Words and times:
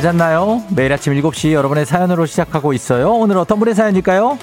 잘 0.00 0.12
잤나요? 0.12 0.62
매일 0.70 0.94
아침 0.94 1.12
7시 1.12 1.52
여러분의 1.52 1.84
사연으로 1.84 2.24
시작하고 2.24 2.72
있어요. 2.72 3.12
오늘 3.12 3.36
어떤 3.36 3.58
분의 3.58 3.74
사연일까요? 3.74 4.38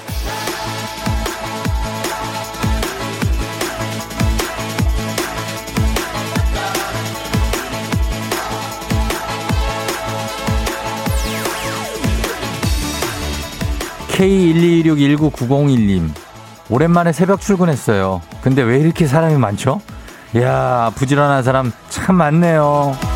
K1261990님 14.10 16.10
오랜만에 16.70 17.12
새벽 17.12 17.40
출근했어요. 17.40 18.22
근데 18.42 18.62
왜 18.62 18.78
이렇게 18.78 19.08
사람이 19.08 19.36
많죠? 19.38 19.80
이야 20.36 20.92
부지런한 20.94 21.42
사람 21.42 21.72
참 21.88 22.14
많네요. 22.14 23.07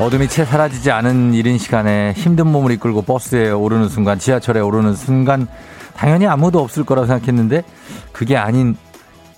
어둠이 0.00 0.28
채 0.28 0.46
사라지지 0.46 0.90
않은 0.92 1.34
이른 1.34 1.58
시간에 1.58 2.14
힘든 2.16 2.46
몸을 2.46 2.72
이끌고 2.72 3.02
버스에 3.02 3.50
오르는 3.50 3.90
순간, 3.90 4.18
지하철에 4.18 4.58
오르는 4.58 4.94
순간, 4.94 5.46
당연히 5.94 6.26
아무도 6.26 6.60
없을 6.60 6.84
거라고 6.84 7.06
생각했는데, 7.06 7.62
그게 8.10 8.38
아닌 8.38 8.78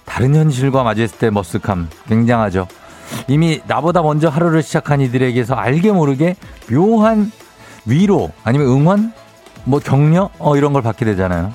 다른 0.04 0.36
현실과 0.36 0.84
마주했을 0.84 1.18
때 1.18 1.30
머쓱함, 1.30 1.86
굉장하죠. 2.06 2.68
이미 3.26 3.60
나보다 3.66 4.02
먼저 4.02 4.28
하루를 4.28 4.62
시작한 4.62 5.00
이들에게서 5.00 5.54
알게 5.56 5.90
모르게 5.90 6.36
묘한 6.70 7.32
위로, 7.84 8.30
아니면 8.44 8.68
응원? 8.68 9.12
뭐 9.64 9.80
격려? 9.80 10.30
어, 10.38 10.56
이런 10.56 10.72
걸 10.72 10.82
받게 10.82 11.04
되잖아요. 11.04 11.52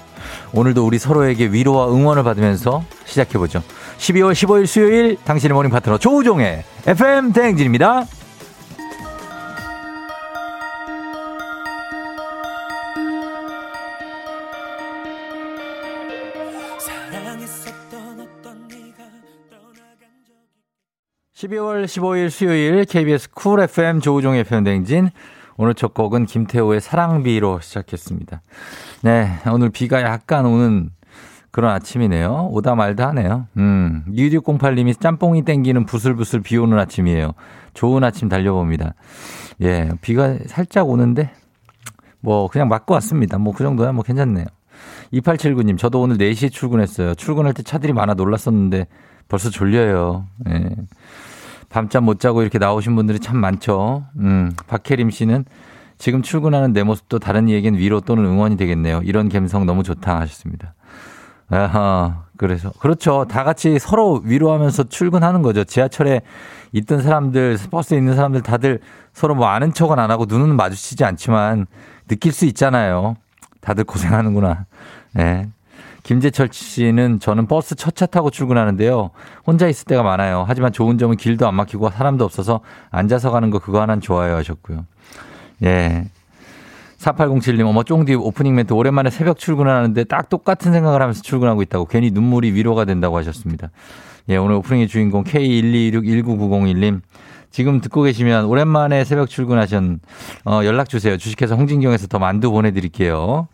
오늘도 0.51 0.85
우리 0.85 0.99
서로에게 0.99 1.45
위로와 1.45 1.87
응원을 1.93 2.23
받으면서 2.23 2.83
시작해보죠. 3.05 3.63
12월 3.99 4.33
15일 4.33 4.65
수요일 4.65 5.17
당신의 5.23 5.55
모닝 5.55 5.71
파트너 5.71 5.97
조우종의 5.97 6.65
FM 6.85 7.31
대행진입니다. 7.31 8.05
12월 21.37 21.85
15일 21.85 22.31
수요일 22.31 22.83
KBS 22.85 23.29
쿨 23.29 23.59
FM 23.59 23.99
조우종의 23.99 24.43
FM 24.43 24.54
대행진 24.54 25.11
오늘 25.55 25.75
첫 25.75 25.93
곡은 25.93 26.25
김태우의 26.25 26.81
사랑비로 26.81 27.59
시작했습니다. 27.59 28.41
네, 29.03 29.29
오늘 29.51 29.69
비가 29.69 30.01
약간 30.01 30.47
오는 30.47 30.89
그런 31.51 31.71
아침이네요. 31.73 32.49
오다 32.51 32.73
말다 32.73 33.09
하네요. 33.09 33.45
음, 33.57 34.03
6608님이 34.09 34.99
짬뽕이 34.99 35.43
땡기는 35.43 35.85
부슬부슬 35.85 36.41
비 36.41 36.57
오는 36.57 36.79
아침이에요. 36.79 37.33
좋은 37.75 38.03
아침 38.03 38.29
달려봅니다. 38.29 38.95
예, 39.61 39.91
비가 40.01 40.37
살짝 40.47 40.89
오는데 40.89 41.29
뭐 42.19 42.47
그냥 42.47 42.67
맞고 42.67 42.95
왔습니다. 42.95 43.37
뭐 43.37 43.53
그 43.53 43.63
정도야 43.63 43.91
뭐 43.91 44.03
괜찮네요. 44.03 44.47
2879님, 45.13 45.77
저도 45.77 46.01
오늘 46.01 46.17
4시에 46.17 46.51
출근했어요. 46.51 47.13
출근할 47.13 47.53
때 47.53 47.61
차들이 47.61 47.93
많아 47.93 48.15
놀랐었는데 48.15 48.87
벌써 49.27 49.51
졸려요. 49.51 50.25
예. 50.49 50.69
밤잠 51.77 52.05
못 52.05 52.19
자고 52.19 52.41
이렇게 52.41 52.57
나오신 52.57 52.95
분들이 52.95 53.19
참 53.19 53.37
많죠. 53.37 54.03
음, 54.17 54.51
박혜림 54.65 55.11
씨는 55.11 55.45
지금 55.99 56.23
출근하는 56.23 56.73
내 56.73 56.81
모습도 56.81 57.19
다른 57.19 57.47
이에겐 57.49 57.75
위로 57.75 58.01
또는 58.01 58.25
응원이 58.25 58.57
되겠네요. 58.57 59.01
이런 59.03 59.29
감성 59.29 59.67
너무 59.67 59.83
좋다 59.83 60.19
하셨습니다. 60.21 60.73
아하, 61.51 62.23
그래서. 62.35 62.71
그렇죠. 62.79 63.25
다 63.29 63.43
같이 63.43 63.77
서로 63.77 64.23
위로하면서 64.25 64.85
출근하는 64.85 65.43
거죠. 65.43 65.63
지하철에 65.63 66.21
있던 66.71 67.03
사람들, 67.03 67.59
버스에 67.69 67.99
있는 67.99 68.15
사람들 68.15 68.41
다들 68.41 68.79
서로 69.13 69.35
뭐 69.35 69.45
아는 69.45 69.71
척은 69.71 69.99
안 69.99 70.09
하고 70.09 70.25
눈은 70.27 70.55
마주치지 70.55 71.05
않지만 71.05 71.67
느낄 72.07 72.31
수 72.31 72.45
있잖아요. 72.45 73.17
다들 73.61 73.83
고생하는구나. 73.83 74.65
예. 75.19 75.23
네. 75.23 75.49
김재철 76.07 76.47
씨는 76.53 77.19
저는 77.19 77.47
버스 77.47 77.75
첫차 77.75 78.05
타고 78.05 78.29
출근하는데요. 78.29 79.09
혼자 79.45 79.67
있을 79.67 79.83
때가 79.83 80.03
많아요. 80.03 80.45
하지만 80.47 80.71
좋은 80.71 80.97
점은 80.97 81.17
길도 81.17 81.45
안 81.45 81.53
막히고 81.55 81.89
사람도 81.89 82.23
없어서 82.23 82.61
앉아서 82.91 83.29
가는 83.29 83.49
거 83.49 83.59
그거 83.59 83.81
하나는 83.81 83.99
좋아요 83.99 84.37
하셨고요. 84.37 84.85
예. 85.63 86.05
4807님, 86.97 87.65
어머, 87.67 87.83
쫑디 87.83 88.15
오프닝 88.15 88.55
멘트 88.55 88.71
오랜만에 88.71 89.09
새벽 89.09 89.37
출근하는데 89.37 90.05
딱 90.05 90.29
똑같은 90.29 90.71
생각을 90.71 91.01
하면서 91.01 91.21
출근하고 91.21 91.61
있다고 91.61 91.85
괜히 91.85 92.09
눈물이 92.09 92.53
위로가 92.53 92.85
된다고 92.85 93.17
하셨습니다. 93.17 93.69
예, 94.29 94.37
오늘 94.37 94.55
오프닝의 94.55 94.87
주인공 94.87 95.25
K126-19901님. 95.25 97.01
지금 97.51 97.81
듣고 97.81 98.03
계시면 98.03 98.45
오랜만에 98.45 99.03
새벽 99.03 99.27
출근하신, 99.27 99.99
어, 100.45 100.61
연락 100.63 100.87
주세요. 100.87 101.17
주식회사 101.17 101.55
홍진경에서 101.55 102.07
더 102.07 102.17
만두 102.17 102.49
보내드릴게요. 102.49 103.49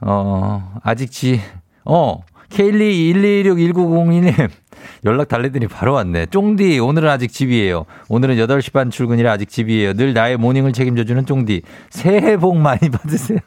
어, 0.00 0.80
아직 0.82 1.12
지, 1.12 1.40
어, 1.86 2.20
K121261901님 2.50 4.50
연락 5.04 5.28
달래더니 5.28 5.66
바로 5.68 5.92
왔네. 5.94 6.26
쫑디 6.26 6.78
오늘은 6.78 7.08
아직 7.08 7.32
집이에요. 7.32 7.86
오늘은 8.08 8.36
8시 8.36 8.72
반 8.72 8.90
출근이라 8.90 9.32
아직 9.32 9.48
집이에요. 9.48 9.94
늘 9.94 10.14
나의 10.14 10.36
모닝을 10.36 10.72
책임져주는 10.72 11.26
쫑디. 11.26 11.62
새해 11.90 12.36
복 12.36 12.56
많이 12.56 12.80
받으세요. 12.90 13.38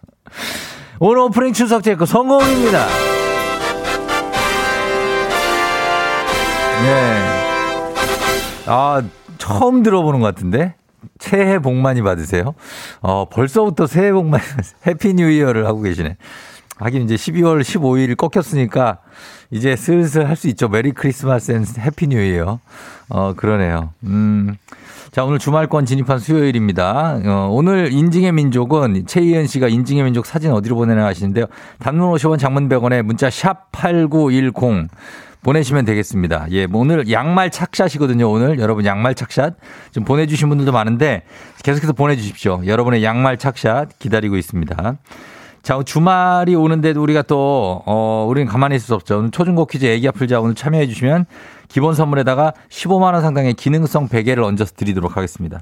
오늘 0.99 1.19
오프닝 1.19 1.53
출석 1.53 1.83
체크 1.83 2.05
성공입니다. 2.05 2.85
네. 6.83 7.19
아, 8.67 9.01
처음 9.37 9.83
들어보는 9.83 10.19
것 10.21 10.27
같은데? 10.27 10.75
새해 11.19 11.59
복 11.59 11.75
많이 11.75 12.01
받으세요. 12.01 12.53
어, 13.01 13.27
벌써부터 13.29 13.87
새해 13.87 14.11
복 14.11 14.25
많이, 14.27 14.43
happy 14.87 15.13
new 15.13 15.29
year를 15.29 15.65
하고 15.65 15.81
계시네. 15.81 16.17
하긴 16.79 17.03
이제 17.03 17.15
12월 17.15 17.61
15일 17.61 18.15
꺾였으니까 18.17 18.99
이제 19.51 19.75
슬슬 19.75 20.27
할 20.27 20.35
수 20.35 20.47
있죠. 20.49 20.69
Merry 20.69 20.91
Christmas 20.91 21.51
and 21.51 21.65
happy 21.77 22.07
new 22.07 22.19
year. 22.19 22.59
어, 23.09 23.33
그러네요. 23.35 23.91
음. 24.05 24.55
자, 25.11 25.23
오늘 25.23 25.39
주말권 25.39 25.85
진입한 25.85 26.19
수요일입니다. 26.19 27.19
어, 27.25 27.47
오늘 27.51 27.91
인증의 27.91 28.31
민족은 28.31 29.05
최희연 29.07 29.47
씨가 29.47 29.67
인증의 29.67 30.03
민족 30.03 30.25
사진 30.25 30.51
어디로 30.51 30.75
보내나 30.75 31.05
하시는데요. 31.05 31.47
단문 31.79 32.11
50원 32.11 32.37
장문 32.39 32.69
100원에 32.69 33.01
문자 33.01 33.29
샵 33.29 33.71
8910 33.71 34.87
보내시면 35.41 35.85
되겠습니다. 35.85 36.47
예, 36.51 36.67
뭐 36.67 36.81
오늘 36.81 37.09
양말 37.09 37.49
착샷이거든요. 37.49 38.29
오늘 38.29 38.59
여러분 38.59 38.85
양말 38.85 39.15
착샷 39.15 39.55
좀 39.91 40.03
보내주신 40.03 40.47
분들도 40.49 40.71
많은데 40.71 41.23
계속해서 41.63 41.93
보내주십시오. 41.93 42.61
여러분의 42.65 43.03
양말 43.03 43.37
착샷 43.37 43.99
기다리고 43.99 44.37
있습니다. 44.37 44.97
자, 45.61 45.81
주말이 45.83 46.55
오는데 46.55 46.93
도 46.93 47.01
우리가 47.01 47.21
또, 47.23 47.83
어, 47.85 48.25
우리는 48.27 48.47
가만히 48.47 48.75
있을 48.75 48.87
수 48.87 48.95
없죠. 48.95 49.19
오늘 49.19 49.31
초중고 49.31 49.65
퀴즈 49.65 49.85
애기야 49.85 50.11
풀자 50.11 50.39
오늘 50.39 50.55
참여해 50.55 50.87
주시면 50.87 51.25
기본 51.67 51.93
선물에다가 51.93 52.53
15만원 52.69 53.21
상당의 53.21 53.53
기능성 53.53 54.07
베개를 54.07 54.43
얹어서 54.43 54.73
드리도록 54.75 55.17
하겠습니다. 55.17 55.59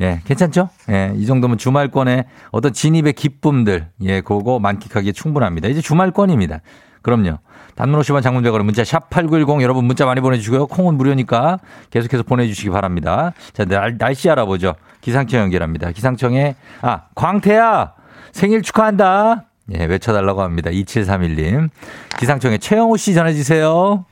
예, 0.00 0.20
괜찮죠? 0.24 0.68
예, 0.90 1.12
이 1.16 1.26
정도면 1.26 1.58
주말권에 1.58 2.26
어떤 2.50 2.72
진입의 2.72 3.14
기쁨들, 3.14 3.88
예, 4.02 4.20
그거 4.20 4.58
만끽하기에 4.58 5.12
충분합니다. 5.12 5.68
이제 5.68 5.80
주말권입니다. 5.80 6.60
그럼요. 7.02 7.38
단문 7.76 8.00
50원 8.00 8.22
장문백으로 8.22 8.64
문자 8.64 8.82
샵 8.82 9.10
8910 9.10 9.62
여러분 9.62 9.84
문자 9.84 10.04
많이 10.06 10.20
보내주시고요. 10.20 10.66
콩은 10.66 10.96
무료니까 10.96 11.60
계속해서 11.90 12.24
보내주시기 12.24 12.70
바랍니다. 12.70 13.32
자, 13.52 13.64
날, 13.64 13.96
날씨 13.96 14.28
알아보죠. 14.28 14.74
기상청 15.02 15.40
연결합니다. 15.40 15.92
기상청에, 15.92 16.56
아, 16.82 17.02
광태야! 17.14 17.92
생일 18.32 18.62
축하한다. 18.62 19.44
예, 19.74 19.84
외쳐달라고 19.84 20.42
합니다. 20.42 20.70
2731님. 20.70 21.70
기상청에 22.18 22.58
최영호 22.58 22.96
씨 22.96 23.14
전해주세요. 23.14 24.04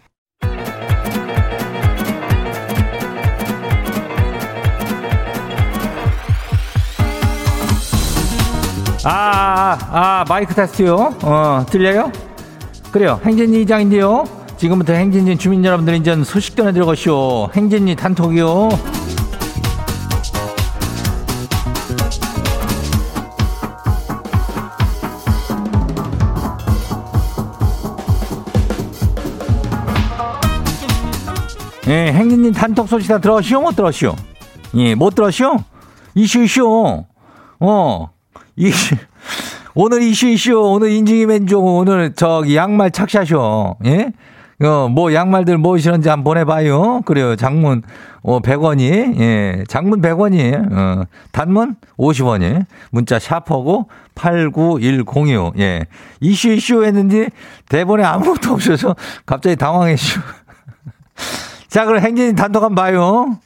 아, 9.06 9.10
아, 9.10 9.78
아, 9.90 10.24
마이크 10.28 10.54
테스트요? 10.54 11.14
어, 11.22 11.66
들려요? 11.68 12.10
그래요. 12.90 13.20
행진이 13.24 13.62
이장인데요. 13.62 14.24
지금부터 14.56 14.94
행진이 14.94 15.36
주민 15.36 15.64
여러분들 15.64 15.94
이제 15.96 16.16
소식 16.24 16.56
전해드려 16.56 16.86
가시오. 16.86 17.50
행진이 17.54 17.96
단톡이요. 17.96 18.68
예, 31.86 32.12
행진님 32.12 32.52
단톡 32.52 32.88
소식 32.88 33.08
다 33.08 33.18
들었시오? 33.18 33.60
못 33.60 33.76
들었시오? 33.76 34.16
예, 34.76 34.94
못 34.94 35.14
들었시오? 35.14 35.58
이슈, 36.14 36.42
이슈. 36.42 37.04
어, 37.60 38.10
이슈. 38.56 38.96
오늘 39.74 40.02
이슈, 40.02 40.28
이슈. 40.28 40.58
오늘 40.58 40.90
인증이 40.92 41.26
맨종 41.26 41.62
오늘 41.62 42.14
저기 42.14 42.56
양말 42.56 42.90
착샷이요. 42.90 43.76
예? 43.84 44.12
어, 44.62 44.88
뭐 44.88 45.12
양말들 45.12 45.58
뭐시는지 45.58 46.08
한번 46.08 46.24
보내봐요. 46.24 47.02
그래요. 47.02 47.36
장문, 47.36 47.82
어, 48.22 48.40
100원이, 48.40 49.20
예, 49.20 49.64
장문 49.68 50.00
100원이, 50.00 50.72
어, 50.72 51.04
단문 51.32 51.76
50원이, 51.98 52.64
문자 52.92 53.18
샤퍼고 53.18 53.90
89106, 54.14 55.58
예. 55.58 55.84
이슈 56.20 56.48
이슈 56.48 56.84
했는지 56.84 57.28
대본에 57.68 58.04
아무것도 58.04 58.54
없어서 58.54 58.96
갑자기 59.26 59.56
당황했슈. 59.56 60.20
자, 61.74 61.84
그럼 61.84 62.00
행진이 62.00 62.36
단독 62.36 62.62
한번 62.62 62.84
봐요. 62.84 63.36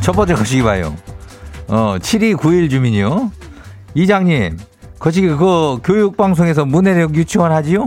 첫 0.00 0.12
번째 0.12 0.32
거시기 0.32 0.62
봐요. 0.62 0.96
어, 1.68 1.96
7291 2.00 2.70
주민이요. 2.70 3.30
이장님, 3.92 4.56
거시기 4.98 5.28
그 5.28 5.80
교육방송에서 5.84 6.64
문해력 6.64 7.14
유치원 7.14 7.52
하지요? 7.52 7.84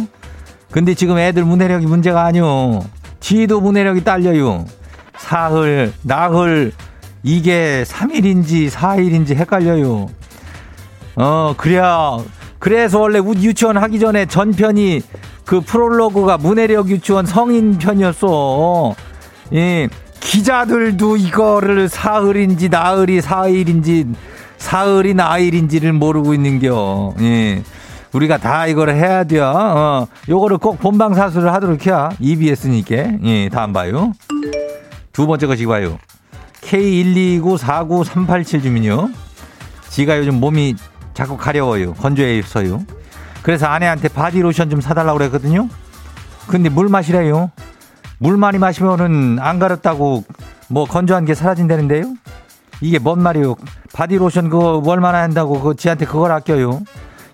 근데 0.69 0.93
지금 0.93 1.17
애들 1.17 1.43
문해력이 1.45 1.87
문제가 1.87 2.25
아니요. 2.25 2.85
지도 3.19 3.59
문해력이 3.59 4.03
딸려요. 4.03 4.65
사흘, 5.17 5.91
나흘, 6.03 6.73
이게 7.23 7.83
3일인지 7.87 8.69
4일인지 8.69 9.33
헷갈려요. 9.33 10.09
어, 11.15 11.55
그래야, 11.57 12.19
그래서 12.59 12.99
원래 12.99 13.17
유치원 13.17 13.77
하기 13.77 13.97
전에 13.97 14.27
전편이 14.27 15.01
그 15.49 15.61
프롤로그가 15.61 16.37
문해력 16.37 16.91
유치원 16.91 17.25
성인 17.25 17.79
편이었어. 17.79 18.93
예, 19.55 19.89
기자들도 20.19 21.17
이거를 21.17 21.89
사흘인지 21.89 22.69
나흘이 22.69 23.19
사일인지 23.19 24.05
사흘이 24.59 25.15
나일인지를 25.15 25.93
모르고 25.93 26.35
있는겨. 26.35 27.15
예. 27.21 27.63
우리가 28.13 28.37
다 28.37 28.67
이거를 28.67 28.93
해야 28.93 29.23
돼요. 29.23 29.51
어, 29.55 30.07
요거를 30.29 30.59
꼭 30.59 30.77
본방 30.77 31.15
사수를 31.15 31.51
하도록 31.51 31.83
해야 31.83 32.11
EBS니까. 32.19 32.95
예, 33.23 33.49
다음 33.49 33.73
봐요. 33.73 34.13
두 35.11 35.25
번째 35.25 35.47
것이 35.47 35.65
봐요. 35.65 35.97
K1294938 36.61 38.61
주민요. 38.61 39.09
지가 39.89 40.19
요즘 40.19 40.39
몸이 40.39 40.75
자꾸 41.15 41.37
가려워요. 41.37 41.95
건조해서요. 41.95 42.98
그래서 43.41 43.67
아내한테 43.67 44.07
바디로션 44.09 44.69
좀 44.69 44.81
사달라고 44.81 45.17
그랬거든요. 45.17 45.67
근데 46.47 46.69
물 46.69 46.89
마시래요. 46.89 47.51
물 48.17 48.37
많이 48.37 48.57
마시면은 48.57 49.39
안 49.39 49.59
가렵다고 49.59 50.23
뭐 50.67 50.85
건조한 50.85 51.25
게 51.25 51.33
사라진다는데요? 51.33 52.13
이게 52.81 52.99
뭔 52.99 53.21
말이요? 53.21 53.55
바디로션 53.93 54.49
그거 54.49 54.81
얼마나 54.85 55.21
한다고 55.21 55.61
그 55.61 55.75
지한테 55.75 56.05
그걸 56.05 56.31
아껴요? 56.31 56.81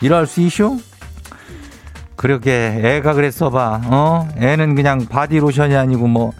이럴 0.01 0.27
수 0.27 0.41
있쇼? 0.41 0.79
그렇게 2.15 2.79
애가 2.83 3.13
그랬어 3.13 3.49
봐. 3.49 3.81
어? 3.85 4.27
애는 4.37 4.75
그냥 4.75 5.05
바디로션이 5.05 5.75
아니고 5.75 6.07
뭐 6.07 6.31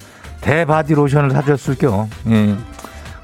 대바디로션을 0.42 1.32
사줬을 1.32 1.76
겨. 1.76 2.08
예. 2.30 2.56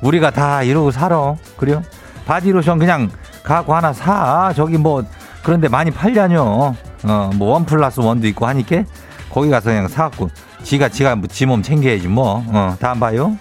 우리가 0.01 0.31
다 0.31 0.63
이러고 0.63 0.91
살아. 0.91 1.35
그래요? 1.57 1.83
바디로션 2.25 2.79
그냥 2.79 3.09
갖고 3.43 3.75
하나 3.75 3.93
사. 3.93 4.53
저기 4.55 4.77
뭐 4.77 5.03
그런데 5.43 5.67
많이 5.67 5.91
팔려뇨. 5.91 6.75
어, 7.03 7.29
뭐 7.35 7.53
원 7.53 7.65
플러스 7.65 7.99
원도 7.99 8.27
있고 8.27 8.45
하니까 8.45 8.83
거기 9.31 9.49
가서 9.49 9.69
그냥 9.71 9.87
사갖고 9.87 10.29
지가 10.63 10.89
지가 10.89 11.15
뭐 11.15 11.27
지몸 11.27 11.63
챙겨야지 11.63 12.07
뭐. 12.07 12.43
어, 12.47 12.75
다음 12.79 12.99
봐요. 12.99 13.35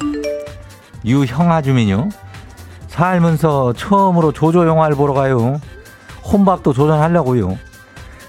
유형아 1.05 1.63
주민요. 1.63 2.09
살면서 2.89 3.73
처음으로 3.75 4.33
조조 4.33 4.67
영화를 4.67 4.97
보러 4.97 5.13
가요. 5.15 5.61
혼밥도 6.25 6.73
조전하려고요. 6.73 7.57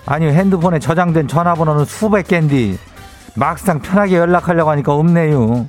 아니 0.06 0.26
핸드폰에 0.28 0.80
저장된 0.80 1.28
전화번호는 1.28 1.86
수백 1.86 2.28
개인데 2.28 2.78
막상 3.36 3.80
편하게 3.80 4.18
연락하려고 4.18 4.70
하니까 4.72 4.94
없네요. 4.94 5.68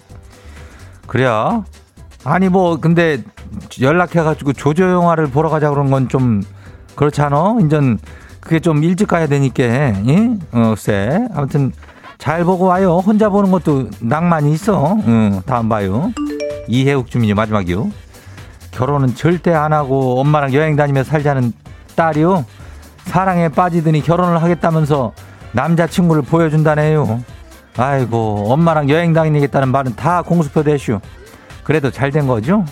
그래요? 1.06 1.64
아니 2.24 2.48
뭐 2.48 2.76
근데 2.78 3.22
연락해가지고 3.80 4.52
조조 4.54 4.90
영화를 4.90 5.26
보러 5.28 5.48
가자 5.48 5.70
그런 5.70 5.90
건 5.90 6.08
좀 6.08 6.42
그렇잖아. 6.94 7.56
인전 7.60 7.98
그게 8.40 8.60
좀 8.60 8.82
일찍 8.82 9.08
가야 9.08 9.26
되니까. 9.26 9.62
예? 9.64 10.36
어, 10.52 10.74
쎄. 10.76 11.26
아무튼 11.34 11.72
잘 12.18 12.44
보고 12.44 12.66
와요. 12.66 12.98
혼자 12.98 13.28
보는 13.28 13.50
것도 13.50 13.90
낭만이 14.00 14.52
있어. 14.52 14.96
응, 15.06 15.42
다음 15.46 15.68
봐요. 15.68 16.12
이해욱 16.68 17.10
주민이 17.10 17.34
마지막이요. 17.34 17.90
결혼은 18.70 19.14
절대 19.14 19.52
안 19.52 19.72
하고 19.72 20.20
엄마랑 20.20 20.54
여행 20.54 20.76
다니며 20.76 21.04
살자는 21.04 21.52
딸이요. 21.94 22.44
사랑에 23.04 23.48
빠지더니 23.48 24.02
결혼을 24.02 24.42
하겠다면서 24.42 25.12
남자친구를 25.52 26.22
보여준다네요. 26.22 27.22
아이고, 27.76 28.46
엄마랑 28.52 28.88
여행 28.88 29.12
다니겠다는 29.12 29.68
말은 29.68 29.96
다 29.96 30.22
공수표 30.22 30.62
대슈. 30.62 31.00
그래도 31.64 31.90
잘 31.90 32.10
된 32.10 32.26
거죠? 32.26 32.64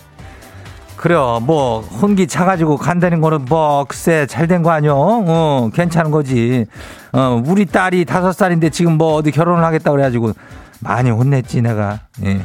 그래요. 1.05 1.41
뭐 1.43 1.81
혼기 1.81 2.27
차가지고 2.27 2.77
간다는 2.77 3.23
거는 3.23 3.47
뭐 3.49 3.85
글쎄 3.89 4.27
잘 4.27 4.47
된 4.47 4.63
거 4.63 4.71
아니요. 4.71 4.95
어, 4.95 5.71
괜찮은 5.73 6.11
거지. 6.11 6.67
어, 7.15 7.43
우리 7.47 7.65
딸이 7.65 8.05
다섯 8.05 8.33
살인데 8.33 8.69
지금 8.69 8.99
뭐 8.99 9.15
어디 9.15 9.31
결혼을 9.31 9.65
하겠다 9.65 9.93
그래가지고 9.93 10.33
많이 10.81 11.09
혼냈지 11.11 11.63
내가. 11.63 12.01
예. 12.25 12.45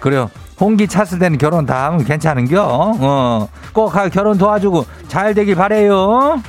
그래요. 0.00 0.28
홍기 0.60 0.86
찼을 0.86 1.18
때는 1.18 1.38
결혼 1.38 1.64
다 1.64 1.86
하면 1.86 2.04
괜찮은겨. 2.04 2.62
어, 3.00 3.48
꼭 3.72 3.90
결혼 4.12 4.36
도와주고 4.36 4.84
잘 5.08 5.32
되길 5.32 5.54
바래요. 5.54 6.42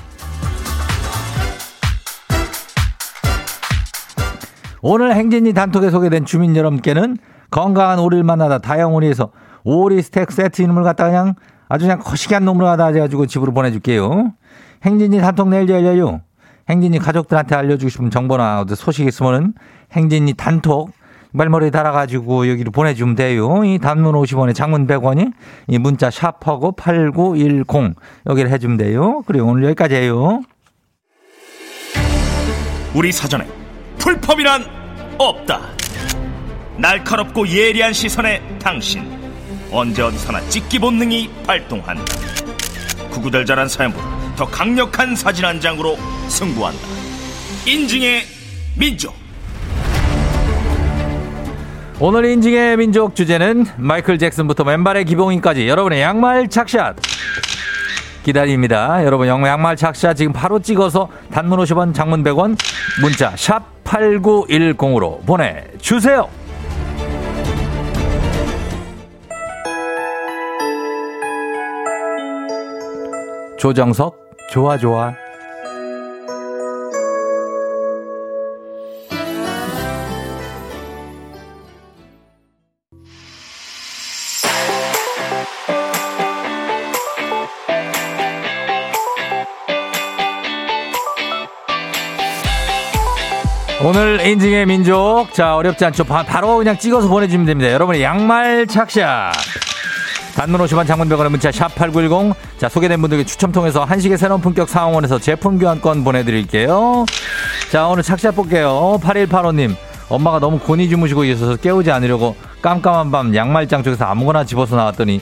오늘 4.81 5.16
행진이 5.16 5.54
단톡에 5.54 5.90
소개된 5.90 6.25
주민 6.25 6.54
여러분께는 6.54 7.18
건강한 7.50 7.98
오리를 8.00 8.25
만나다 8.25 8.58
다영오리에서 8.60 9.29
오리 9.63 10.01
스택 10.01 10.32
세트 10.32 10.62
이름을 10.62 10.84
갖다 10.84 11.06
그냥 11.06 11.34
아주 11.75 11.86
그냥 11.86 12.00
거시기한 12.00 12.46
놈으로 12.46 12.65
갖다 12.65 12.88
해가지고 12.88 13.25
집으로 13.25 13.53
보내줄게요. 13.53 14.32
행진이 14.84 15.20
단톡 15.20 15.50
내일 15.50 15.67
열려요. 15.67 16.22
행진이 16.70 17.00
가족들한테 17.00 17.53
알려주고 17.53 17.89
싶은 17.89 18.10
정보나 18.10 18.65
소식 18.75 19.05
있으면은 19.05 19.53
행진이 19.91 20.34
단톡 20.36 20.91
말머리에 21.34 21.70
달아가지고 21.70 22.50
여기로 22.50 22.72
보내주면 22.72 23.15
돼요. 23.15 23.65
이 23.65 23.77
단문 23.77 24.13
50원에 24.15 24.55
장문 24.55 24.88
100원이 24.88 25.34
이 25.67 25.77
문자 25.77 26.10
샵하고 26.10 26.72
8910 26.72 27.96
여기를 28.25 28.50
해주면 28.51 28.77
돼요. 28.77 29.22
그리고 29.25 29.48
오늘 29.48 29.65
여기까지 29.65 29.96
해요. 29.96 30.41
우리 32.94 33.12
사전에 33.12 33.46
풀펌이란 33.98 34.63
없다. 35.17 35.60
날카롭고 36.77 37.50
예리한 37.50 37.91
시선에 37.91 38.41
당신 38.60 39.25
언제 39.75 40.01
어디서나 40.01 40.39
찍기 40.48 40.79
본능이 40.79 41.29
발동한다. 41.46 42.05
구구절절한 43.12 43.67
사연보다 43.67 44.05
더 44.38 44.46
강력한 44.46 45.17
사진 45.17 45.44
한 45.44 45.60
장으로 45.60 45.98
승부한다. 46.29 46.79
인증의 47.67 48.24
민족. 48.77 49.13
오늘 52.00 52.24
인증의 52.24 52.77
민족 52.77 53.15
주제는 53.15 53.65
마이클 53.75 54.17
잭슨부터 54.17 54.63
맨발의 54.63 55.03
기봉인까지 55.03 55.67
여러분의 55.67 56.01
양말 56.01 56.48
착샷 56.48 56.96
기다립니다. 58.24 59.03
여러분 59.03 59.27
양말 59.27 59.75
착샷 59.75 60.15
지금 60.15 60.32
바로 60.32 60.60
찍어서 60.60 61.10
단문 61.32 61.60
50원 61.60 61.94
장문 61.94 62.24
100원 62.24 62.58
문자 63.01 63.34
샵 63.36 63.84
8910으로 63.84 65.25
보내 65.25 65.65
주세요. 65.82 66.29
조정석 73.65 74.15
좋아 74.51 74.77
좋아. 74.77 75.12
오늘 93.84 94.24
인증의 94.27 94.67
민족. 94.67 95.34
자 95.34 95.55
어렵지 95.55 95.84
않죠. 95.86 96.03
바, 96.03 96.22
로 96.39 96.57
그냥 96.57 96.77
찍어서 96.77 97.07
보내주면 97.07 97.48
됩니다. 97.48 97.72
여러분의 97.72 98.03
양말 98.03 98.67
착샷 98.67 99.34
단문 100.36 100.60
50원 100.62 100.86
장문병원의 100.86 101.32
문자 101.32 101.50
샵8910 101.50 102.36
자 102.58 102.68
소개된 102.68 103.00
분들께 103.01 103.24
추첨 103.25 103.51
통해서 103.51 103.84
한식의 103.86 104.18
새로운 104.18 104.42
품격 104.42 104.68
상황원에서 104.70 105.18
제품 105.20 105.58
교환권 105.58 106.04
보내드릴게요 106.04 107.06
자 107.72 107.88
오늘 107.88 108.04
착샷 108.04 108.36
볼게요 108.36 109.00
8185님 109.01 109.75
엄마가 110.10 110.39
너무 110.39 110.60
곤히 110.60 110.89
주무시고 110.89 111.24
있어서 111.25 111.56
깨우지 111.56 111.89
않으려고 111.92 112.36
깜깜한 112.62 113.12
밤 113.12 113.34
양말장 113.36 113.84
쪽에서 113.84 114.06
아무거나 114.06 114.44
집어서 114.44 114.75
나왔더니 114.75 115.22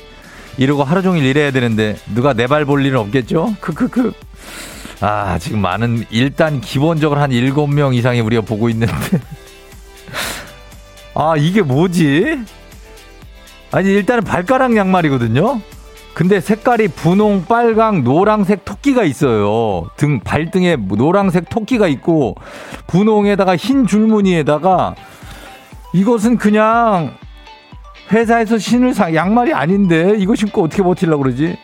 이러고 0.57 0.83
하루 0.83 1.01
종일 1.01 1.25
일해야 1.25 1.51
되는데 1.51 1.95
누가 2.13 2.33
내 2.33 2.47
발 2.47 2.65
볼 2.65 2.85
일은 2.85 2.99
없겠죠? 2.99 3.55
크크크 3.61 4.13
아, 5.01 5.37
지금 5.37 5.59
많은, 5.59 6.05
일단 6.11 6.61
기본적으로 6.61 7.19
한 7.19 7.29
7명 7.31 7.93
이상이 7.93 8.21
우리가 8.21 8.41
보고 8.43 8.69
있는데. 8.69 8.93
아, 11.13 11.33
이게 11.37 11.61
뭐지? 11.61 12.39
아니, 13.73 13.89
일단은 13.89 14.23
발가락 14.23 14.75
양말이거든요? 14.75 15.59
근데 16.13 16.39
색깔이 16.39 16.89
분홍, 16.89 17.45
빨강, 17.45 18.03
노랑색 18.03 18.65
토끼가 18.65 19.03
있어요. 19.03 19.89
등, 19.97 20.19
발등에 20.19 20.75
노랑색 20.75 21.49
토끼가 21.49 21.87
있고, 21.87 22.35
분홍에다가 22.85 23.55
흰 23.55 23.87
줄무늬에다가, 23.87 24.93
이것은 25.91 26.37
그냥 26.37 27.15
회사에서 28.11 28.59
신을 28.59 28.93
사, 28.93 29.15
양말이 29.15 29.53
아닌데, 29.53 30.13
이거 30.19 30.35
신고 30.35 30.63
어떻게 30.63 30.83
버틸려고 30.83 31.23
그러지? 31.23 31.57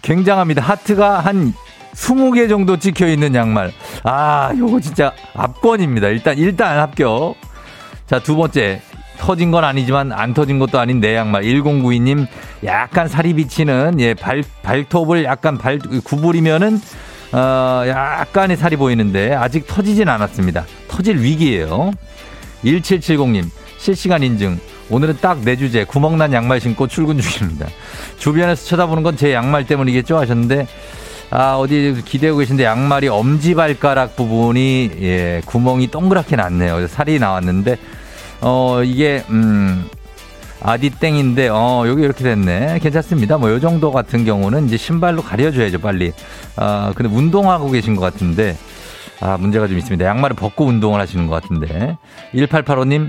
굉장합니다. 0.00 0.62
하트가 0.62 1.20
한 1.20 1.52
20개 1.92 2.48
정도 2.48 2.78
찍혀 2.78 3.06
있는 3.06 3.34
양말. 3.34 3.70
아, 4.02 4.50
요거 4.56 4.80
진짜 4.80 5.12
압권입니다. 5.34 6.08
일단, 6.08 6.38
일단 6.38 6.78
합격. 6.78 7.34
자, 8.06 8.18
두 8.18 8.34
번째. 8.34 8.80
터진 9.18 9.50
건 9.50 9.64
아니지만 9.64 10.12
안 10.12 10.34
터진 10.34 10.58
것도 10.58 10.78
아닌 10.78 11.00
내 11.00 11.14
양말. 11.14 11.42
1092님, 11.42 12.26
약간 12.64 13.08
살이 13.08 13.34
비치는, 13.34 13.96
예, 14.00 14.14
발, 14.14 14.42
발톱을 14.62 15.24
약간 15.24 15.56
발, 15.58 15.78
구부리면은, 15.78 16.80
어, 17.32 17.82
약간의 17.86 18.56
살이 18.56 18.76
보이는데, 18.76 19.34
아직 19.34 19.66
터지진 19.66 20.08
않았습니다. 20.08 20.64
터질 20.88 21.18
위기예요 21.18 21.92
1770님, 22.64 23.44
실시간 23.78 24.22
인증. 24.22 24.58
오늘은 24.90 25.18
딱 25.20 25.38
내 25.42 25.56
주제, 25.56 25.84
구멍난 25.84 26.32
양말 26.32 26.60
신고 26.60 26.86
출근 26.86 27.18
중입니다. 27.18 27.66
주변에서 28.18 28.66
쳐다보는 28.66 29.02
건 29.02 29.16
제 29.16 29.32
양말 29.32 29.66
때문이겠죠? 29.66 30.18
하셨는데, 30.18 30.66
아, 31.30 31.54
어디 31.56 32.02
기대고 32.04 32.36
계신데 32.38 32.64
양말이 32.64 33.08
엄지발가락 33.08 34.14
부분이, 34.16 34.90
예, 35.00 35.42
구멍이 35.46 35.88
동그랗게 35.90 36.36
났네요. 36.36 36.86
살이 36.88 37.18
나왔는데, 37.18 37.76
어, 38.46 38.82
이게, 38.84 39.24
음, 39.30 39.88
아디땡인데, 40.60 41.48
어, 41.48 41.84
여기 41.86 42.02
이렇게 42.02 42.22
됐네. 42.22 42.78
괜찮습니다. 42.78 43.38
뭐, 43.38 43.50
요 43.50 43.58
정도 43.58 43.90
같은 43.90 44.26
경우는 44.26 44.66
이제 44.66 44.76
신발로 44.76 45.22
가려줘야죠, 45.22 45.80
빨리. 45.80 46.12
아, 46.56 46.92
근데 46.94 47.10
운동하고 47.10 47.70
계신 47.70 47.96
것 47.96 48.02
같은데, 48.02 48.54
아, 49.22 49.38
문제가 49.38 49.66
좀 49.66 49.78
있습니다. 49.78 50.04
양말을 50.04 50.36
벗고 50.36 50.66
운동을 50.66 51.00
하시는 51.00 51.26
것 51.26 51.40
같은데. 51.40 51.96
1885님, 52.34 53.08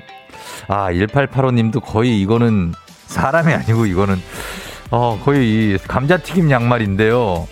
아, 0.70 0.90
1885님도 0.94 1.84
거의 1.84 2.22
이거는 2.22 2.74
사람이 3.08 3.54
아니고 3.54 3.88
이거는, 3.88 4.16
어, 4.92 5.20
거의 5.22 5.78
감자튀김 5.86 6.50
양말인데요. 6.50 7.46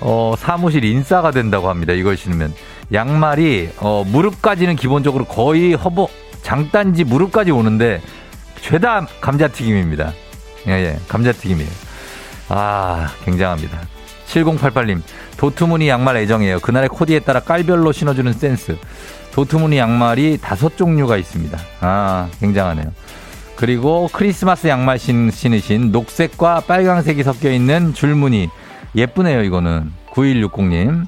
어, 0.00 0.34
사무실 0.36 0.84
인싸가 0.84 1.30
된다고 1.30 1.70
합니다. 1.70 1.94
이걸 1.94 2.18
신으면. 2.18 2.52
양말이, 2.92 3.70
어, 3.78 4.04
무릎까지는 4.06 4.76
기본적으로 4.76 5.24
거의 5.24 5.72
허벅, 5.72 6.10
장단지 6.42 7.04
무릎까지 7.04 7.50
오는데 7.50 8.00
죄다 8.60 9.06
감자튀김입니다. 9.20 10.12
예, 10.68 10.72
예, 10.72 10.98
감자튀김이에요. 11.08 11.70
아, 12.48 13.08
굉장합니다. 13.24 13.78
7088님, 14.26 15.02
도트무늬 15.36 15.88
양말 15.88 16.16
애정이에요. 16.18 16.60
그날의 16.60 16.88
코디에 16.88 17.20
따라 17.20 17.40
깔별로 17.40 17.92
신어주는 17.92 18.32
센스. 18.32 18.76
도트무늬 19.32 19.78
양말이 19.78 20.38
다섯 20.40 20.76
종류가 20.76 21.16
있습니다. 21.16 21.58
아, 21.80 22.28
굉장하네요. 22.40 22.92
그리고 23.56 24.08
크리스마스 24.12 24.66
양말 24.66 24.98
신, 24.98 25.30
신으신 25.30 25.92
녹색과 25.92 26.62
빨강색이 26.66 27.22
섞여 27.22 27.50
있는 27.50 27.94
줄무늬. 27.94 28.48
예쁘네요, 28.94 29.42
이거는. 29.42 29.92
9160님. 30.10 31.06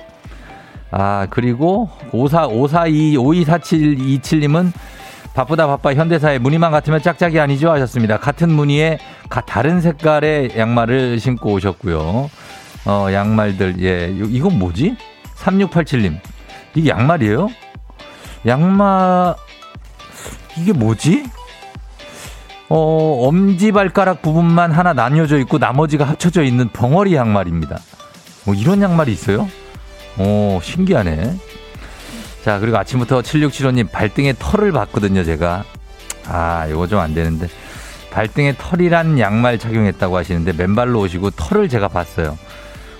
아, 0.91 1.27
그리고 1.31 1.91
54, 2.13 2.47
542, 2.47 3.17
524727님은 3.17 4.73
바쁘다 5.35 5.67
바빠 5.67 5.93
현대사의 5.95 6.39
무늬만 6.39 6.71
같으면 6.71 7.03
짝짝이 7.03 7.41
아니죠 7.41 7.71
하셨습니다. 7.71 8.19
같은 8.19 8.53
무늬에 8.53 8.99
다른 9.47 9.81
색깔의 9.81 10.53
양말을 10.57 11.19
신고 11.19 11.53
오셨고요. 11.53 12.31
어, 12.87 13.07
양말들, 13.13 13.83
예. 13.83 14.11
이건 14.13 14.59
뭐지? 14.59 14.97
3687님. 15.37 16.19
이게 16.75 16.91
양말이에요? 16.91 17.49
양말, 18.47 19.35
이게 20.59 20.73
뭐지? 20.73 21.25
어, 22.69 23.29
엄지발가락 23.29 24.23
부분만 24.23 24.71
하나 24.73 24.93
나뉘어져 24.93 25.39
있고 25.41 25.59
나머지가 25.59 26.05
합쳐져 26.05 26.43
있는 26.43 26.69
벙어리 26.69 27.15
양말입니다. 27.15 27.79
뭐 28.45 28.55
이런 28.55 28.83
양말이 28.83 29.13
있어요? 29.13 29.49
오, 30.19 30.61
신기하네. 30.63 31.35
자, 32.45 32.59
그리고 32.59 32.77
아침부터 32.77 33.23
7675님 33.23 33.91
발등에 33.91 34.35
털을 34.39 34.71
봤거든요, 34.73 35.25
제가. 35.25 35.65
아, 36.29 36.67
이거 36.69 36.87
좀 36.87 37.01
안 37.01 37.15
되는데. 37.15 37.49
발등에 38.11 38.55
털이란 38.59 39.19
양말 39.19 39.59
착용했다고 39.59 40.17
하시는데 40.17 40.53
맨발로 40.53 41.01
오시고 41.01 41.31
털을 41.33 41.69
제가 41.69 41.89
봤어요. 41.89 42.39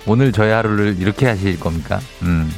오늘 0.07 0.31
저의 0.31 0.51
하루를 0.53 0.97
이렇게 0.99 1.27
하실 1.27 1.59
겁니까? 1.59 1.99
음. 2.23 2.51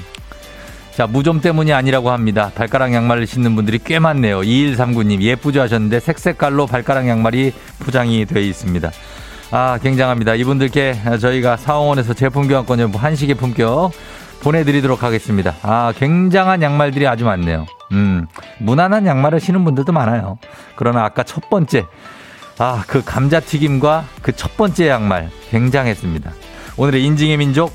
자, 0.95 1.05
무좀 1.05 1.41
때문이 1.41 1.71
아니라고 1.73 2.09
합니다. 2.09 2.51
발가락 2.55 2.93
양말을 2.93 3.27
신는 3.27 3.55
분들이 3.55 3.79
꽤 3.83 3.99
많네요. 3.99 4.39
2139님, 4.41 5.21
예쁘죠 5.21 5.61
하셨는데 5.61 5.99
색색깔로 5.99 6.65
발가락 6.65 7.07
양말이 7.07 7.53
포장이 7.79 8.25
되어 8.25 8.41
있습니다. 8.41 8.91
아, 9.51 9.77
굉장합니다. 9.83 10.33
이분들께 10.35 10.99
저희가 11.19 11.57
사원에서 11.57 12.13
제품 12.15 12.47
교환권을 12.47 12.89
한식의 12.95 13.35
품격 13.35 13.91
보내드리도록 14.41 15.03
하겠습니다. 15.03 15.55
아, 15.61 15.93
굉장한 15.97 16.61
양말들이 16.61 17.07
아주 17.07 17.25
많네요. 17.25 17.65
음, 17.91 18.27
무난한 18.59 19.05
양말을 19.05 19.39
신는 19.39 19.63
분들도 19.63 19.91
많아요. 19.91 20.37
그러나 20.75 21.03
아까 21.05 21.23
첫 21.23 21.49
번째, 21.49 21.85
아, 22.59 22.83
그 22.87 23.03
감자튀김과 23.03 24.05
그 24.21 24.31
첫 24.33 24.57
번째 24.57 24.87
양말 24.89 25.29
굉장했습니다. 25.49 26.31
오늘의 26.77 27.03
인증의 27.05 27.37
민족 27.37 27.73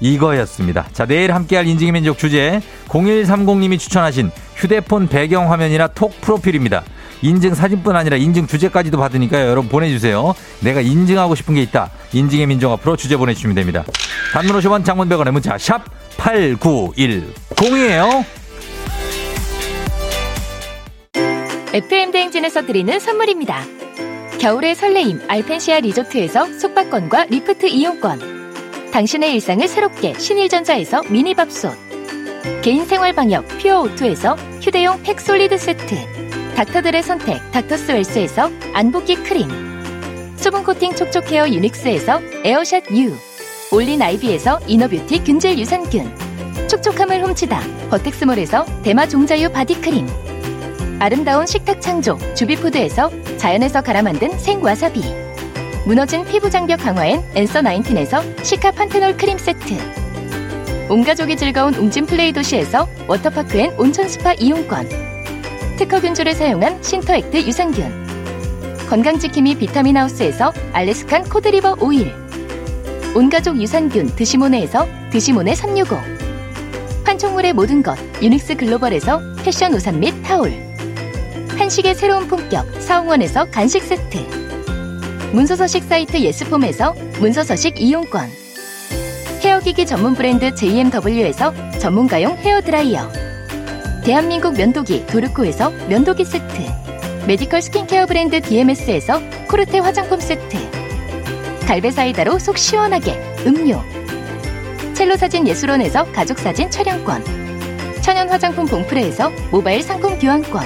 이거였습니다. 0.00 0.86
자, 0.92 1.06
내일 1.06 1.32
함께할 1.32 1.66
인증의 1.66 1.92
민족 1.92 2.18
주제 2.18 2.60
0130님이 2.88 3.78
추천하신 3.78 4.30
휴대폰 4.54 5.08
배경 5.08 5.50
화면이나 5.50 5.86
톡 5.88 6.20
프로필입니다. 6.20 6.82
인증 7.22 7.54
사진뿐 7.54 7.96
아니라 7.96 8.16
인증 8.16 8.46
주제까지도 8.46 8.98
받으니까요. 8.98 9.48
여러분 9.48 9.68
보내주세요. 9.68 10.34
내가 10.60 10.80
인증하고 10.80 11.34
싶은 11.34 11.54
게 11.54 11.62
있다. 11.62 11.90
인증의 12.12 12.46
민족 12.46 12.72
앞으로 12.72 12.96
주제 12.96 13.16
보내주시면 13.16 13.54
됩니다. 13.54 13.84
단문 14.32 14.58
50원 14.58 14.84
장문 14.84 15.08
100원의 15.08 15.30
문자 15.30 15.56
샵 15.58 15.84
8910이에요. 16.16 18.24
FM 21.72 22.12
대행진에서 22.12 22.64
드리는 22.64 22.98
선물입니다. 22.98 23.62
겨울의 24.38 24.74
설레임 24.74 25.20
알펜시아 25.28 25.80
리조트에서 25.80 26.58
숙박권과 26.58 27.26
리프트 27.26 27.66
이용권 27.66 28.90
당신의 28.92 29.34
일상을 29.34 29.66
새롭게 29.66 30.14
신일전자에서 30.18 31.02
미니밥솥 31.10 31.74
개인생활 32.62 33.14
방역 33.14 33.46
퓨어오투에서 33.58 34.36
휴대용 34.60 35.02
팩솔리드 35.02 35.58
세트 35.58 36.15
닥터들의 36.56 37.02
선택 37.02 37.52
닥터스웰스에서 37.52 38.50
안붓기 38.72 39.16
크림. 39.16 39.46
수분 40.36 40.64
코팅 40.64 40.94
촉촉헤어 40.94 41.50
유닉스에서 41.50 42.18
에어샷 42.44 42.84
U. 42.92 43.14
올린 43.72 44.00
아이비에서 44.00 44.60
이너뷰티 44.66 45.22
균질 45.22 45.58
유산균. 45.58 46.10
촉촉함을 46.66 47.22
훔치다. 47.22 47.60
버텍스몰에서 47.90 48.64
대마 48.82 49.06
종자유 49.06 49.52
바디크림. 49.52 50.08
아름다운 50.98 51.44
식탁 51.44 51.82
창조 51.82 52.16
주비푸드에서 52.34 53.10
자연에서 53.36 53.82
갈아 53.82 54.00
만든 54.00 54.30
생와사비. 54.38 55.02
무너진 55.84 56.24
피부 56.24 56.48
장벽 56.48 56.80
강화엔 56.80 57.22
앤서 57.34 57.60
나인틴에서 57.60 58.22
시카 58.42 58.70
판테놀 58.70 59.18
크림 59.18 59.36
세트. 59.36 59.76
온 60.88 61.04
가족이 61.04 61.36
즐거운 61.36 61.74
웅진 61.74 62.06
플레이 62.06 62.32
도시에서 62.32 62.88
워터파크 63.08 63.58
and 63.58 63.74
온천 63.76 64.08
스파 64.08 64.32
이용권 64.32 65.15
특허 65.76 66.00
균주를 66.00 66.32
사용한 66.34 66.82
신터액트 66.82 67.36
유산균. 67.46 68.06
건강지킴이 68.88 69.56
비타민하우스에서 69.56 70.52
Alaskan 70.72 71.24
cod 71.24 71.43
liver 71.43 71.76
oil. 71.80 72.14
온가족 73.14 73.60
유산균 73.60 74.16
드시모네에서 74.16 74.86
드시모네 75.10 75.54
365 75.54 75.96
판촉물의 77.04 77.52
모든 77.52 77.82
것 77.82 77.98
유닉스 78.22 78.56
글로벌에서 78.56 79.20
패션 79.44 79.74
우산 79.74 80.00
및 80.00 80.14
타올. 80.22 80.52
한식의 81.58 81.94
새로운 81.94 82.26
품격 82.26 82.80
사홍원에서 82.80 83.50
간식 83.50 83.82
세트. 83.82 84.18
문서서식 85.32 85.84
사이트 85.84 86.18
예스폼에서 86.18 86.94
문서서식 87.20 87.80
이용권. 87.80 88.30
헤어기기 89.42 89.84
전문 89.84 90.14
브랜드 90.14 90.54
JMW에서 90.54 91.52
전문가용 91.78 92.36
헤어드라이어 92.38 93.25
대한민국 94.06 94.56
면도기 94.56 95.04
도르코에서 95.06 95.70
면도기 95.88 96.24
세트 96.24 96.46
메디컬 97.26 97.60
스킨케어 97.60 98.06
브랜드 98.06 98.40
DMS에서 98.40 99.20
코르테 99.48 99.80
화장품 99.80 100.20
세트 100.20 100.56
갈배사이다로 101.66 102.38
속 102.38 102.56
시원하게 102.56 103.20
음료 103.46 103.82
첼로 104.94 105.16
사진 105.16 105.48
예술원에서 105.48 106.04
가족 106.12 106.38
사진 106.38 106.70
촬영권. 106.70 107.22
천연 108.00 108.30
화장품 108.30 108.64
봉프레에서 108.64 109.30
모바일 109.50 109.82
상품 109.82 110.18
교환권. 110.18 110.64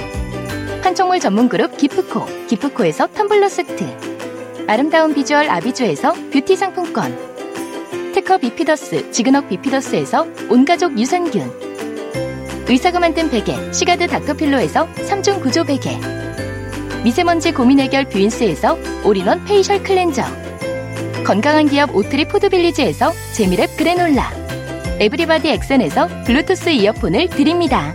판촉물 0.83 1.19
전문 1.19 1.49
그룹 1.49 1.75
기프코, 1.75 2.25
기프코에서 2.47 3.07
텀블러 3.07 3.49
세트. 3.49 3.83
아름다운 4.67 5.13
비주얼 5.13 5.49
아비주에서 5.49 6.13
뷰티 6.31 6.55
상품권. 6.55 7.17
특허 8.13 8.37
비피더스, 8.37 9.11
지근억 9.11 9.49
비피더스에서 9.49 10.27
온가족 10.49 10.97
유산균. 10.97 11.70
의사가 12.71 13.01
만든 13.01 13.29
베개, 13.29 13.73
시가드 13.73 14.07
닥터필로에서 14.07 14.87
3중 14.93 15.41
구조 15.41 15.65
베개. 15.65 15.99
미세먼지 17.03 17.51
고민 17.51 17.81
해결 17.81 18.05
뷰인스에서 18.05 18.77
올인원 19.03 19.43
페이셜 19.43 19.83
클렌저. 19.83 20.23
건강한 21.25 21.67
기업 21.67 21.93
오트리 21.93 22.29
포드빌리지에서 22.29 23.11
재미랩 23.33 23.75
그래놀라. 23.75 24.31
에브리바디 25.01 25.49
엑센에서 25.49 26.07
블루투스 26.23 26.69
이어폰을 26.69 27.27
드립니다. 27.27 27.93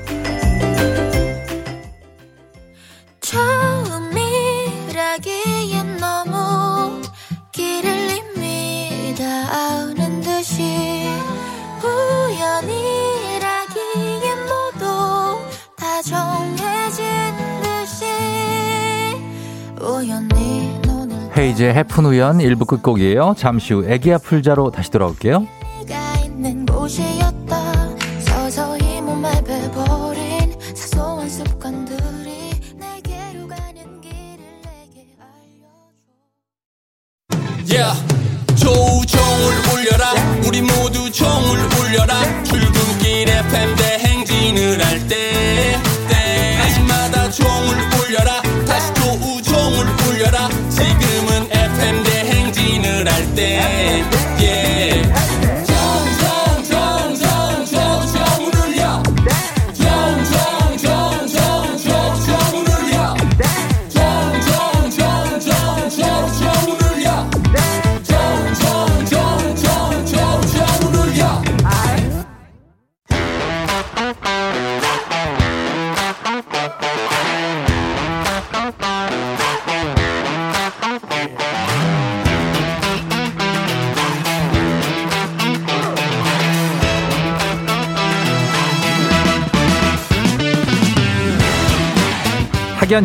이즈의 21.56 21.72
해픈 21.72 22.04
우연 22.04 22.36
1부 22.36 22.66
끝곡이에요. 22.66 23.34
잠시 23.38 23.72
후 23.72 23.86
애기야 23.88 24.18
풀자로 24.18 24.70
다시 24.70 24.90
돌아올게요. 24.90 25.46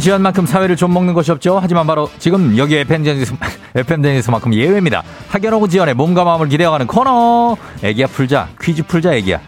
지연만큼 0.01 0.47
사회를 0.47 0.75
좀 0.75 0.93
먹는 0.93 1.13
것이 1.13 1.31
없죠. 1.31 1.59
하지만 1.61 1.85
바로 1.85 2.09
지금 2.17 2.57
여기 2.57 2.75
FM 2.75 2.90
대행진에서만큼 2.90 4.53
예외입니다. 4.53 5.03
학연하고 5.29 5.67
지연의 5.67 5.93
몸과 5.93 6.23
마음을 6.23 6.49
기대어가는 6.49 6.87
코너. 6.87 7.55
애기야 7.83 8.07
풀자. 8.07 8.49
퀴즈 8.59 8.83
풀자 8.83 9.13
애기야. 9.13 9.39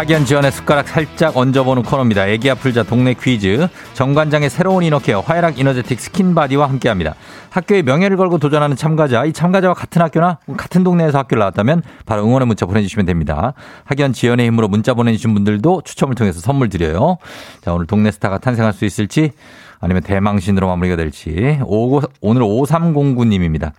학연 0.00 0.24
지연의 0.24 0.50
숟가락 0.50 0.88
살짝 0.88 1.36
얹어보는 1.36 1.82
코너입니다. 1.82 2.26
애기야 2.26 2.54
풀자 2.54 2.84
동네 2.84 3.12
퀴즈. 3.12 3.68
정관장의 3.92 4.48
새로운 4.48 4.82
이너케어 4.82 5.20
화애락 5.20 5.58
이너제틱 5.58 6.00
스킨바디와 6.00 6.70
함께합니다. 6.70 7.16
학교의 7.50 7.82
명예를 7.82 8.16
걸고 8.16 8.38
도전하는 8.38 8.76
참가자, 8.76 9.26
이 9.26 9.34
참가자와 9.34 9.74
같은 9.74 10.00
학교나 10.00 10.38
같은 10.56 10.84
동네에서 10.84 11.18
학교를 11.18 11.40
나왔다면 11.40 11.82
바로 12.06 12.24
응원의 12.24 12.46
문자 12.46 12.64
보내주시면 12.64 13.04
됩니다. 13.04 13.52
학연 13.84 14.14
지연의 14.14 14.46
힘으로 14.46 14.68
문자 14.68 14.94
보내주신 14.94 15.34
분들도 15.34 15.82
추첨을 15.84 16.14
통해서 16.14 16.40
선물 16.40 16.70
드려요. 16.70 17.18
자, 17.60 17.74
오늘 17.74 17.86
동네 17.86 18.10
스타가 18.10 18.38
탄생할 18.38 18.72
수 18.72 18.86
있을지 18.86 19.32
아니면 19.80 20.02
대망신으로 20.02 20.66
마무리가 20.66 20.96
될지. 20.96 21.58
오, 21.66 22.00
오늘 22.22 22.40
5309님입니다. 22.40 23.72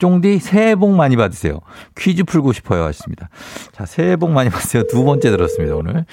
쫑디 0.00 0.38
새해 0.40 0.74
복 0.74 0.90
많이 0.96 1.14
받으세요. 1.14 1.60
퀴즈 1.96 2.24
풀고 2.24 2.52
싶어요 2.52 2.82
하셨습니다. 2.84 3.28
자, 3.72 3.86
새해 3.86 4.16
복 4.16 4.30
많이 4.30 4.50
받으세요. 4.50 4.82
두 4.88 5.04
번째 5.04 5.30
들었습니다, 5.30 5.76
오늘. 5.76 6.04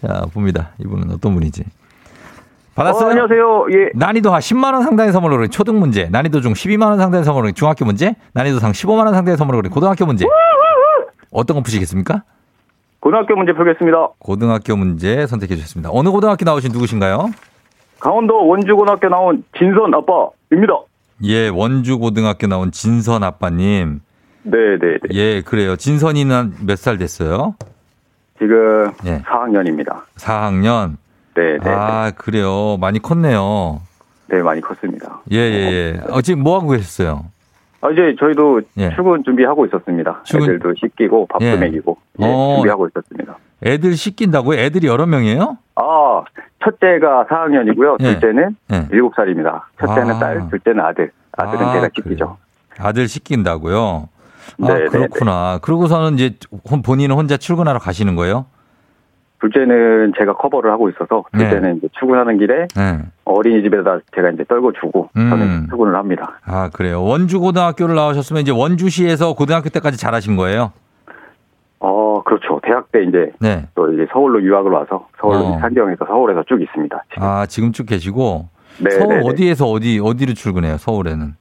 자, 0.00 0.24
봅니다. 0.32 0.70
이분은 0.78 1.10
어떤 1.10 1.34
분이지. 1.34 1.64
받았어요? 2.74 3.06
어, 3.06 3.10
안녕하세요. 3.10 3.66
예. 3.72 3.90
난이도 3.94 4.32
하 4.32 4.38
10만 4.38 4.72
원 4.72 4.82
상당의 4.82 5.12
선물로 5.12 5.36
그린 5.36 5.50
초등 5.50 5.78
문제, 5.78 6.08
난이도 6.10 6.40
중 6.40 6.54
12만 6.54 6.86
원 6.86 6.98
상당의 6.98 7.24
선물로 7.24 7.42
그린 7.42 7.54
중학교 7.54 7.84
문제, 7.84 8.14
난이도 8.32 8.60
상 8.60 8.72
15만 8.72 9.04
원 9.04 9.12
상당의 9.12 9.36
선물로 9.36 9.58
그린 9.58 9.70
고등학교 9.70 10.06
문제. 10.06 10.24
어떤 11.30 11.56
거 11.56 11.62
푸시겠습니까? 11.62 12.22
고등학교 13.00 13.34
문제 13.34 13.52
풀겠습니다. 13.52 14.10
고등학교 14.20 14.76
문제 14.76 15.26
선택해 15.26 15.56
주셨습니다. 15.56 15.90
어느 15.92 16.08
고등학교 16.10 16.44
나오신 16.44 16.70
누구신가요? 16.72 17.30
강원도 17.98 18.46
원주고등학교 18.46 19.08
나온 19.08 19.44
진선 19.58 19.92
아빠입니다. 19.94 20.74
예, 21.24 21.48
원주 21.48 21.98
고등학교 21.98 22.46
나온 22.46 22.70
진선 22.72 23.22
아빠님. 23.22 24.00
네 24.44 24.58
네 24.78 24.98
네. 24.98 25.14
예, 25.14 25.40
그래요. 25.42 25.76
진선이는 25.76 26.54
몇 26.66 26.76
살 26.76 26.98
됐어요? 26.98 27.54
지금 28.38 28.90
예. 29.06 29.20
4학년입니다. 29.22 30.02
4학년. 30.16 30.96
네 31.34 31.58
네. 31.62 31.70
아, 31.70 32.10
그래요. 32.16 32.76
많이 32.80 32.98
컸네요. 33.00 33.80
네, 34.28 34.42
많이 34.42 34.60
컸습니다. 34.60 35.20
예, 35.30 35.36
예, 35.38 35.72
예. 35.72 36.00
어, 36.10 36.20
지금 36.22 36.42
뭐 36.42 36.58
하고 36.58 36.70
계셨어요? 36.70 37.24
아, 37.82 37.90
이제 37.90 38.14
저희도 38.18 38.62
예. 38.78 38.90
출근 38.94 39.22
준비하고 39.24 39.66
있었습니다. 39.66 40.22
출근- 40.24 40.48
애들도 40.54 40.74
씻기고 40.76 41.26
밥도 41.26 41.44
예. 41.44 41.56
먹이고 41.56 41.96
예, 42.20 42.24
어. 42.24 42.54
준비하고 42.56 42.88
있었습니다. 42.88 43.36
애들 43.64 43.94
씻긴다고요? 43.96 44.58
애들이 44.58 44.86
여러 44.86 45.06
명이에요? 45.06 45.58
아, 45.76 46.22
첫째가 46.64 47.26
4학년이고요. 47.28 47.96
예. 48.00 48.12
둘째는 48.12 48.56
예. 48.72 48.88
7살입니다. 48.88 49.62
첫째는 49.80 50.14
아. 50.16 50.18
딸, 50.18 50.48
둘째는 50.50 50.80
아들. 50.84 51.10
아들은 51.36 51.58
아, 51.66 51.72
제가 51.72 51.88
그래요. 51.88 51.90
씻기죠. 51.94 52.36
아들 52.78 53.08
씻긴다고요? 53.08 54.08
아, 54.62 54.66
네, 54.66 54.74
네, 54.74 54.88
그렇구나. 54.88 55.58
그러고서는 55.62 56.14
이제 56.14 56.34
혼- 56.70 56.82
본인은 56.82 57.14
혼자 57.16 57.36
출근하러 57.36 57.78
가시는 57.78 58.16
거예요? 58.16 58.46
둘째는 59.40 60.12
제가 60.18 60.34
커버를 60.34 60.70
하고 60.70 60.88
있어서 60.88 61.24
네. 61.32 61.40
둘째는 61.40 61.78
이제 61.78 61.88
출근하는 61.98 62.38
길에 62.38 62.68
네. 62.76 62.98
어린이집에다 63.24 63.98
제가 64.14 64.30
이제 64.30 64.44
떨궈 64.48 64.72
주고 64.80 65.10
음. 65.16 65.30
저는 65.30 65.66
출근을 65.68 65.96
합니다. 65.96 66.38
아, 66.44 66.70
그래요. 66.72 67.02
원주 67.02 67.40
고등학교를 67.40 67.94
나오셨으면 67.96 68.42
이제 68.42 68.52
원주시에서 68.52 69.32
고등학교 69.34 69.68
때까지 69.68 69.96
잘하신 69.98 70.36
거예요? 70.36 70.72
어, 71.84 72.22
그렇죠. 72.22 72.60
대학 72.62 72.92
때 72.92 73.02
이제 73.02 73.32
네. 73.40 73.66
또 73.74 73.92
이제 73.92 74.06
서울로 74.12 74.40
유학을 74.40 74.70
와서 74.70 75.08
서울로 75.20 75.38
어. 75.38 75.58
산지영에서 75.58 76.06
서울에서 76.06 76.44
쭉 76.44 76.62
있습니다. 76.62 77.02
지금. 77.12 77.22
아, 77.26 77.44
지금 77.46 77.72
쭉 77.72 77.86
계시고 77.86 78.46
네, 78.78 78.90
서울 78.90 79.08
네, 79.08 79.18
네. 79.18 79.22
어디에서 79.28 79.66
어디 79.66 80.00
어디로 80.02 80.34
출근해요? 80.34 80.76
서울에는. 80.78 81.34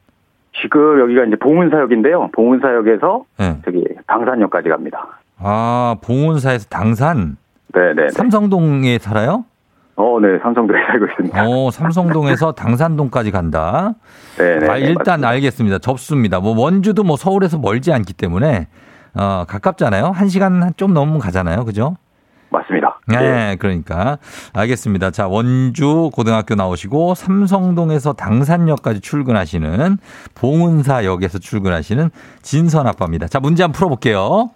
지금 0.60 1.00
여기가 1.00 1.26
이제 1.26 1.36
봉은사역인데요. 1.36 2.30
봉은사역에서 2.34 3.24
네. 3.38 3.58
저기 3.64 3.86
당산역까지 4.08 4.70
갑니다. 4.70 5.20
아, 5.38 5.96
봉온사에서 6.04 6.68
당산 6.70 7.38
네, 7.74 7.94
네, 7.94 8.04
네. 8.04 8.10
삼성동에 8.10 8.98
살아요? 8.98 9.46
어, 9.96 10.20
네, 10.20 10.40
삼성도에 10.42 10.78
살고 10.90 11.06
있습니다. 11.06 11.48
어, 11.48 11.70
삼성동에서 11.70 12.54
당산동까지 12.54 13.30
간다. 13.30 13.94
네, 14.40 14.58
네. 14.58 14.68
아, 14.68 14.74
네, 14.74 14.80
일단 14.82 15.22
맞습니다. 15.22 15.30
알겠습니다. 15.30 15.78
접수입니다. 15.78 16.40
뭐 16.40 16.60
원주도 16.60 17.04
뭐 17.04 17.16
서울에서 17.16 17.60
멀지 17.60 17.94
않기 17.94 18.14
때문에 18.14 18.68
어, 19.14 19.46
가깝잖아요. 19.48 20.12
한 20.12 20.30
시간 20.30 20.74
좀 20.78 20.94
넘으면 20.94 21.20
가잖아요. 21.20 21.66
그죠? 21.66 21.96
맞습니다. 22.50 23.00
네, 23.08 23.56
그러니까 23.58 24.18
알겠습니다. 24.54 25.12
자, 25.12 25.28
원주 25.28 26.12
고등학교 26.14 26.56
나오시고 26.56 27.16
삼성동에서 27.16 28.14
당산역까지 28.14 29.00
출근하시는 29.02 29.98
봉은사역에서 30.36 31.40
출근하시는 31.40 32.10
진선 32.42 32.88
아빠입니다. 32.88 33.28
자, 33.28 33.40
문제 33.40 33.64
한번 33.64 33.78
풀어볼게요. 33.78 34.52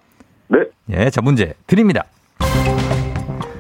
네. 0.50 0.60
예, 0.92 1.10
자, 1.10 1.22
문제 1.22 1.54
드립니다. 1.68 2.04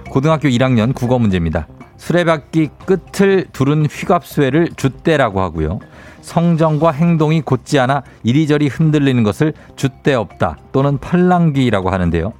고등학교 0.10 0.48
1학년 0.48 0.94
국어 0.94 1.18
문제입니다. 1.18 1.68
수레바퀴 1.98 2.70
끝을 2.86 3.46
두른 3.52 3.86
휘갑수회를 3.86 4.68
줏대라고 4.76 5.40
하고요. 5.40 5.80
성정과 6.26 6.92
행동이 6.92 7.42
곧지 7.42 7.78
않아 7.80 8.02
이리저리 8.24 8.68
흔들리는 8.68 9.22
것을 9.24 9.54
줏대 9.76 10.14
없다 10.14 10.58
또는 10.72 10.98
팔랑귀라고 10.98 11.92
하는데요. 11.92 12.34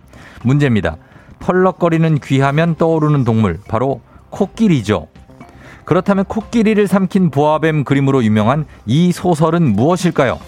문제입니다. 0.44 0.98
펄럭거리는 1.40 2.20
귀하면 2.20 2.76
떠오르는 2.76 3.24
동물 3.24 3.60
바로 3.68 4.02
코끼리죠. 4.32 5.08
그렇다면 5.86 6.26
코끼리를 6.26 6.88
삼킨 6.88 7.30
보아뱀 7.30 7.84
그림으로 7.84 8.24
유명한 8.24 8.66
이 8.88 9.12
소설은 9.12 9.74
무엇일까요? 9.74 10.40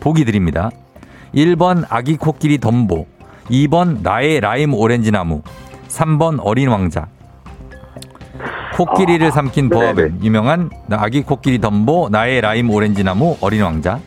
보기 0.00 0.24
드립니다. 0.24 0.70
1번 1.32 1.86
아기 1.88 2.16
코끼리 2.16 2.58
덤보, 2.58 3.06
2번 3.50 4.02
나의 4.02 4.40
라임 4.40 4.74
오렌지 4.74 5.12
나무, 5.12 5.42
3번 5.86 6.40
어린 6.42 6.68
왕자. 6.68 7.06
코끼리를 8.76 9.30
삼킨 9.32 9.68
네네네. 9.68 9.86
보아뱀 9.94 10.18
유명한 10.22 10.70
아기 10.90 11.22
코끼리 11.22 11.60
덤보, 11.60 12.08
나의 12.10 12.40
라임 12.40 12.70
오렌지 12.70 13.02
나무, 13.04 13.36
어린 13.40 13.62
왕자. 13.62 13.98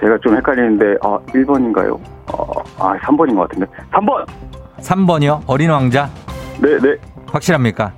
제가 0.00 0.18
좀 0.22 0.36
헷갈리는데, 0.36 0.96
아, 1.02 1.18
1번인가요? 1.28 1.94
어, 2.32 2.52
아, 2.78 2.96
3번인 2.98 3.36
것 3.36 3.48
같은데. 3.48 3.66
3번! 3.92 4.26
3번이요. 4.80 5.42
어린 5.46 5.70
왕자. 5.70 6.08
네, 6.60 6.76
네. 6.80 6.96
확실합니까? 7.26 7.92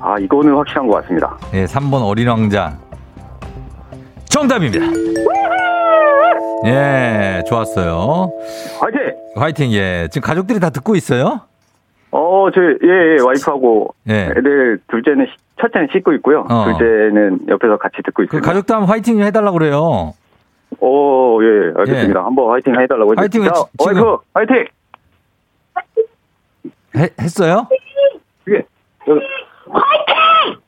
아, 0.00 0.16
이거는 0.20 0.54
확실한 0.54 0.86
것 0.88 1.00
같습니다. 1.02 1.36
예, 1.54 1.64
3번 1.64 2.06
어린 2.06 2.28
왕자. 2.28 2.76
정답입니다. 4.28 4.84
예, 6.66 7.42
좋았어요. 7.48 8.30
화이팅! 8.80 9.00
화이팅, 9.36 9.72
예. 9.72 10.08
지금 10.10 10.26
가족들이 10.26 10.60
다 10.60 10.68
듣고 10.70 10.96
있어요? 10.96 11.40
어, 12.12 12.48
저, 12.54 12.60
예, 12.62 13.16
예, 13.16 13.20
와이프하고, 13.20 13.94
예. 14.08 14.28
애들, 14.36 14.78
둘째는, 14.88 15.26
시- 15.26 15.32
첫째는 15.60 15.88
씻고 15.92 16.12
있고요. 16.14 16.46
어. 16.48 16.64
둘째는 16.64 17.40
옆에서 17.48 17.76
같이 17.78 17.96
듣고 18.04 18.14
그 18.14 18.22
있습니다. 18.24 18.46
가족도 18.46 18.74
한번 18.74 18.88
화이팅 18.90 19.16
좀 19.18 19.22
해달라고 19.26 19.58
그래요. 19.58 20.12
오, 20.80 21.42
예, 21.42 21.72
알겠습니다. 21.76 22.24
한번 22.24 22.50
화이팅 22.50 22.78
해달라고. 22.80 23.14
화이팅을 23.16 23.48
자, 23.48 23.64
와이프, 23.78 24.16
화이팅! 24.34 24.64
해- 26.96 27.10
했어요? 27.20 27.66
예. 28.50 28.62
여기. 29.08 29.20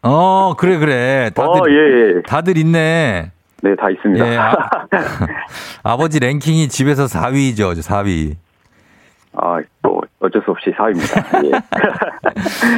어, 0.02 0.54
그래, 0.58 0.78
그래. 0.78 1.30
다들, 1.34 1.50
어, 1.60 1.64
예, 1.68 2.16
예. 2.18 2.22
다들 2.22 2.56
있네. 2.58 3.30
네, 3.62 3.74
다 3.76 3.90
있습니다. 3.90 4.32
예. 4.32 4.36
아, 4.36 4.52
아버지 5.82 6.20
랭킹이 6.20 6.68
집에서 6.68 7.04
4위죠, 7.06 7.74
4위. 7.80 8.34
아, 9.34 9.60
또 9.82 9.97
어쩔 10.20 10.42
수 10.44 10.50
없이 10.50 10.72
사입니다. 10.76 11.24
예. 11.44 11.52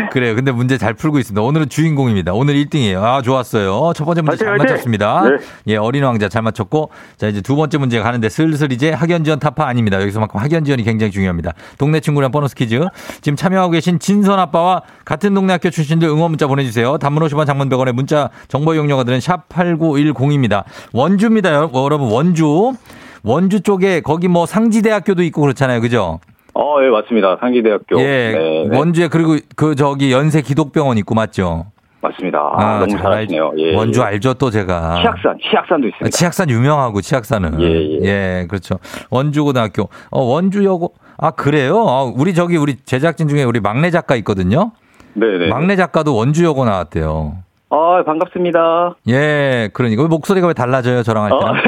그래요. 0.12 0.34
근데 0.34 0.52
문제 0.52 0.76
잘 0.76 0.92
풀고 0.92 1.18
있습니다. 1.18 1.40
오늘은 1.40 1.70
주인공입니다. 1.70 2.34
오늘 2.34 2.54
1등이에요. 2.54 3.02
아, 3.02 3.22
좋았어요. 3.22 3.92
첫 3.94 4.04
번째 4.04 4.20
문제 4.22 4.44
잘! 4.44 4.58
맞췄습니다. 4.58 5.22
네. 5.24 5.36
예, 5.68 5.76
어린 5.76 6.04
왕자 6.04 6.28
잘 6.28 6.42
맞췄고. 6.42 6.90
자, 7.16 7.28
이제 7.28 7.40
두 7.40 7.56
번째 7.56 7.78
문제 7.78 7.98
가는데 7.98 8.28
슬슬 8.28 8.72
이제 8.72 8.90
학연 8.92 9.24
지원 9.24 9.38
타파 9.38 9.64
아닙니다. 9.66 9.98
여기서만큼 10.02 10.38
학연 10.38 10.64
지원이 10.64 10.82
굉장히 10.82 11.10
중요합니다. 11.12 11.52
동네 11.78 12.00
친구랑 12.00 12.30
보너스 12.30 12.54
퀴즈. 12.54 12.78
지금 13.22 13.36
참여하고 13.36 13.70
계신 13.72 13.98
진선 13.98 14.38
아빠와 14.38 14.82
같은 15.06 15.32
동네 15.32 15.54
학교 15.54 15.70
출신들 15.70 16.08
응원 16.08 16.32
문자 16.32 16.46
보내주세요. 16.46 16.98
단문 16.98 17.22
50원 17.26 17.46
장문 17.46 17.70
100원의 17.70 17.92
문자 17.92 18.28
정보 18.48 18.74
이용료가 18.74 19.04
드는 19.04 19.18
샵 19.20 19.48
8910입니다. 19.48 20.64
원주입니다. 20.92 21.54
여- 21.54 21.70
여러분, 21.74 22.10
원주. 22.10 22.74
원주 23.22 23.60
쪽에 23.62 24.00
거기 24.02 24.28
뭐 24.28 24.44
상지대학교도 24.44 25.22
있고 25.24 25.40
그렇잖아요. 25.40 25.80
그죠? 25.80 26.20
어, 26.62 26.76
예, 26.84 26.90
맞습니다. 26.90 27.38
상기대학교. 27.40 27.98
예. 28.00 28.04
네, 28.04 28.64
네. 28.68 28.76
원주에 28.78 29.08
그리고 29.08 29.36
그 29.56 29.74
저기 29.74 30.12
연세 30.12 30.42
기독병원 30.42 30.98
있고 30.98 31.14
맞죠? 31.14 31.66
맞습니다. 32.02 32.38
아, 32.54 32.78
너무 32.80 32.88
잘 32.92 33.02
잘하시네요. 33.02 33.48
알- 33.52 33.58
예. 33.58 33.74
원주 33.76 34.00
예. 34.00 34.04
알죠 34.04 34.34
또 34.34 34.50
제가. 34.50 35.00
치악산, 35.00 35.38
치악산도 35.42 35.88
있습니다. 35.88 36.16
치악산 36.16 36.50
유명하고 36.50 37.00
치악산은. 37.00 37.60
예, 37.62 37.98
예. 38.40 38.46
그렇죠. 38.48 38.78
원주고등학교. 39.10 39.88
어, 40.10 40.20
원주여고. 40.22 40.94
아, 41.18 41.30
그래요? 41.30 41.86
아, 41.88 42.02
우리 42.04 42.34
저기 42.34 42.56
우리 42.56 42.76
제작진 42.84 43.28
중에 43.28 43.42
우리 43.44 43.60
막내 43.60 43.90
작가 43.90 44.14
있거든요. 44.16 44.72
네네. 45.14 45.48
막내 45.48 45.76
작가도 45.76 46.14
원주여고 46.14 46.64
나왔대요. 46.64 47.36
아, 47.72 48.02
반갑습니다. 48.04 48.96
예, 49.08 49.68
그러니까 49.74 50.02
왜 50.02 50.08
목소리가 50.08 50.46
왜 50.48 50.54
달라져요, 50.54 51.02
저랑 51.02 51.24
할 51.24 51.32
어, 51.32 51.38
때랑? 51.40 51.54
어, 51.54 51.58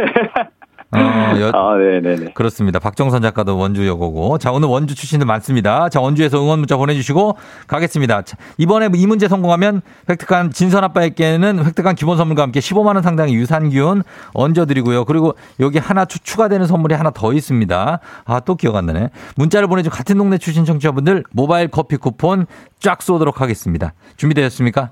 여- 0.95 1.51
아, 1.55 1.77
네네네. 1.77 2.33
그렇습니다. 2.35 2.79
박정선 2.79 3.23
작가도 3.23 3.57
원주 3.57 3.87
여고고. 3.87 4.37
자, 4.39 4.53
오늘 4.53 4.69
원주 4.69 4.95
출신들 4.95 5.27
많습니다. 5.27 5.89
자, 5.89 6.01
원주에서 6.01 6.39
응원 6.43 6.59
문자 6.59 6.77
보내주시고 6.77 7.37
가겠습니다. 7.67 8.23
자, 8.23 8.37
이번에 8.59 8.89
이 8.95 9.07
문제 9.07 9.27
성공하면 9.29 9.81
획득한 10.11 10.51
진선 10.51 10.85
아빠에게는 10.85 11.65
획득한 11.65 11.95
기본 11.95 12.17
선물과 12.19 12.43
함께 12.43 12.61
15만원 12.61 13.03
상당의 13.03 13.35
유산균 13.35 14.03
얹어드리고요. 14.35 15.05
그리고 15.07 15.35
여기 15.61 15.79
하나 15.79 16.05
추, 16.05 16.19
추가되는 16.19 16.67
선물이 16.67 16.95
하나 16.95 17.11
더 17.11 17.33
있습니다. 17.33 18.01
아, 18.25 18.41
또 18.41 18.55
기억 18.57 18.77
안 18.77 18.87
나네. 18.87 19.09
문자를 19.37 19.69
보내준 19.69 19.91
같은 19.91 20.19
동네 20.19 20.37
출신 20.37 20.65
청취자분들 20.67 21.25
모바일 21.33 21.69
커피 21.69 21.97
쿠폰 21.97 22.47
쫙 22.81 23.01
쏘도록 23.03 23.41
하겠습니다. 23.41 23.95
준비되셨습니까? 24.17 24.91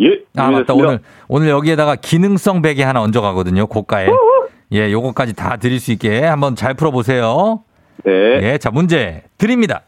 예. 0.00 0.06
아, 0.36 0.50
맞다. 0.50 0.72
준비됐습니다. 0.72 0.74
오늘, 0.74 1.00
오늘 1.28 1.48
여기에다가 1.50 1.94
기능성 1.96 2.62
베개 2.62 2.82
하나 2.82 3.02
얹어가거든요. 3.02 3.66
고가에. 3.66 4.08
예, 4.72 4.90
요거까지 4.90 5.34
다 5.34 5.56
드릴 5.56 5.80
수 5.80 5.92
있게 5.92 6.24
한번 6.24 6.56
잘 6.56 6.74
풀어보세요. 6.74 7.62
네. 8.04 8.12
예, 8.42 8.58
자, 8.58 8.70
문제 8.70 9.22
드립니다. 9.36 9.82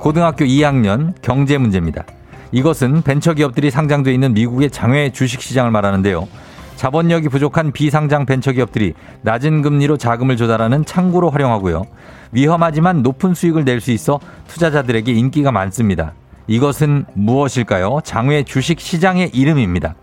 고등학교 0.00 0.44
2학년 0.44 1.14
경제 1.22 1.56
문제입니다. 1.56 2.04
이것은 2.52 3.02
벤처기업들이 3.02 3.70
상장돼 3.70 4.12
있는 4.12 4.34
미국의 4.34 4.70
장외 4.70 5.10
주식시장을 5.10 5.70
말하는데요. 5.70 6.28
자본력이 6.76 7.28
부족한 7.28 7.72
비상장 7.72 8.26
벤처기업들이 8.26 8.94
낮은 9.22 9.62
금리로 9.62 9.96
자금을 9.96 10.36
조달하는 10.36 10.84
창구로 10.84 11.30
활용하고요. 11.30 11.84
위험하지만 12.32 13.02
높은 13.02 13.32
수익을 13.34 13.64
낼 13.64 13.80
수 13.80 13.92
있어 13.92 14.18
투자자들에게 14.48 15.12
인기가 15.12 15.52
많습니다. 15.52 16.14
이것은 16.48 17.06
무엇일까요? 17.14 18.00
장외 18.04 18.42
주식 18.42 18.80
시장의 18.80 19.30
이름입니다. 19.32 19.94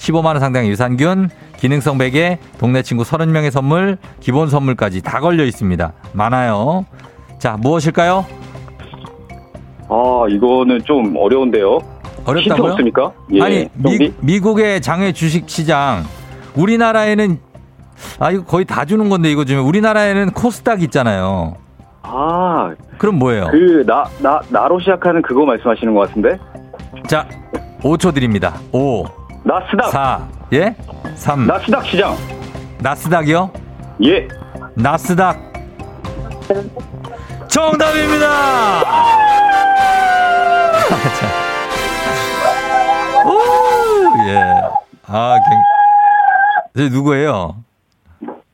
15만원 0.00 0.40
상당의 0.40 0.70
유산균, 0.70 1.28
기능성 1.58 1.98
베개, 1.98 2.38
동네 2.58 2.82
친구 2.82 3.02
30명의 3.04 3.50
선물, 3.50 3.98
기본 4.18 4.48
선물까지 4.48 5.02
다 5.02 5.20
걸려 5.20 5.44
있습니다. 5.44 5.92
많아요. 6.14 6.86
자, 7.38 7.56
무엇일까요? 7.60 8.24
아, 9.88 10.24
이거는 10.28 10.80
좀 10.84 11.14
어려운데요. 11.16 11.78
어렵다고요? 12.24 12.72
없습니까? 12.72 13.12
예. 13.34 13.42
아니, 13.42 13.68
좀 13.82 13.98
미, 13.98 14.12
미국의 14.20 14.80
장외 14.80 15.12
주식 15.12 15.48
시장, 15.48 16.04
우리나라에는, 16.54 17.38
아, 18.18 18.30
이거 18.30 18.44
거의 18.44 18.64
다 18.64 18.84
주는 18.86 19.08
건데, 19.10 19.30
이거 19.30 19.44
좀, 19.44 19.66
우리나라에는 19.66 20.30
코스닥 20.30 20.82
있잖아요. 20.84 21.54
아, 22.02 22.72
그럼 22.98 23.18
뭐예요? 23.18 23.48
그, 23.50 23.84
나, 23.86 24.04
나, 24.20 24.40
나 24.48 24.66
로 24.66 24.80
시작하는 24.80 25.20
그거 25.22 25.44
말씀하시는 25.44 25.94
것 25.94 26.08
같은데? 26.08 26.38
자, 27.06 27.26
5초 27.82 28.14
드립니다. 28.14 28.54
5, 28.72 29.04
나스닥! 29.42 29.90
4, 29.90 30.28
예? 30.52 30.74
3, 31.14 31.46
나스닥 31.46 31.86
시장! 31.86 32.14
나스닥이요? 32.80 33.50
예! 34.04 34.28
나스닥. 34.74 35.38
정답입니다! 37.48 38.80
자. 41.18 41.26
오, 43.26 44.28
예. 44.28 44.40
아, 45.06 45.36
갱... 45.48 45.58
저 46.76 46.94
누구예요? 46.94 47.56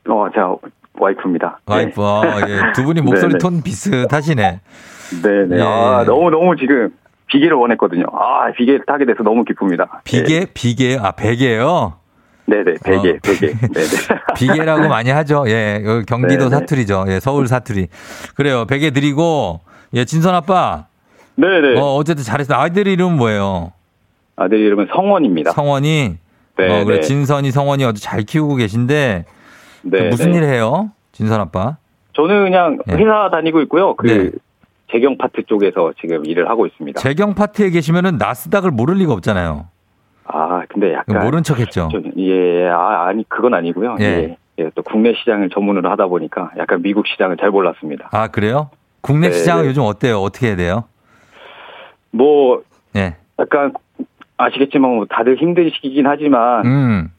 어, 0.09 0.27
자, 0.33 0.55
와이프입니다. 0.99 1.59
와이프. 1.65 2.01
아, 2.01 2.21
예. 2.47 2.71
두 2.73 2.83
분이 2.83 3.01
목소리. 3.01 3.37
톤 3.37 3.61
비슷하시네. 3.61 4.59
네네. 5.21 5.57
예. 5.57 5.61
아, 5.61 6.03
너무너무 6.05 6.55
지금 6.55 6.89
비계를 7.27 7.55
원했거든요. 7.57 8.05
아, 8.13 8.51
비계를 8.51 8.85
타게 8.85 9.05
돼서 9.05 9.23
너무 9.23 9.43
기쁩니다. 9.43 10.01
비계? 10.03 10.45
비계? 10.53 10.97
아, 10.99 11.11
베개요? 11.11 11.93
네. 12.45 12.63
네네, 12.63 12.77
베개, 12.83 13.09
어. 13.09 13.17
베개. 13.21 13.53
네네. 13.73 14.21
비계라고 14.37 14.87
많이 14.87 15.09
하죠. 15.09 15.43
예. 15.47 15.83
여기 15.85 16.05
경기도 16.05 16.49
네네. 16.49 16.49
사투리죠. 16.49 17.05
예. 17.09 17.19
서울 17.19 17.47
사투리. 17.47 17.87
그래요. 18.35 18.65
베개 18.65 18.91
드리고, 18.91 19.59
예. 19.95 20.05
진선 20.05 20.33
아빠. 20.33 20.85
네네. 21.35 21.77
어, 21.79 21.95
어쨌든 21.95 22.23
잘했어. 22.23 22.55
아이들 22.55 22.87
이름 22.87 23.17
뭐예요? 23.17 23.73
아들 24.37 24.59
이름은 24.59 24.87
성원입니다. 24.93 25.51
성원이. 25.51 26.17
네, 26.57 26.81
어, 26.81 26.85
그래. 26.85 26.97
네. 26.97 27.01
진선이 27.01 27.51
성원이 27.51 27.83
아주 27.85 28.01
잘 28.01 28.23
키우고 28.23 28.55
계신데 28.55 29.25
네. 29.83 30.09
무슨 30.09 30.31
네. 30.31 30.37
일 30.37 30.43
해요? 30.45 30.91
진선 31.11 31.41
아빠? 31.41 31.77
저는 32.13 32.45
그냥 32.45 32.79
네. 32.87 32.95
회사 32.95 33.29
다니고 33.31 33.61
있고요. 33.63 33.95
그 33.95 34.07
네. 34.07 34.31
재경 34.91 35.17
파트 35.17 35.43
쪽에서 35.43 35.93
지금 35.99 36.25
일을 36.25 36.49
하고 36.49 36.65
있습니다. 36.65 36.99
재경 36.99 37.35
파트에 37.35 37.69
계시면은 37.69 38.17
나스닥을 38.17 38.71
모를 38.71 38.95
리가 38.95 39.13
없잖아요. 39.13 39.67
아, 40.25 40.63
근데 40.69 40.93
약간 40.93 41.23
모른 41.23 41.43
척했죠. 41.43 41.89
좀, 41.91 42.11
예, 42.17 42.67
아, 42.67 43.07
아니 43.07 43.27
그건 43.29 43.53
아니고요. 43.53 43.97
예. 43.99 44.05
예. 44.05 44.37
예, 44.59 44.71
또 44.73 44.81
국내 44.81 45.13
시장을 45.13 45.49
전문으로 45.49 45.89
하다 45.91 46.07
보니까 46.07 46.51
약간 46.57 46.81
미국 46.81 47.05
시장을 47.07 47.37
잘 47.37 47.51
몰랐습니다. 47.51 48.09
아, 48.11 48.27
그래요? 48.27 48.69
국내 49.01 49.29
네, 49.29 49.33
시장은 49.33 49.63
네. 49.63 49.69
요즘 49.69 49.83
어때요? 49.83 50.19
어떻게 50.19 50.47
해야 50.47 50.55
돼요? 50.55 50.85
뭐 52.11 52.63
예. 52.95 53.15
약간 53.39 53.73
아시겠지만 54.37 54.95
뭐 54.95 55.05
다들 55.09 55.37
힘든 55.37 55.69
시기긴 55.69 56.07
하지만 56.07 56.65
음. 56.65 57.11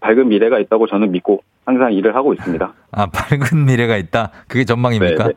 밝은 0.00 0.28
미래가 0.28 0.58
있다고 0.58 0.86
저는 0.86 1.12
믿고 1.12 1.42
항상 1.64 1.92
일을 1.92 2.14
하고 2.14 2.32
있습니다. 2.32 2.72
아, 2.92 3.06
밝은 3.06 3.64
미래가 3.66 3.96
있다. 3.96 4.30
그게 4.48 4.64
전망입니까? 4.64 5.28
네, 5.28 5.32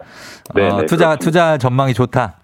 네. 0.56 0.68
어, 0.68 0.86
투자, 0.86 1.06
그렇습니다. 1.08 1.16
투자 1.18 1.58
전망이 1.58 1.94
좋다. 1.94 2.36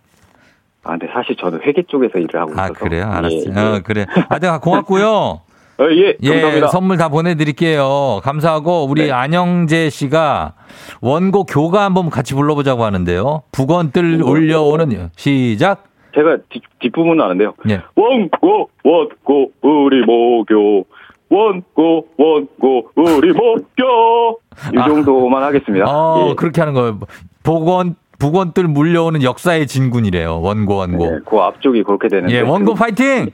아, 0.83 0.89
근데 0.91 1.07
사실 1.13 1.35
저는 1.35 1.61
회계 1.63 1.83
쪽에서 1.83 2.19
일을 2.19 2.39
하고 2.39 2.51
있어서. 2.51 2.63
아, 2.63 2.67
그래요? 2.69 3.05
알았어요. 3.05 3.43
예, 3.47 3.53
예. 3.55 3.59
어, 3.59 3.81
그래. 3.83 4.05
하여튼 4.29 4.59
고맙고요. 4.59 5.07
어, 5.79 5.85
예, 5.91 6.17
예, 6.21 6.29
감사합니다. 6.29 6.67
선물 6.67 6.97
다 6.97 7.07
보내드릴게요. 7.07 8.19
감사하고, 8.21 8.85
우리 8.85 9.05
네. 9.05 9.11
안영재 9.11 9.89
씨가 9.89 10.53
원고 10.99 11.45
교가 11.45 11.85
한번 11.85 12.09
같이 12.09 12.33
불러보자고 12.33 12.83
하는데요. 12.83 13.43
북원뜰 13.53 14.21
올려오는, 14.23 15.09
시작. 15.15 15.85
제가 16.15 16.37
뒷, 16.49 16.63
뒷부분은 16.79 17.23
아는데요. 17.23 17.53
예. 17.69 17.81
원고, 17.95 18.69
원고, 18.83 19.51
우리 19.61 20.01
모교. 20.05 20.85
원고, 21.29 22.07
원고, 22.17 22.89
우리 22.95 23.31
모교. 23.33 24.39
이 24.73 24.77
아. 24.77 24.87
정도만 24.87 25.43
하겠습니다. 25.43 25.85
어, 25.87 26.29
예. 26.29 26.35
그렇게 26.35 26.61
하는 26.61 26.73
거예요. 26.73 26.99
북원, 27.43 27.95
북원뜰 28.17 28.67
물려오는 28.67 29.23
역사의 29.23 29.67
진군이래요. 29.67 30.41
원고, 30.41 30.75
원고. 30.77 31.05
예, 31.05 31.19
그 31.25 31.37
앞쪽이 31.37 31.83
그렇게 31.83 32.07
되는데. 32.07 32.33
예, 32.35 32.41
원고 32.41 32.73
파이팅! 32.73 33.29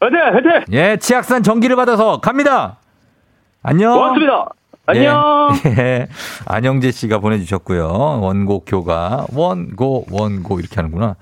화이팅! 0.00 0.18
화이팅! 0.20 0.50
예, 0.72 0.96
치악산 0.96 1.42
전기를 1.42 1.76
받아서 1.76 2.20
갑니다! 2.20 2.78
안녕! 3.62 3.94
고맙습니다. 3.94 4.48
안녕! 4.86 5.50
예, 5.66 5.70
예. 5.82 6.06
안영재 6.46 6.90
씨가 6.90 7.18
보내주셨고요. 7.18 8.20
원고 8.20 8.60
교가 8.66 9.26
원고 9.32 10.06
원고 10.10 10.58
이렇게 10.58 10.74
하는구나. 10.76 11.14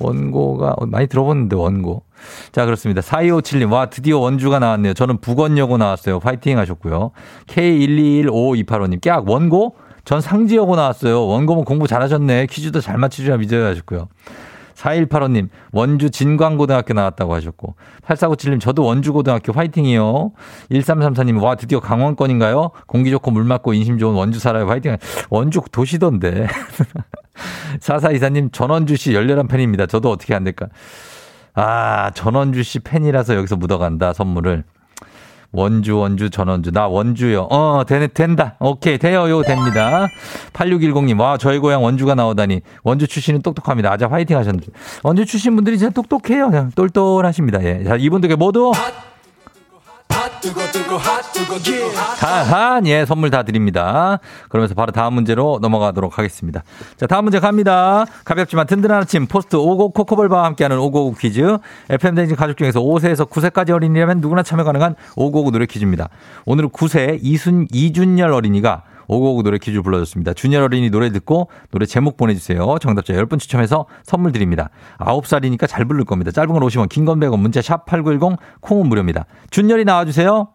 원고가 0.00 0.74
어, 0.78 0.86
많이 0.86 1.06
들어봤는데 1.06 1.54
원고. 1.54 2.02
자 2.52 2.64
그렇습니다. 2.64 3.00
4257님 3.00 3.72
와 3.72 3.86
드디어 3.86 4.18
원주가 4.18 4.58
나왔네요. 4.58 4.94
저는 4.94 5.18
북원여고 5.18 5.78
나왔어요. 5.78 6.20
파이팅 6.20 6.58
하셨고요. 6.58 7.12
K121528호님 7.46 9.00
깍 9.02 9.28
원고? 9.28 9.76
전 10.04 10.20
상지여고 10.20 10.76
나왔어요. 10.76 11.26
원고면 11.26 11.64
공부 11.64 11.86
잘하셨네. 11.86 12.46
퀴즈도 12.46 12.80
잘 12.80 12.98
맞추리라 12.98 13.38
믿어요 13.38 13.64
하셨고요. 13.66 14.08
4185님, 14.74 15.48
원주 15.72 16.10
진광고등학교 16.10 16.94
나왔다고 16.94 17.34
하셨고, 17.34 17.76
8497님, 18.06 18.60
저도 18.60 18.84
원주고등학교 18.84 19.52
화이팅이요. 19.52 20.32
1334님, 20.70 21.42
와, 21.42 21.54
드디어 21.54 21.80
강원권인가요? 21.80 22.70
공기 22.86 23.10
좋고 23.10 23.30
물 23.30 23.44
맑고 23.44 23.72
인심 23.72 23.98
좋은 23.98 24.14
원주 24.14 24.40
살아요. 24.40 24.68
화이팅. 24.68 24.96
원주 25.30 25.62
도시던데. 25.70 26.48
4424님, 27.80 28.52
전원주 28.52 28.96
씨 28.96 29.14
열렬한 29.14 29.48
팬입니다. 29.48 29.86
저도 29.86 30.10
어떻게 30.10 30.34
안 30.34 30.44
될까? 30.44 30.66
아, 31.54 32.10
전원주 32.14 32.62
씨 32.62 32.80
팬이라서 32.80 33.36
여기서 33.36 33.56
묻어간다, 33.56 34.12
선물을. 34.12 34.64
원주, 35.52 35.96
원주, 35.96 36.30
전원주. 36.30 36.72
나 36.72 36.88
원주요. 36.88 37.42
어, 37.48 37.84
되, 37.86 38.04
된다. 38.08 38.56
오케이. 38.58 38.98
돼요. 38.98 39.30
요 39.30 39.42
됩니다. 39.42 40.08
8610님. 40.52 41.20
와, 41.20 41.38
저희 41.38 41.60
고향 41.60 41.84
원주가 41.84 42.16
나오다니. 42.16 42.60
원주 42.82 43.06
출신은 43.06 43.40
똑똑합니다. 43.42 43.92
아자 43.92 44.08
화이팅 44.08 44.36
하셨는데. 44.36 44.66
원주 45.04 45.26
출신 45.26 45.54
분들이 45.54 45.78
진짜 45.78 45.92
똑똑해요. 45.92 46.50
그냥 46.50 46.72
똘똘하십니다. 46.74 47.62
예. 47.62 47.84
자, 47.84 47.94
이분들께 47.94 48.34
모두 48.34 48.72
다한 52.18 52.86
예, 52.86 53.06
선물 53.06 53.30
다 53.30 53.42
드립니다. 53.42 54.18
그러면서 54.48 54.74
바로 54.74 54.92
다음 54.92 55.14
문제로 55.14 55.58
넘어가도록 55.62 56.18
하겠습니다. 56.18 56.62
자, 56.96 57.06
다음 57.06 57.24
문제 57.24 57.40
갑니다. 57.40 58.04
가볍지만 58.24 58.66
든든한 58.66 59.02
아침 59.02 59.26
포스트 59.26 59.56
오고 59.56 59.90
코코볼바와 59.90 60.44
함께하는 60.44 60.78
오고오 60.78 61.14
퀴즈. 61.14 61.58
FM 61.90 62.14
댕진 62.14 62.36
가족 62.36 62.56
중에서 62.56 62.80
5세에서 62.80 63.28
9세까지 63.28 63.70
어린이라면 63.70 64.20
누구나 64.20 64.42
참여 64.42 64.64
가능한 64.64 64.96
오고오 65.16 65.50
노래 65.50 65.66
퀴즈입니다. 65.66 66.08
오늘은 66.44 66.70
9세 66.70 67.18
이순 67.22 67.68
이준열 67.72 68.32
어린이가 68.32 68.82
오고오고 69.08 69.42
노래 69.42 69.58
퀴즈 69.58 69.80
불러줬습니다. 69.82 70.34
준열 70.34 70.62
어린이 70.62 70.90
노래 70.90 71.10
듣고 71.10 71.48
노래 71.70 71.86
제목 71.86 72.16
보내주세요. 72.16 72.76
정답자 72.80 73.12
10분 73.14 73.38
추첨해서 73.38 73.86
선물 74.04 74.32
드립니다. 74.32 74.70
9살이니까 74.98 75.68
잘 75.68 75.84
부를 75.84 76.04
겁니다. 76.04 76.30
짧은 76.30 76.48
건 76.52 76.62
50원, 76.62 76.88
긴 76.88 77.04
건 77.04 77.20
100원, 77.20 77.38
문자 77.38 77.60
샵 77.60 77.84
8910, 77.86 78.38
콩은 78.60 78.88
무료입니다. 78.88 79.26
준열이 79.50 79.84
나와주세요. 79.84 80.48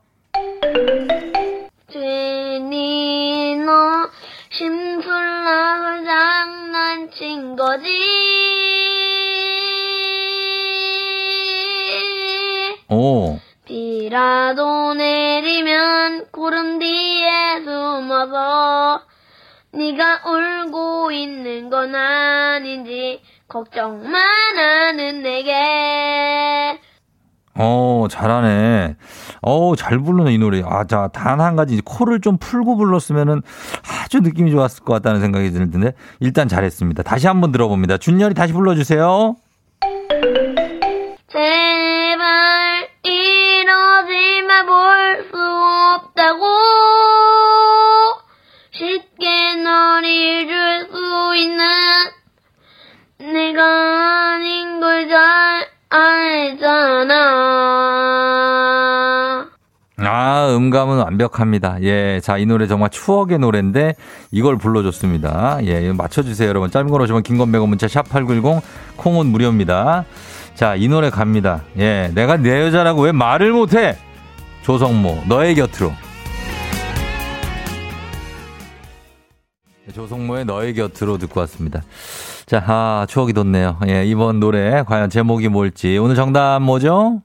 너 3.66 4.10
심술나서 4.50 6.04
장난친 6.06 7.56
거지. 7.56 7.88
오. 12.90 13.38
비라도 13.70 14.96
내리면 14.96 16.26
구름 16.32 16.80
뒤에 16.80 17.62
숨어서 17.64 19.02
네가 19.72 20.22
울고 20.26 21.12
있는 21.12 21.70
건 21.70 21.94
아닌지 21.94 23.22
걱정만 23.48 24.12
하는 24.58 25.22
내게 25.22 26.80
어, 27.62 28.08
잘하네. 28.10 28.96
어, 29.44 29.76
잘 29.76 30.00
부르는 30.00 30.32
이 30.32 30.40
노래. 30.40 30.64
아, 30.66 30.86
자, 30.86 31.10
단 31.14 31.40
한 31.40 31.56
가지 31.56 31.80
코를 31.86 32.22
좀 32.22 32.38
풀고 32.38 32.76
불렀으면은 32.76 33.44
아주 34.04 34.22
느낌이 34.22 34.50
좋았을 34.50 34.84
것 34.84 34.94
같다는 34.94 35.22
생각이 35.22 35.52
드는데 35.52 35.92
일단 36.22 36.48
잘했습니다. 36.48 37.04
다시 37.04 37.28
한번 37.28 37.52
들어봅니다. 37.52 37.98
준열이 37.98 38.34
다시 38.34 38.52
불러주세요. 38.54 39.36
제발 41.28 42.59
없다고 46.20 46.46
쉽게 48.72 49.56
널 49.64 50.04
잊을 50.06 50.88
수 50.92 51.36
있는 51.38 51.66
내가 53.20 54.34
아닌 54.36 54.80
걸 54.82 55.08
잘 55.08 55.68
알잖아 55.90 57.16
아, 60.02 60.48
음감은 60.56 60.98
완벽합니다. 60.98 61.78
예. 61.84 62.20
자, 62.22 62.38
이 62.38 62.46
노래 62.46 62.68
정말 62.68 62.90
추억의 62.90 63.40
노래인데 63.40 63.96
이걸 64.32 64.58
불러줬습니다. 64.58 65.60
예. 65.64 65.92
맞춰주세요, 65.92 66.48
여러분. 66.50 66.70
짧은 66.72 66.90
걸 66.90 67.02
오시면 67.02 67.24
긴건 67.24 67.52
100원 67.52 67.68
문자 67.68 67.88
샵8910 67.88 68.62
콩은 68.98 69.26
무료입니다. 69.28 70.06
자, 70.56 70.76
이 70.76 70.88
노래 70.88 71.10
갑니다. 71.10 71.64
예. 71.78 72.12
내가 72.14 72.38
내 72.38 72.62
여자라고 72.62 73.02
왜 73.04 73.12
말을 73.12 73.52
못해? 73.52 73.98
조성모, 74.64 75.24
너의 75.28 75.56
곁으로. 75.56 75.92
조성모의 79.94 80.46
너의 80.46 80.74
곁으로 80.74 81.18
듣고 81.18 81.40
왔습니다. 81.42 81.84
자, 82.46 82.64
아, 82.66 83.06
추억이 83.08 83.34
돋네요. 83.34 83.80
예, 83.88 84.06
이번 84.06 84.40
노래 84.40 84.84
과연 84.84 85.10
제목이 85.10 85.48
뭘지. 85.50 85.98
오늘 85.98 86.16
정답 86.16 86.60
뭐죠? 86.62 87.22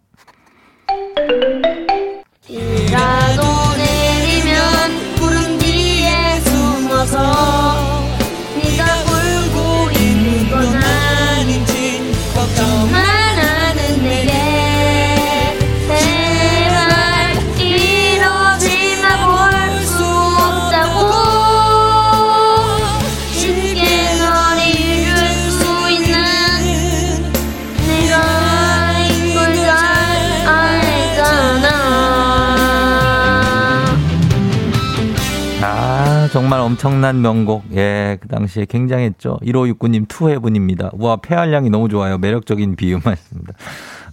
엄청난 36.74 37.22
명곡. 37.22 37.62
예, 37.72 38.18
그 38.20 38.26
당시에 38.26 38.64
굉장했죠. 38.64 39.38
1569님 39.44 40.06
투해분입니다. 40.08 40.90
와, 40.94 41.16
폐활량이 41.16 41.70
너무 41.70 41.88
좋아요. 41.88 42.18
매력적인 42.18 42.74
비유 42.74 42.96
하셨습니다. 42.96 43.52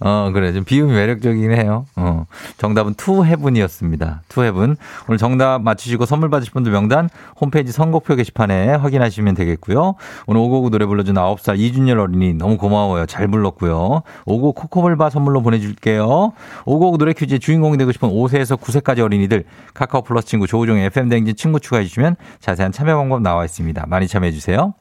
어, 0.04 0.32
그래. 0.34 0.52
좀 0.52 0.64
비음이 0.64 0.92
매력적이긴 0.92 1.52
해요. 1.52 1.86
어. 1.96 2.26
정답은 2.58 2.96
투해분이었습니다. 2.96 4.24
투해분. 4.30 4.76
오늘 5.08 5.18
정답 5.18 5.62
맞추시고 5.62 6.06
선물 6.06 6.30
받으실 6.30 6.52
분들 6.54 6.72
명단 6.72 7.08
홈페이지 7.40 7.72
선곡표 7.72 8.16
게시판에 8.16 8.74
확인하시면 8.74 9.36
되겠고요. 9.36 9.96
오늘 10.26 10.42
오고구 10.42 10.72
노래 10.72 10.86
불러준 10.88 11.16
9살 11.16 11.60
이준열 11.60 12.00
어린이 12.00 12.34
너무 12.34 12.58
고마워요. 12.58 13.06
잘 13.06 13.28
불렀고요. 13.28 14.02
오고 14.26 14.54
코코볼바 14.54 15.12
선물로 15.12 15.44
보내줄게요. 15.44 16.34
오고구 16.66 16.98
노래 16.98 17.14
퀴즈의 17.14 17.40
주인공이 17.40 17.78
되고 17.78 17.92
싶은 17.92 18.10
5세에서 18.10 18.60
9세까지 18.60 19.00
어린이들 19.02 19.44
카카오 19.76 20.02
플러스 20.02 20.28
친구 20.28 20.48
조우종의 20.48 20.86
FM 20.88 21.10
댕진 21.10 21.36
친구 21.36 21.60
추가해 21.60 21.84
주시면 21.86 22.16
자세한 22.40 22.72
참여 22.72 22.98
방법 22.98 23.22
나와 23.22 23.46
있습니다. 23.46 23.86
많이 23.88 24.08
참여해 24.08 24.32
주세요. 24.32 24.74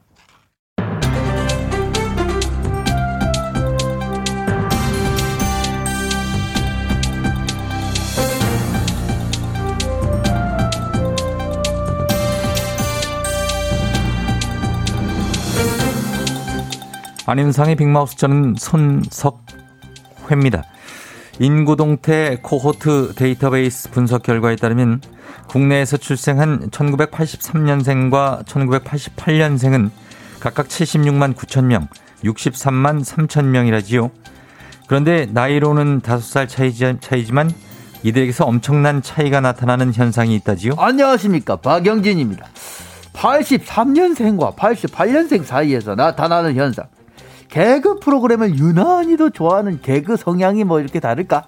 안윤상의 17.31 17.77
빅마우스 17.77 18.17
저는 18.17 18.55
손석회입니다. 18.59 20.65
인구동태 21.39 22.39
코호트 22.41 23.13
데이터베이스 23.15 23.89
분석 23.91 24.23
결과에 24.23 24.57
따르면 24.57 24.99
국내에서 25.47 25.95
출생한 25.95 26.69
1983년생과 26.71 28.43
1988년생은 28.43 29.91
각각 30.41 30.67
76만 30.67 31.33
9천 31.33 31.67
명, 31.67 31.87
63만 32.25 33.01
3천 33.01 33.45
명이라지요. 33.45 34.11
그런데 34.87 35.25
나이로는 35.31 36.01
5살 36.01 36.49
차이지, 36.49 36.97
차이지만 36.99 37.49
이들에게서 38.03 38.43
엄청난 38.43 39.01
차이가 39.01 39.39
나타나는 39.39 39.93
현상이 39.93 40.35
있다지요. 40.35 40.73
안녕하십니까 40.77 41.55
박영진입니다. 41.55 42.45
83년생과 43.13 44.57
88년생 44.57 45.45
사이에서 45.45 45.95
나타나는 45.95 46.55
현상. 46.55 46.87
개그 47.51 47.99
프로그램을 47.99 48.57
유난히도 48.57 49.31
좋아하는 49.31 49.81
개그 49.81 50.15
성향이 50.15 50.63
뭐 50.63 50.79
이렇게 50.79 50.99
다를까? 50.99 51.43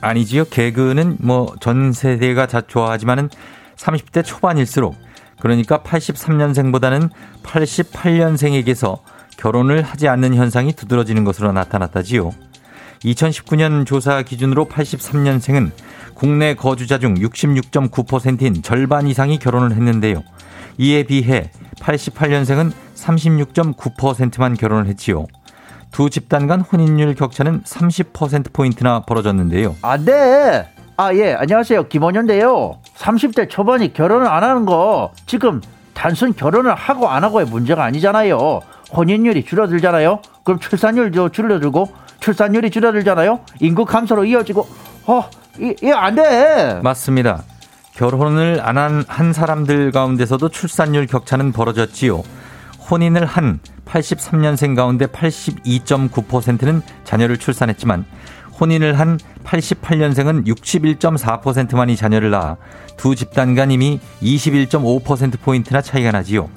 아니지요. 0.00 0.44
개그는 0.46 1.18
뭐 1.20 1.56
전 1.60 1.92
세대가 1.92 2.46
다 2.46 2.60
좋아하지만은 2.60 3.28
30대 3.76 4.24
초반일수록 4.24 4.94
그러니까 5.40 5.78
83년생보다는 5.80 7.10
88년생에게서 7.42 8.98
결혼을 9.36 9.82
하지 9.82 10.08
않는 10.08 10.34
현상이 10.34 10.72
두드러지는 10.72 11.24
것으로 11.24 11.52
나타났다지요. 11.52 12.30
2019년 13.04 13.84
조사 13.84 14.22
기준으로 14.22 14.66
83년생은 14.66 15.72
국내 16.14 16.54
거주자 16.54 16.98
중 16.98 17.14
66.9%인 17.14 18.62
절반 18.62 19.08
이상이 19.08 19.38
결혼을 19.38 19.72
했는데요. 19.72 20.22
이에 20.78 21.02
비해 21.02 21.50
88년생은 21.80 22.72
36.9%만 23.04 24.54
결혼을 24.54 24.86
했지요. 24.86 25.26
두 25.90 26.10
집단 26.10 26.46
간 26.46 26.60
혼인율 26.60 27.14
격차는 27.14 27.62
30%포인트나 27.62 29.00
벌어졌는데요. 29.00 29.76
안 29.82 30.04
돼! 30.04 30.68
아, 30.96 31.14
예, 31.14 31.34
안녕하세요. 31.34 31.88
김원현인데요. 31.88 32.78
30대 32.96 33.48
초반이 33.50 33.92
결혼을 33.92 34.26
안 34.28 34.42
하는 34.42 34.64
거 34.64 35.10
지금 35.26 35.60
단순 35.92 36.34
결혼을 36.34 36.74
하고 36.74 37.08
안 37.08 37.24
하고의 37.24 37.46
문제가 37.46 37.84
아니잖아요. 37.84 38.60
혼인율이 38.96 39.44
줄어들잖아요. 39.44 40.20
그럼 40.44 40.58
출산율도 40.60 41.30
줄어들고 41.30 41.92
출산율이 42.20 42.70
줄어들잖아요. 42.70 43.40
인구 43.60 43.84
감소로 43.84 44.24
이어지고 44.24 44.66
어, 45.06 45.28
이, 45.58 45.74
이 45.82 45.90
안 45.92 46.14
돼. 46.14 46.80
맞습니다. 46.82 47.42
결혼을 47.94 48.60
안 48.62 48.76
한 48.76 49.04
한 49.06 49.32
사람들 49.32 49.92
가운데서도 49.92 50.48
출산율 50.48 51.06
격차는 51.06 51.52
벌어졌지요. 51.52 52.22
혼인을 52.90 53.24
한 53.24 53.60
83년생 53.86 54.76
가운데 54.76 55.06
82.9%는 55.06 56.82
자녀를 57.04 57.38
출산했지만 57.38 58.04
혼인을 58.60 58.98
한 58.98 59.18
88년생은 59.44 60.46
61.4%만이 60.46 61.96
자녀를 61.96 62.30
낳아 62.30 62.56
두 62.96 63.14
집단 63.16 63.54
간 63.54 63.70
이미 63.70 64.00
21.5%포인트나 64.22 65.82
차이가 65.82 66.12
나지요. 66.12 66.48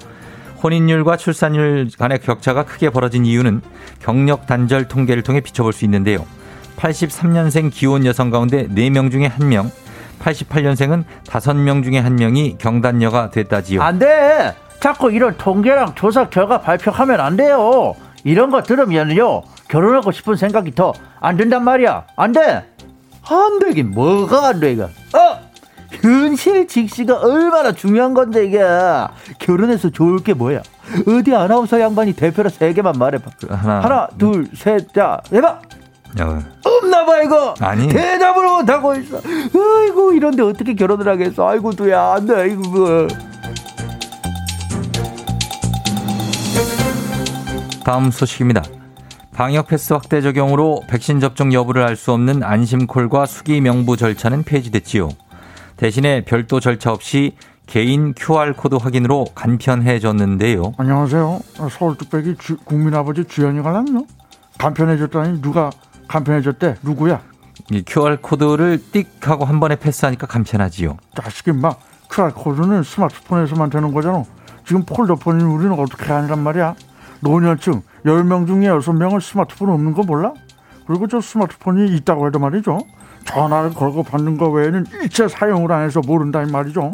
혼인율과 0.63 1.17
출산율 1.17 1.89
간의 1.97 2.19
격차가 2.19 2.65
크게 2.65 2.89
벌어진 2.89 3.25
이유는 3.25 3.61
경력 3.99 4.47
단절 4.47 4.87
통계를 4.87 5.23
통해 5.23 5.41
비춰볼 5.41 5.73
수 5.73 5.85
있는데요. 5.85 6.25
83년생 6.77 7.71
기혼 7.71 8.05
여성 8.05 8.29
가운데 8.29 8.67
4명 8.67 9.11
중에 9.11 9.29
1명, 9.29 9.71
88년생은 10.19 11.03
5명 11.25 11.83
중에 11.83 12.01
1명이 12.03 12.57
경단녀가 12.57 13.31
됐다지요. 13.31 13.81
안 13.81 13.99
돼. 13.99 14.55
자꾸 14.79 15.11
이런 15.11 15.35
통계랑 15.37 15.95
조사 15.95 16.29
결과 16.29 16.61
발표하면 16.61 17.19
안 17.19 17.35
돼요. 17.35 17.93
이런 18.23 18.51
거 18.51 18.61
들으면요. 18.63 19.41
결혼하고 19.67 20.11
싶은 20.11 20.35
생각이 20.35 20.73
더 20.75 20.93
안 21.19 21.37
든단 21.37 21.63
말이야. 21.63 22.05
안 22.15 22.31
돼. 22.31 22.63
안 23.29 23.59
되긴 23.59 23.91
뭐가 23.91 24.47
안 24.49 24.59
돼, 24.59 24.73
이거. 24.73 24.83
어! 24.85 25.39
현실 25.89 26.67
직시가 26.67 27.15
얼마나 27.19 27.71
중요한 27.71 28.13
건데, 28.13 28.45
이게. 28.45 28.59
결혼해서 29.39 29.89
좋을 29.89 30.19
게 30.19 30.33
뭐야? 30.33 30.61
어디 31.07 31.35
아나운서 31.35 31.79
양반이 31.79 32.13
대표로 32.13 32.49
세 32.49 32.71
개만 32.73 32.93
말해봐. 32.97 33.31
하나, 33.49 33.79
하나, 33.81 34.07
둘, 34.17 34.47
셋, 34.55 34.93
자, 34.93 35.19
해봐. 35.33 35.59
어, 36.21 36.39
없나 36.63 37.05
봐, 37.05 37.21
이거. 37.21 37.53
아니. 37.59 37.87
대답을 37.89 38.47
못하고 38.47 38.95
있어. 38.95 39.17
아이고, 39.17 40.13
이런데 40.13 40.43
어떻게 40.43 40.73
결혼을 40.75 41.07
하겠어. 41.07 41.49
아이고, 41.49 41.71
두야, 41.71 42.13
안 42.13 42.25
돼, 42.25 42.35
아이고, 42.35 43.07
다음 47.87 48.11
소식입니다. 48.11 48.63
방역 49.33 49.67
패스 49.67 49.93
확대 49.93 50.19
적용으로 50.19 50.81
백신 50.89 51.21
접종 51.21 51.53
여부를 51.53 51.83
알 51.87 51.95
수 51.95 52.11
없는 52.11 52.43
안심콜과 52.43 53.25
수기 53.25 53.61
명부 53.61 53.95
절차는 53.95 54.43
폐지됐지요. 54.43 55.07
대신에 55.77 56.25
별도 56.25 56.59
절차 56.59 56.91
없이 56.91 57.37
개인 57.65 58.13
QR코드 58.13 58.75
확인으로 58.75 59.23
간편해졌는데요. 59.35 60.73
안녕하세요. 60.77 61.39
서울 61.71 61.95
뚝배기 61.97 62.35
주- 62.39 62.57
국민 62.57 62.93
아버지 62.93 63.23
주연이가 63.23 63.71
났요. 63.71 64.05
간편해졌다니 64.57 65.41
누가 65.41 65.69
간편해졌대? 66.09 66.75
누구야? 66.81 67.21
이 67.71 67.83
QR코드를 67.87 68.79
띡 68.91 69.05
하고 69.21 69.45
한 69.45 69.61
번에 69.61 69.77
패스하니까 69.77 70.27
간편하지요. 70.27 70.97
자식이 71.15 71.53
막 71.53 71.79
QR 72.11 72.33
코드는 72.33 72.83
스마트폰에서만 72.83 73.69
되는 73.69 73.93
거잖아. 73.93 74.25
지금 74.65 74.83
폴더폰인 74.83 75.45
우리는 75.45 75.71
어떻게 75.79 76.11
하느란 76.11 76.43
말이야? 76.43 76.75
노년층 77.21 77.81
10명 78.05 78.47
중에 78.47 78.67
6명은 78.67 79.21
스마트폰 79.21 79.69
없는 79.69 79.93
거 79.93 80.03
몰라? 80.03 80.33
그리고 80.85 81.07
저 81.07 81.19
스마트폰이 81.19 81.95
있다고 81.97 82.27
해도 82.27 82.39
말이죠. 82.39 82.79
전화를 83.25 83.73
걸고 83.73 84.03
받는 84.03 84.37
거 84.37 84.49
외에는 84.49 84.85
일체 85.03 85.27
사용을 85.27 85.71
안 85.71 85.83
해서 85.83 86.01
모른다 86.05 86.41
이 86.43 86.51
말이죠. 86.51 86.93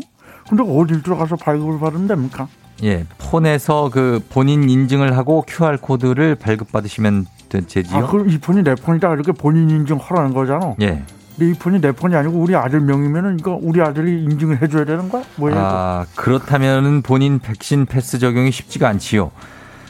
근데 0.49 0.63
어딜 0.63 1.03
들어가서 1.03 1.35
발급을 1.35 1.79
받으면 1.79 2.07
됩니까? 2.07 2.47
예, 2.83 3.05
폰에서 3.19 3.89
그 3.93 4.19
본인 4.29 4.67
인증을 4.67 5.15
하고 5.15 5.43
QR코드를 5.47 6.35
발급받으시면 6.35 7.27
되지요. 7.49 7.83
아, 7.95 8.07
그럼 8.07 8.29
이 8.29 8.39
폰이 8.39 8.63
내 8.63 8.73
폰이다 8.73 9.13
이렇게 9.13 9.31
본인 9.31 9.69
인증 9.69 9.99
하라는 10.01 10.33
거잖아. 10.33 10.73
예. 10.81 11.03
근데 11.37 11.51
이 11.51 11.53
폰이 11.53 11.81
내 11.81 11.91
폰이 11.91 12.15
아니고 12.15 12.37
우리 12.39 12.55
아들 12.55 12.79
명이면은 12.81 13.39
이거 13.39 13.57
우리 13.61 13.81
아들이 13.81 14.23
인증을 14.23 14.61
해줘야 14.61 14.85
되는 14.85 15.09
거야? 15.09 15.23
뭐야? 15.37 15.55
아, 15.55 16.05
그렇다면은 16.15 17.03
본인 17.03 17.39
백신 17.39 17.85
패스 17.85 18.19
적용이 18.19 18.51
쉽지가 18.51 18.87
않지요. 18.89 19.31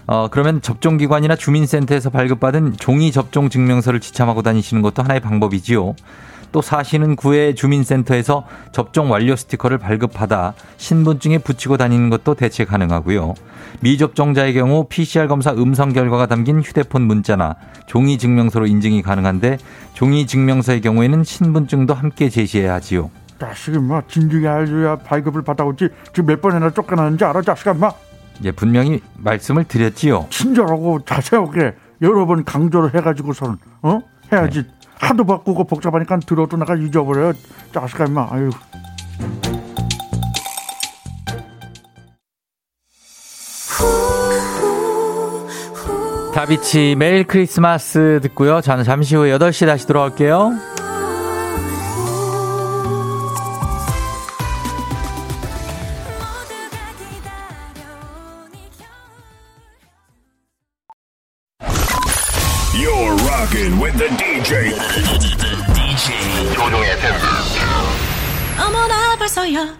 어, 0.05 0.27
그러면 0.29 0.61
접종기관이나 0.61 1.35
주민센터에서 1.35 2.09
발급받은 2.09 2.77
종이 2.77 3.11
접종 3.11 3.49
증명서를 3.49 3.99
지참하고 3.99 4.41
다니시는 4.41 4.81
것도 4.81 5.03
하나의 5.03 5.21
방법이지요. 5.21 5.95
또 6.51 6.61
사시는 6.61 7.15
구의 7.15 7.55
주민센터에서 7.55 8.45
접종 8.71 9.11
완료 9.11 9.35
스티커를 9.35 9.79
발급받아 9.79 10.53
신분증에 10.77 11.39
붙이고 11.39 11.77
다니는 11.77 12.09
것도 12.11 12.35
대체 12.35 12.63
가능하고요. 12.63 13.33
미접종자의 13.81 14.53
경우 14.53 14.85
PCR 14.87 15.27
검사 15.27 15.51
음성 15.51 15.91
결과가 15.91 16.27
담긴 16.27 16.61
휴대폰 16.61 17.01
문자나 17.01 17.55
종이 17.87 18.19
증명서로 18.19 18.67
인증이 18.67 19.01
가능한데 19.01 19.57
종이 19.93 20.27
증명서의 20.27 20.81
경우에는 20.81 21.23
신분증도 21.23 21.95
함께 21.95 22.29
제시해야 22.29 22.75
하지요. 22.75 23.09
자식이 23.39 23.79
뭐 23.79 24.01
진즉에 24.07 24.47
알려야 24.47 24.97
발급을 24.97 25.41
받아오지 25.41 25.89
지금 26.13 26.27
몇 26.27 26.39
번이나 26.39 26.69
쫓겨나는지 26.69 27.25
알아 27.25 27.41
자식아 27.41 27.73
마 27.73 27.91
예, 28.43 28.51
분명히 28.51 29.01
말씀을 29.17 29.63
드렸지요. 29.65 30.27
친절하고 30.29 31.03
자세하게 31.05 31.73
여러 32.01 32.25
번 32.25 32.43
강조를 32.43 32.93
해가지고서는 32.95 33.57
어 33.83 34.01
해야지 34.31 34.65
하도 34.99 35.25
바꾸고 35.25 35.65
복잡하니까 35.65 36.19
들어도 36.19 36.57
나가 36.57 36.75
잊어버려 36.75 37.33
자식아 37.73 38.07
마 38.07 38.27
아유 38.31 38.49
다비치 46.33 46.95
매일 46.97 47.25
크리스마스 47.25 48.19
듣고요. 48.23 48.59
저는 48.59 48.83
잠시 48.83 49.15
후에 49.15 49.37
8시 49.37 49.67
다시 49.67 49.85
돌아올게요. 49.85 50.82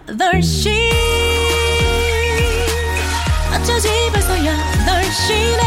8시 0.06 0.70
어쩌지 3.54 3.88
벌써 4.12 4.34
8시네 4.34 5.62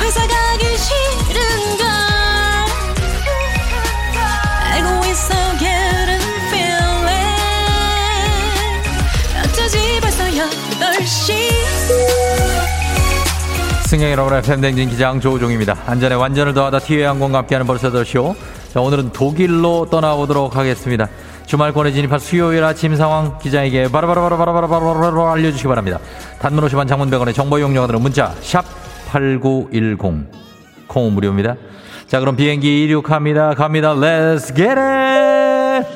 회사 0.00 0.26
가기 0.26 0.64
싫은걸 0.76 1.86
알고 4.64 5.06
있어 5.06 5.34
getting 5.58 6.24
feeling 6.48 7.28
어쩌지 9.44 10.00
벌써 10.00 10.24
8시 10.24 11.50
승객 13.86 14.12
여러분의 14.12 14.42
팬댕진 14.42 14.88
기장 14.88 15.20
조우종입니다. 15.20 15.76
안전에 15.84 16.14
완전을 16.14 16.54
더하다 16.54 16.78
티웨이 16.78 17.04
항공과 17.04 17.38
함께하는 17.38 17.66
벌써 17.66 17.90
더 17.90 18.04
쇼. 18.04 18.36
자, 18.72 18.80
오늘은 18.80 19.10
독일로 19.10 19.88
떠나보도록 19.90 20.54
하겠습니다. 20.54 21.08
주말권에 21.50 21.90
진입한 21.90 22.20
수요일 22.20 22.62
아침 22.62 22.94
상황 22.94 23.36
기자에게 23.38 23.88
바로바로바로바로바로바로 23.90 25.30
알려주시기 25.30 25.66
바랍니다. 25.66 25.98
단문 26.38 26.64
50원 26.64 26.86
장문백원의 26.86 27.34
정보 27.34 27.58
이용료가 27.58 27.88
드는 27.88 28.00
문자 28.00 28.32
샵 28.40 28.64
8910 29.08 30.30
콩 30.86 31.12
무료입니다. 31.12 31.56
자 32.06 32.20
그럼 32.20 32.36
비행기 32.36 32.84
이륙합니다. 32.84 33.54
갑니다. 33.54 33.94
Let's 33.94 34.54
get 34.54 34.78
it! 34.78 35.88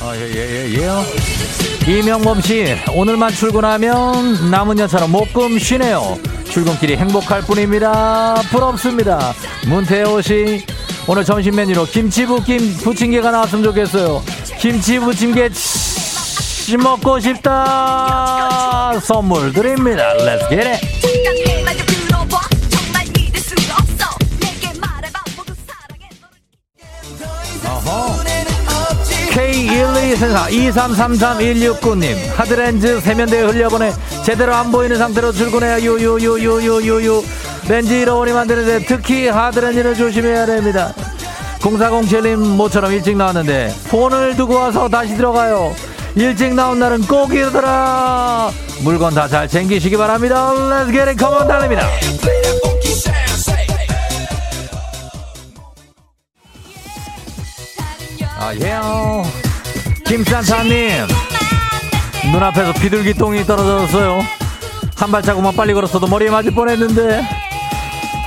아, 0.00 0.14
예, 0.14 0.20
예, 0.20 0.68
예, 0.68 0.84
예. 1.88 1.98
이명범 1.98 2.42
씨, 2.42 2.76
오늘만 2.94 3.32
출근하면 3.32 4.52
남은 4.52 4.78
연차로 4.78 5.08
목금 5.08 5.58
쉬네요. 5.58 6.16
출근길이 6.44 6.96
행복할 6.96 7.40
뿐입니다. 7.40 8.36
부럽습니다. 8.52 9.32
문태호 9.66 10.20
씨, 10.20 10.64
오늘 11.08 11.24
점심 11.24 11.56
메뉴로 11.56 11.84
김치 11.86 12.24
볶임 12.24 12.76
부침개가 12.76 13.30
나왔으면 13.30 13.64
좋겠어요. 13.64 14.22
김치 14.58 14.98
부침개 14.98 15.48
치, 15.50 16.76
먹고 16.76 17.18
싶다. 17.18 18.98
선물 19.00 19.52
드립니다. 19.52 20.14
Let's 20.18 20.48
get 20.48 20.68
it. 20.68 21.02
어허. 27.64 28.22
K1234 29.32 30.50
2333-169님 31.80 32.34
하드렌즈 32.34 33.00
세면대에 33.00 33.42
흘려보내 33.44 33.92
제대로 34.26 34.54
안 34.54 34.70
보이는 34.70 34.98
상태로 34.98 35.32
출근해야 35.32 35.80
유유유유유유유 35.80 37.24
잃어버리면 37.70 38.40
안 38.40 38.46
되는데 38.46 38.84
특히 38.86 39.28
하드렌즈를 39.28 39.94
조심해야 39.94 40.46
됩니다 40.46 40.92
0407님 41.60 42.36
모처럼 42.36 42.92
일찍 42.92 43.16
나왔는데 43.16 43.74
폰을 43.88 44.36
두고 44.36 44.54
와서 44.54 44.88
다시 44.88 45.16
들어가요 45.16 45.74
일찍 46.16 46.54
나온 46.54 46.78
날은 46.78 47.02
꼭 47.06 47.32
이러더라 47.32 48.50
물건 48.82 49.14
다 49.14 49.28
잘 49.28 49.48
챙기시기 49.48 49.96
바랍니다 49.96 50.52
Let's 50.52 50.86
get 50.92 51.08
it 51.08 51.16
come 51.18 51.36
on 51.36 51.46
달립니다 51.48 51.86
아, 58.38 58.52
예요. 58.54 59.22
김산타님. 60.04 61.06
눈앞에서 62.32 62.72
비둘기똥이 62.74 63.44
떨어졌어요. 63.44 64.20
한 64.96 65.10
발자국만 65.10 65.54
빨리 65.54 65.72
걸었어도 65.74 66.06
머리에 66.08 66.28
맞을 66.30 66.52
뻔했는데. 66.52 67.22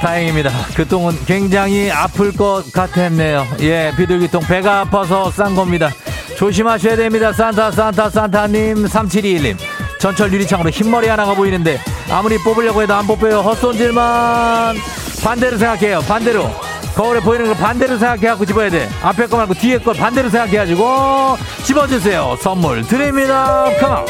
다행입니다. 0.02 0.52
그 0.76 0.88
똥은 0.88 1.26
굉장히 1.26 1.90
아플 1.92 2.32
것 2.32 2.64
같았네요. 2.72 3.48
예, 3.62 3.94
비둘기똥 3.98 4.42
배가 4.42 4.82
아파서 4.82 5.32
싼 5.32 5.56
겁니다. 5.56 5.90
조심하셔야 6.38 6.96
됩니다. 6.96 7.32
산타, 7.32 7.72
산타, 7.72 8.10
산타님. 8.10 8.86
3721님. 8.86 9.58
전철 10.00 10.32
유리창으로 10.34 10.70
흰머리 10.70 11.08
하나가 11.08 11.34
보이는데 11.34 11.80
아무리 12.12 12.38
뽑으려고 12.38 12.82
해도 12.82 12.94
안 12.94 13.08
뽑혀요. 13.08 13.40
헛손질만. 13.40 14.76
반대로 15.24 15.58
생각해요. 15.58 16.02
반대로. 16.02 16.50
거울에 16.96 17.20
보이는 17.20 17.46
걸 17.48 17.56
반대로 17.56 17.98
생각해갖고 17.98 18.46
집어야 18.46 18.70
돼. 18.70 18.88
앞에 19.02 19.28
거 19.28 19.38
말고 19.38 19.54
뒤에 19.56 19.80
걸 19.80 19.96
반대로 19.96 20.30
생각해가지고 20.30 21.38
집어주세요. 21.64 22.38
선물 22.42 22.84
드립니다. 22.84 23.66
Come 23.80 23.95
on. 23.95 24.06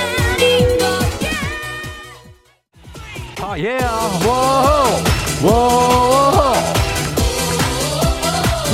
아, 3.42 3.58
예. 3.58 3.78
워호. 4.26 5.15
워호. 5.44 6.56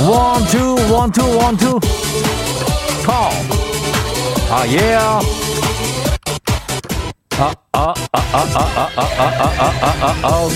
One, 0.08 0.44
two, 0.46 0.76
one, 0.92 1.12
two, 1.12 1.38
one, 1.38 1.56
two. 1.56 1.78
Come. 3.04 3.30
아, 4.50 4.66
예. 4.68 4.94
아, 4.94 5.20
아, 7.38 7.52
아, 7.72 7.94
아, 7.94 7.94
아, 8.12 8.18
아, 8.32 8.90
아, 8.96 9.02
아, 9.06 9.22
아, 9.22 9.52
아, 9.58 9.66
아, 9.80 10.06
아, 10.06 10.14
아. 10.22 10.48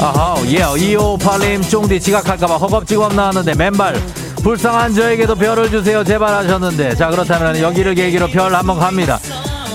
아하, 0.00 0.42
예, 0.46 0.58
2558님, 0.58 1.70
쫑디 1.70 2.00
지각할까봐 2.00 2.56
허겁지겁 2.56 3.14
나왔는데, 3.14 3.54
맨발, 3.54 3.94
불쌍한 4.42 4.94
저에게도 4.94 5.36
별을 5.36 5.70
주세요. 5.70 6.04
제발 6.04 6.34
하셨는데. 6.34 6.96
자, 6.96 7.08
그렇다면 7.08 7.58
여기를 7.60 7.94
계기로 7.94 8.28
별 8.28 8.54
한번 8.54 8.78
갑니다. 8.78 9.18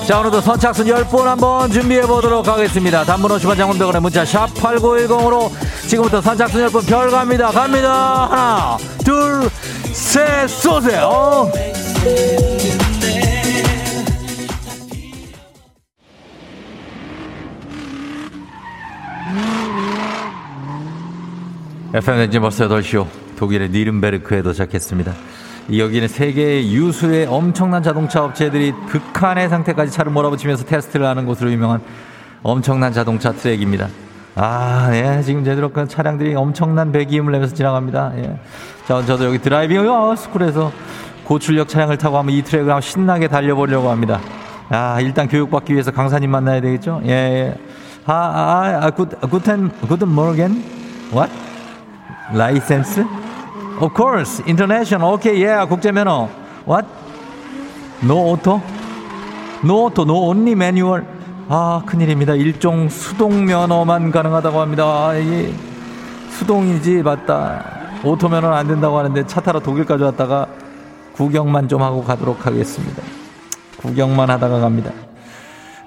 자, 0.09 0.21
오늘도 0.21 0.41
선착순 0.41 0.87
10분 0.87 1.21
한번 1.25 1.69
준비해 1.69 2.01
보도록 2.01 2.47
하겠습니다. 2.47 3.03
단문 3.03 3.29
50원 3.29 3.55
장문병원의 3.55 4.01
문자 4.01 4.25
샵 4.25 4.47
8910으로 4.55 5.51
지금부터 5.87 6.19
선착순 6.19 6.65
10분 6.65 6.87
별 6.87 7.11
갑니다. 7.11 7.51
갑니다. 7.51 8.25
하나, 8.25 8.77
둘, 9.05 9.47
셋, 9.93 10.49
쏘세요. 10.49 11.51
FM 21.93 22.19
대행진 22.21 22.41
버스 22.41 22.67
타시오. 22.67 23.05
독일의 23.37 23.69
뉘른베르크에 23.69 24.41
도착했습니다. 24.41 25.13
여기는 25.77 26.07
세계의 26.07 26.73
유수의 26.73 27.27
엄청난 27.27 27.83
자동차 27.83 28.23
업체들이 28.23 28.73
극한의 28.87 29.49
상태까지 29.49 29.91
차를 29.91 30.11
몰아붙이면서 30.11 30.65
테스트를 30.65 31.05
하는 31.05 31.25
곳으로 31.25 31.51
유명한 31.51 31.81
엄청난 32.41 32.91
자동차 32.91 33.31
트랙입니다. 33.31 33.87
아, 34.35 34.89
예, 34.93 35.21
지금 35.21 35.43
제대로 35.43 35.69
그 35.69 35.87
차량들이 35.87 36.33
엄청난 36.33 36.91
배기음을 36.91 37.31
내면서 37.31 37.53
지나갑니다. 37.53 38.13
예. 38.17 38.39
자, 38.87 39.05
저도 39.05 39.25
여기 39.25 39.37
driving 39.37 39.87
어, 39.87 40.15
school에서 40.15 40.71
고출력 41.25 41.67
차량을 41.67 41.97
타고 41.97 42.17
한번 42.17 42.33
이 42.33 42.41
트랙을 42.41 42.69
한번 42.69 42.81
신나게 42.81 43.27
달려보려고 43.27 43.89
합니다. 43.89 44.19
아, 44.69 44.99
일단 45.01 45.27
교육받기 45.27 45.73
위해서 45.73 45.91
강사님 45.91 46.31
만나야 46.31 46.61
되겠죠? 46.61 47.01
예, 47.05 47.09
예. 47.09 47.55
아, 48.05 48.13
아, 48.13 48.85
아, 48.85 48.89
gut, 48.89 49.09
guten, 49.21 49.69
guten 49.87 50.07
Morgen? 50.07 50.63
What? 51.11 51.31
License? 52.33 53.05
Of 53.81 53.93
course, 53.93 54.43
international. 54.45 55.13
Okay, 55.13 55.39
yeah, 55.41 55.65
국제 55.65 55.91
면허. 55.91 56.27
What? 56.65 56.85
No 58.03 58.17
auto? 58.17 58.61
No 59.63 59.85
auto, 59.85 60.03
no 60.03 60.15
only 60.29 60.51
manual. 60.51 61.05
아, 61.47 61.81
큰일입니다. 61.85 62.35
일종 62.35 62.89
수동 62.89 63.45
면허만 63.45 64.11
가능하다고 64.11 64.59
합니다. 64.59 64.83
아, 64.83 65.15
이게 65.15 65.53
수동이지, 66.31 67.03
맞다. 67.03 67.63
오토 68.03 68.27
면허는 68.27 68.55
안 68.57 68.67
된다고 68.67 68.97
하는데 68.97 69.25
차 69.25 69.39
타러 69.39 69.61
독일까지 69.61 70.03
왔다가 70.03 70.47
구경만 71.13 71.69
좀 71.69 71.81
하고 71.81 72.03
가도록 72.03 72.45
하겠습니다. 72.45 73.01
구경만 73.77 74.29
하다가 74.29 74.59
갑니다. 74.59 74.91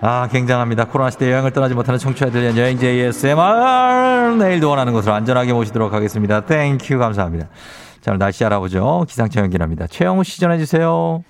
아, 0.01 0.29
굉장합니다. 0.33 0.87
코로나 0.87 1.11
시대 1.11 1.31
여행을 1.31 1.53
떠나지 1.53 1.75
못하는 1.75 1.99
청취자들 1.99 2.43
위한 2.43 2.57
여행지 2.57 2.87
ASMR. 2.87 4.37
내일도 4.39 4.69
원하는 4.71 4.93
곳으로 4.93 5.15
안전하게 5.15 5.53
모시도록 5.53 5.93
하겠습니다. 5.93 6.41
Thank 6.41 6.73
you, 6.73 6.99
감사합니다. 6.99 7.47
자, 8.03 8.11
오늘 8.11 8.19
날씨 8.19 8.45
알아보죠. 8.45 9.05
기상청 9.09 9.45
연결합니다. 9.45 9.87
최영우 9.87 10.25
씨 10.25 10.41
전해주세요. 10.41 11.23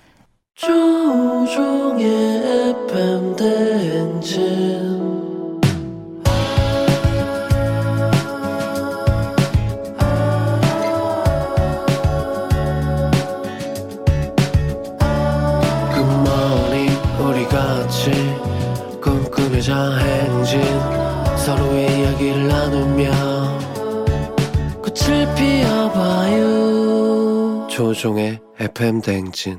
꿈꾸며자 19.01 19.97
행진 19.97 20.61
서로의 21.37 21.99
이야기를 21.99 22.47
나누며 22.47 23.32
조종의 27.75 28.39
FM 28.59 29.01
대행진 29.01 29.57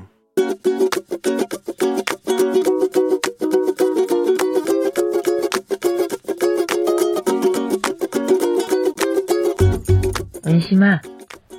은심아, 10.47 11.01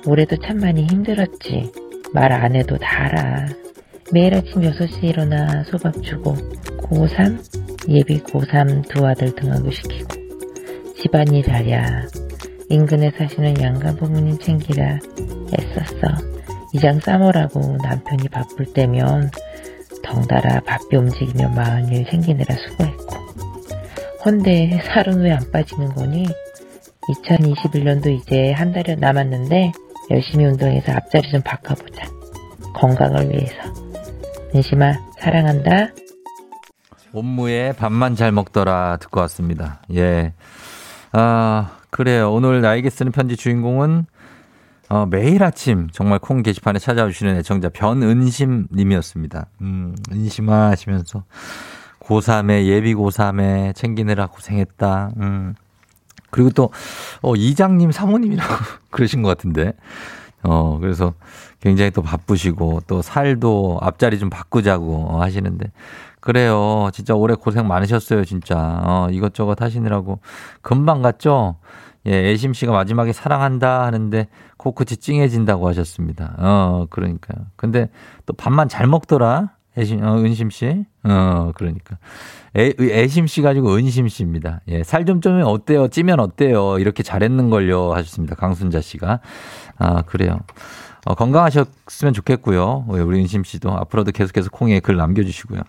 올해도 0.07 0.37
참 0.37 0.57
많이 0.57 0.85
힘들었지. 0.87 1.71
말 2.13 2.31
안 2.31 2.55
해도 2.55 2.75
다 2.77 3.05
알아. 3.05 3.45
매일 4.11 4.33
아침 4.33 4.61
6시에 4.61 5.03
일어나 5.03 5.63
소밥 5.65 6.01
주고, 6.01 6.33
고3, 6.33 7.87
예비 7.89 8.19
고3 8.23 8.87
두 8.87 9.05
아들 9.05 9.35
등하교 9.35 9.69
시키고, 9.69 10.07
집안일 10.95 11.47
하랴, 11.51 12.07
인근에 12.69 13.11
사시는 13.11 13.61
양가 13.61 13.93
부모님 13.95 14.39
챙기라 14.39 14.99
애썼어. 15.53 16.36
이장 16.77 16.99
싸먹으라고 16.99 17.77
남편이 17.81 18.29
바쁠 18.29 18.71
때면 18.73 19.31
덩달아 20.03 20.59
바삐 20.61 20.95
움직이며 20.95 21.49
마흔일 21.49 22.05
챙기느라 22.09 22.55
수고했고, 22.55 23.15
헌데 24.23 24.79
살은 24.85 25.21
왜 25.21 25.31
안 25.31 25.51
빠지는 25.51 25.89
거니? 25.95 26.27
2021년도 27.09 28.07
이제 28.07 28.51
한 28.51 28.71
달여 28.73 28.95
남았는데 28.99 29.71
열심히 30.11 30.45
운동해서 30.45 30.91
앞자리 30.91 31.31
좀 31.31 31.41
바꿔보자. 31.41 32.05
건강을 32.75 33.29
위해서. 33.31 33.55
은심아, 34.53 34.93
사랑한다. 35.19 35.89
옴무의 37.13 37.73
밥만 37.73 38.15
잘 38.15 38.31
먹더라 38.31 38.97
듣고 38.97 39.19
왔습니다. 39.21 39.81
예. 39.95 40.33
아, 41.11 41.71
그래요. 41.89 42.31
오늘 42.31 42.61
나에게 42.61 42.89
쓰는 42.91 43.11
편지 43.11 43.35
주인공은 43.35 44.05
어, 44.89 45.05
매일 45.05 45.43
아침 45.43 45.89
정말 45.91 46.19
콩 46.19 46.43
게시판에 46.43 46.79
찾아오시는 46.79 47.35
애청자 47.37 47.69
변은심 47.69 48.67
님이었습니다. 48.71 49.47
음, 49.61 49.95
은심아 50.11 50.69
하시면서 50.69 51.23
고3에 51.99 52.65
예비 52.67 52.95
고3에 52.95 53.75
챙기느라 53.75 54.27
고생했다. 54.27 55.11
음. 55.17 55.55
그리고 56.29 56.49
또 56.51 56.69
어, 57.21 57.35
이장님 57.35 57.91
사모님이라고 57.91 58.53
그러신 58.89 59.21
것 59.21 59.29
같은데. 59.29 59.73
어, 60.43 60.77
그래서 60.79 61.13
굉장히 61.59 61.91
또 61.91 62.01
바쁘시고 62.01 62.81
또 62.87 63.01
살도 63.01 63.79
앞자리 63.81 64.19
좀 64.19 64.29
바꾸자고 64.29 65.07
어, 65.09 65.21
하시는데 65.21 65.71
그래요. 66.21 66.89
진짜 66.93 67.13
올해 67.13 67.35
고생 67.35 67.67
많으셨어요, 67.67 68.23
진짜. 68.25 68.57
어, 68.57 69.07
이것저것 69.11 69.61
하시느라고 69.61 70.19
금방 70.61 71.01
갔죠? 71.01 71.57
예, 72.05 72.31
애심 72.31 72.53
씨가 72.53 72.71
마지막에 72.71 73.11
사랑한다 73.11 73.83
하는데 73.83 74.27
코끝이 74.57 74.97
찡해진다고 74.97 75.67
하셨습니다. 75.69 76.35
어, 76.37 76.87
그러니까요. 76.89 77.45
근데 77.55 77.89
또 78.25 78.33
밥만 78.33 78.69
잘 78.69 78.87
먹더라. 78.87 79.51
애심, 79.77 80.03
어, 80.03 80.17
은심 80.17 80.49
씨. 80.49 80.85
어, 81.03 81.51
그러니까. 81.55 81.97
애, 82.57 82.73
애심 82.79 83.27
씨 83.27 83.41
가지고 83.43 83.75
은심 83.75 84.07
씨입니다. 84.07 84.61
예, 84.67 84.83
살좀 84.83 85.21
찌면 85.21 85.43
어때요? 85.43 85.87
찌면 85.87 86.19
어때요? 86.19 86.79
이렇게 86.79 87.03
잘했는걸요. 87.03 87.93
하셨습니다. 87.93 88.35
강순자 88.35 88.81
씨가. 88.81 89.19
아, 89.77 90.01
그래요. 90.01 90.39
어, 91.07 91.15
건강하셨으면 91.15 92.13
좋겠고요. 92.13 92.85
예, 92.95 92.99
우리 92.99 93.19
은심 93.19 93.45
씨도 93.45 93.71
앞으로도 93.71 94.11
계속해서 94.11 94.49
콩에 94.49 94.81
글 94.81 94.97
남겨주시고요. 94.97 95.61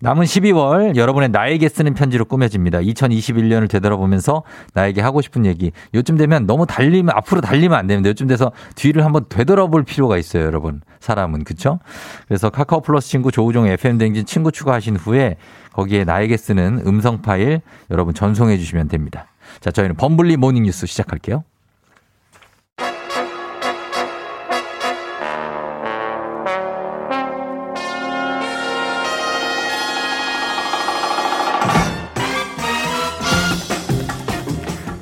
남은 0.00 0.24
12월 0.24 0.96
여러분의 0.96 1.28
나에게 1.28 1.68
쓰는 1.68 1.92
편지로 1.92 2.24
꾸며집니다. 2.24 2.78
2021년을 2.78 3.68
되돌아보면서 3.68 4.44
나에게 4.72 5.02
하고 5.02 5.20
싶은 5.20 5.44
얘기. 5.44 5.72
요쯤 5.94 6.16
되면 6.16 6.46
너무 6.46 6.64
달리면 6.64 7.14
앞으로 7.14 7.42
달리면 7.42 7.78
안 7.78 7.86
됩니다. 7.86 8.08
요쯤 8.08 8.28
돼서 8.28 8.50
뒤를 8.76 9.04
한번 9.04 9.26
되돌아볼 9.28 9.84
필요가 9.84 10.16
있어요, 10.16 10.44
여러분. 10.44 10.80
사람은 11.00 11.44
그렇죠? 11.44 11.80
그래서 12.26 12.48
카카오 12.48 12.80
플러스 12.80 13.10
친구 13.10 13.30
조우종 13.30 13.66
FM 13.66 13.98
대행진 13.98 14.24
친구 14.24 14.50
추가하신 14.50 14.96
후에 14.96 15.36
거기에 15.74 16.04
나에게 16.04 16.38
쓰는 16.38 16.82
음성 16.86 17.20
파일 17.20 17.60
여러분 17.90 18.14
전송해 18.14 18.56
주시면 18.56 18.88
됩니다. 18.88 19.26
자, 19.60 19.70
저희는 19.70 19.96
범블리 19.96 20.38
모닝 20.38 20.62
뉴스 20.62 20.86
시작할게요. 20.86 21.44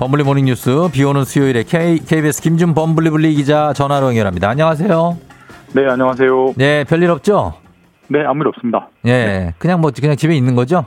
범블리 0.07 0.23
모닝 0.23 0.45
뉴스 0.45 0.89
비 0.93 1.03
오는 1.03 1.25
수요일에 1.25 1.65
K, 1.65 1.99
KBS 1.99 2.41
김준 2.41 2.75
범 2.75 2.95
블리블리 2.95 3.35
기자 3.35 3.73
전화로 3.73 4.07
연결합니다. 4.07 4.49
안녕하세요. 4.49 5.19
네, 5.75 5.85
안녕하세요. 5.89 6.55
네, 6.57 6.85
별일 6.85 7.11
없죠? 7.11 7.55
네, 8.07 8.25
아무 8.25 8.43
일 8.45 8.49
없습니다. 8.49 8.89
예, 9.05 9.53
그냥 9.59 9.81
뭐 9.81 9.91
그냥 10.01 10.15
집에 10.15 10.37
있는 10.37 10.55
거죠? 10.55 10.85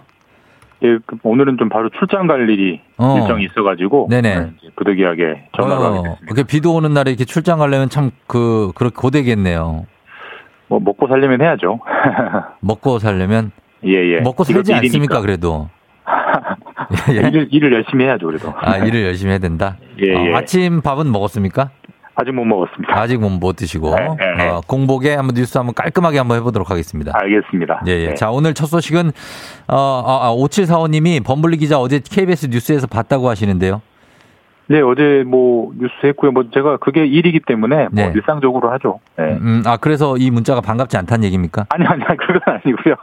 예, 0.84 0.98
그 1.06 1.18
오늘은 1.24 1.58
좀 1.58 1.68
바로 1.68 1.90
출장 2.00 2.28
갈 2.28 2.50
일이 2.50 2.80
어. 2.96 3.18
일정이 3.20 3.44
있어가지고 3.44 4.08
네네. 4.10 4.36
네, 4.40 4.52
부득이하게 4.78 5.50
전화를 5.58 5.84
하게 5.86 6.10
됐습니다. 6.22 6.44
비도 6.48 6.74
오는 6.76 6.94
날에 6.94 7.12
이렇게 7.12 7.26
출장 7.26 7.60
가려면 7.60 7.90
참 7.90 8.12
그 8.26 8.72
그렇게 8.76 8.96
고되겠네요. 8.96 9.86
뭐 10.70 10.80
먹고 10.80 11.10
살려면 11.10 11.42
해야죠. 11.42 11.82
먹고 12.62 13.00
살려면 13.00 13.52
예, 13.86 13.96
예. 14.16 14.22
먹고 14.22 14.46
살지 14.46 14.74
않습니까? 14.76 14.88
일이니까. 14.88 15.22
그래도 15.22 15.68
예. 17.12 17.28
일을, 17.28 17.48
일을 17.52 17.74
열심히 17.74 18.06
해야죠, 18.06 18.28
그래도. 18.28 18.54
아 18.60 18.78
일을 18.78 19.04
열심히 19.06 19.32
해야 19.32 19.40
된다. 19.40 19.78
예, 20.00 20.16
어, 20.16 20.26
예. 20.28 20.34
아침 20.36 20.82
밥은 20.82 21.12
먹었습니까? 21.12 21.70
아직 22.16 22.32
못 22.34 22.44
먹었습니다. 22.44 22.98
아직 23.00 23.18
못, 23.18 23.30
못 23.30 23.56
드시고 23.56 23.96
네, 23.96 24.08
네, 24.20 24.36
네. 24.44 24.50
어, 24.50 24.62
공복에 24.68 25.16
한번 25.16 25.36
뉴스 25.36 25.58
한번 25.58 25.74
깔끔하게 25.74 26.18
한번 26.18 26.38
해보도록 26.38 26.70
하겠습니다. 26.70 27.14
알겠습니다. 27.16 27.84
예, 27.88 27.92
예. 27.92 28.08
네. 28.10 28.14
자, 28.16 28.30
오늘 28.30 28.54
첫 28.54 28.66
소식은, 28.66 29.12
어, 29.70 29.76
아, 30.06 30.28
아, 30.28 30.36
5745님이 30.36 31.24
범블리 31.26 31.56
기자 31.58 31.80
어제 31.80 32.02
KBS 32.04 32.48
뉴스에서 32.48 32.88
봤다고 32.88 33.30
하시는데요. 33.30 33.82
네, 34.68 34.82
어제 34.82 35.24
뭐 35.26 35.72
뉴스 35.80 35.94
했고요. 36.04 36.32
뭐 36.32 36.44
제가 36.54 36.76
그게 36.78 37.06
일이기 37.06 37.40
때문에 37.40 37.76
뭐 37.84 37.90
네. 37.92 38.12
일상적으로 38.14 38.70
하죠. 38.74 39.00
네. 39.18 39.24
음, 39.40 39.64
아, 39.66 39.78
그래서 39.78 40.18
이 40.18 40.30
문자가 40.30 40.60
반갑지 40.60 40.98
않다는 40.98 41.24
얘기입니까? 41.24 41.68
아니, 41.70 41.86
아니, 41.88 42.04
그건 42.06 42.40
아니고요. 42.46 42.96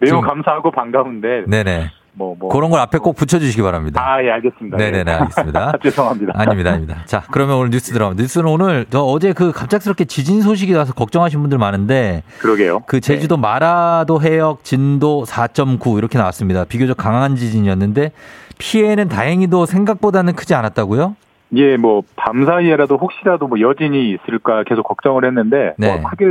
매우 0.00 0.04
지금- 0.04 0.20
감사하고 0.22 0.70
반가운데. 0.72 1.44
네네. 1.46 1.92
뭐, 2.18 2.34
뭐. 2.38 2.48
그런 2.50 2.70
걸 2.70 2.80
앞에 2.80 2.98
꼭 2.98 3.14
붙여주시기 3.14 3.62
바랍니다. 3.62 4.02
아, 4.04 4.22
예, 4.22 4.30
알겠습니다. 4.32 4.76
네네네, 4.76 5.10
예. 5.10 5.14
알겠습니다. 5.14 5.72
죄송합니다. 5.82 6.32
아닙니다, 6.34 6.70
아닙니다. 6.70 7.02
자, 7.06 7.22
그러면 7.30 7.56
오늘 7.56 7.70
뉴스 7.70 7.92
들어갑니다. 7.92 8.20
뉴스는 8.20 8.46
오늘, 8.50 8.86
저 8.90 9.00
어제 9.00 9.32
그 9.32 9.52
갑작스럽게 9.52 10.04
지진 10.04 10.42
소식이 10.42 10.72
나서 10.72 10.92
걱정하신 10.92 11.40
분들 11.40 11.58
많은데, 11.58 12.24
그러게요. 12.40 12.80
그 12.86 13.00
제주도 13.00 13.36
네. 13.36 13.42
마라도 13.42 14.20
해역 14.20 14.64
진도 14.64 15.24
4.9 15.24 15.96
이렇게 15.98 16.18
나왔습니다. 16.18 16.64
비교적 16.64 16.96
강한 16.96 17.36
지진이었는데, 17.36 18.10
피해는 18.58 19.08
다행히도 19.08 19.66
생각보다는 19.66 20.34
크지 20.34 20.54
않았다고요? 20.54 21.14
예, 21.54 21.76
뭐, 21.76 22.02
밤 22.16 22.44
사이에라도 22.44 22.96
혹시라도 22.96 23.46
뭐 23.46 23.60
여진이 23.60 24.10
있을까 24.10 24.64
계속 24.64 24.82
걱정을 24.82 25.24
했는데, 25.24 25.74
네. 25.78 25.96
뭐 25.96 26.10
크게 26.10 26.24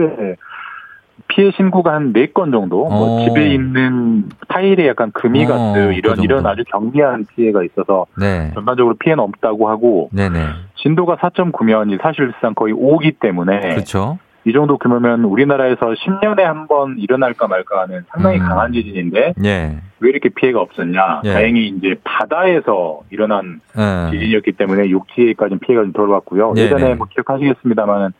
피해 1.27 1.51
신고가 1.51 1.93
한 1.93 2.13
네 2.13 2.27
건 2.33 2.51
정도, 2.51 2.85
어. 2.85 2.89
뭐 2.89 3.25
집에 3.27 3.53
있는 3.53 4.25
타일에 4.47 4.87
약간 4.87 5.11
금이 5.11 5.45
어, 5.45 5.47
갔어요. 5.47 5.87
그 5.89 5.93
이런, 5.93 6.15
정도. 6.15 6.23
이런 6.23 6.45
아주 6.45 6.63
경미한 6.67 7.25
피해가 7.35 7.63
있어서 7.63 8.05
네. 8.17 8.51
전반적으로 8.53 8.95
피해는 8.95 9.23
없다고 9.23 9.69
하고, 9.69 10.09
네네. 10.13 10.39
진도가 10.75 11.17
4.9면 11.17 12.01
사실상 12.01 12.53
거의 12.53 12.73
5기 12.73 13.19
때문에, 13.19 13.59
그렇죠. 13.75 14.19
이 14.45 14.53
정도 14.53 14.77
규모면 14.77 15.25
우리나라에서 15.25 15.93
10년에 15.93 16.41
한 16.41 16.67
번 16.67 16.95
일어날까 16.97 17.47
말까 17.49 17.81
하는 17.81 18.03
상당히 18.09 18.39
음. 18.39 18.47
강한 18.47 18.71
지진인데, 18.71 19.33
예. 19.43 19.77
왜 19.99 20.09
이렇게 20.09 20.29
피해가 20.29 20.61
없었냐? 20.61 21.21
예. 21.25 21.33
다행히 21.33 21.67
이제 21.67 21.95
바다에서 22.03 23.01
일어난 23.09 23.59
예. 23.77 24.11
지진이었기 24.11 24.53
때문에 24.53 24.87
육지에까지는 24.89 25.59
피해가 25.59 25.83
좀 25.83 25.91
덜 25.91 26.07
왔고요. 26.09 26.53
네, 26.53 26.61
예전에 26.63 26.83
네. 26.89 26.93
뭐 26.95 27.07
기억하시겠습니다만은 27.09 28.11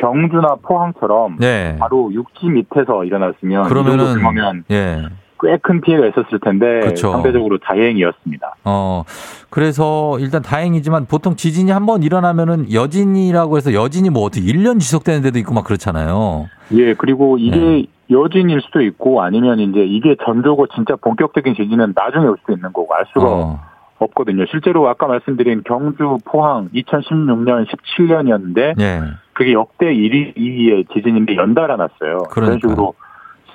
경주나 0.00 0.56
포항처럼 0.62 1.36
네. 1.38 1.76
바로 1.78 2.12
육지 2.12 2.46
밑에서 2.46 3.04
일어났으면 3.04 3.64
그러면은, 3.64 4.14
규모면 4.14 4.64
예. 4.70 5.02
꽤큰 5.42 5.80
피해가 5.80 6.06
있었을 6.08 6.38
텐데 6.40 6.80
그쵸. 6.80 7.12
상대적으로 7.12 7.56
다행이었습니다. 7.58 8.56
어, 8.64 9.04
그래서 9.48 10.18
일단 10.18 10.42
다행이지만 10.42 11.06
보통 11.06 11.34
지진이 11.34 11.70
한 11.70 11.86
번 11.86 12.02
일어나면은 12.02 12.70
여진이라고 12.72 13.56
해서 13.56 13.72
여진이 13.72 14.10
뭐 14.10 14.22
어떻게 14.24 14.42
1년 14.42 14.78
지속되는 14.80 15.22
데도 15.22 15.38
있고 15.38 15.54
막 15.54 15.64
그렇잖아요. 15.64 16.46
예, 16.72 16.92
그리고 16.94 17.38
이게 17.38 17.58
네. 17.58 17.86
여진일 18.10 18.60
수도 18.60 18.82
있고 18.82 19.22
아니면 19.22 19.60
이제 19.60 19.80
이게 19.80 20.14
전조고 20.26 20.66
진짜 20.74 20.94
본격적인 20.96 21.54
지진은 21.54 21.94
나중에 21.96 22.26
올 22.26 22.36
수도 22.40 22.52
있는 22.52 22.72
거고 22.74 22.94
알 22.94 23.06
수가 23.14 23.26
어, 23.26 23.60
없거든요. 23.98 24.44
실제로 24.50 24.88
아까 24.88 25.06
말씀드린 25.06 25.62
경주, 25.66 26.18
포항 26.26 26.68
2016년, 26.74 27.66
17년이었는데 27.66 28.78
예. 28.80 29.00
그게 29.40 29.54
역대 29.54 29.86
1위의 29.86 30.92
지진인데 30.92 31.34
연달아 31.34 31.76
났어요. 31.76 32.18
그런 32.30 32.58
그러니까요. 32.58 32.58
식으로 32.58 32.94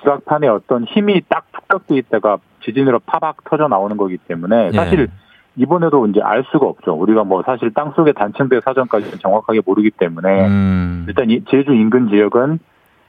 지각판에 0.00 0.48
어떤 0.48 0.82
힘이 0.82 1.22
딱 1.28 1.46
축적돼 1.54 1.94
있다가 1.98 2.38
지진으로 2.64 2.98
파박 3.06 3.44
터져 3.44 3.68
나오는 3.68 3.96
거기 3.96 4.16
때문에 4.18 4.70
예. 4.72 4.76
사실 4.76 5.06
이번에도 5.54 6.04
이제 6.08 6.20
알 6.20 6.44
수가 6.50 6.66
없죠. 6.66 6.94
우리가 6.94 7.22
뭐 7.22 7.44
사실 7.46 7.72
땅 7.72 7.92
속의 7.94 8.14
단층대 8.14 8.62
사정까지 8.64 9.16
정확하게 9.20 9.60
모르기 9.64 9.90
때문에 9.90 10.48
음, 10.48 11.04
일단 11.06 11.30
이 11.30 11.44
제주 11.44 11.72
인근 11.72 12.08
지역은 12.08 12.58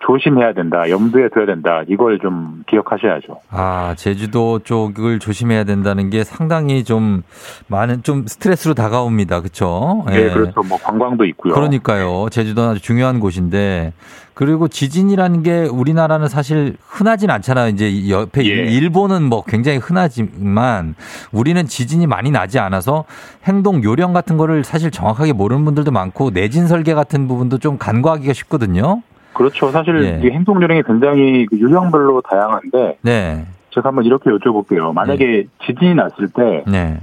조심해야 0.07 0.53
된다, 0.53 0.89
염두에 0.89 1.27
둬야 1.29 1.45
된다. 1.45 1.83
이걸 1.89 2.17
좀 2.19 2.63
기억하셔야죠. 2.67 3.41
아, 3.49 3.93
제주도 3.97 4.59
쪽을 4.59 5.19
조심해야 5.19 5.65
된다는 5.65 6.09
게 6.09 6.23
상당히 6.23 6.85
좀 6.85 7.23
많은 7.67 8.03
좀 8.03 8.25
스트레스로 8.25 8.73
다가옵니다. 8.73 9.41
그렇죠? 9.41 10.05
네, 10.07 10.31
그렇죠. 10.31 10.61
뭐 10.63 10.77
관광도 10.81 11.25
있고요. 11.25 11.53
그러니까요. 11.53 12.27
제주도는 12.31 12.69
아주 12.71 12.81
중요한 12.81 13.19
곳인데 13.19 13.91
그리고 14.33 14.69
지진이라는 14.69 15.43
게 15.43 15.65
우리나라는 15.65 16.29
사실 16.29 16.77
흔하진 16.87 17.29
않잖아요. 17.29 17.69
이제 17.69 17.89
이 17.89 18.09
옆에 18.09 18.45
예. 18.45 18.71
일본은 18.71 19.23
뭐 19.23 19.43
굉장히 19.43 19.77
흔하지만 19.79 20.95
우리는 21.33 21.65
지진이 21.65 22.07
많이 22.07 22.31
나지 22.31 22.59
않아서 22.59 23.03
행동 23.43 23.83
요령 23.83 24.13
같은 24.13 24.37
거를 24.37 24.63
사실 24.63 24.89
정확하게 24.89 25.33
모르는 25.33 25.65
분들도 25.65 25.91
많고 25.91 26.29
내진 26.29 26.67
설계 26.67 26.93
같은 26.93 27.27
부분도 27.27 27.57
좀 27.57 27.77
간과하기가 27.77 28.31
쉽거든요. 28.31 29.01
그렇죠. 29.37 29.69
사실 29.69 30.03
예. 30.03 30.27
이 30.27 30.31
행동 30.31 30.61
요령이 30.61 30.81
굉장히 30.83 31.45
그 31.45 31.57
유형별로 31.57 32.21
다양한데 32.21 32.97
네. 33.03 33.45
제가 33.69 33.89
한번 33.89 34.05
이렇게 34.05 34.31
여쭤볼게요. 34.31 34.93
만약에 34.93 35.45
지진이 35.65 35.93
났을 35.93 36.29
때 36.29 36.63
네. 36.65 36.99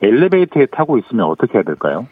엘리베이터에 0.00 0.66
타고 0.66 0.98
있으면 0.98 1.26
어떻게 1.26 1.54
해야 1.54 1.64
될까요? 1.64 2.06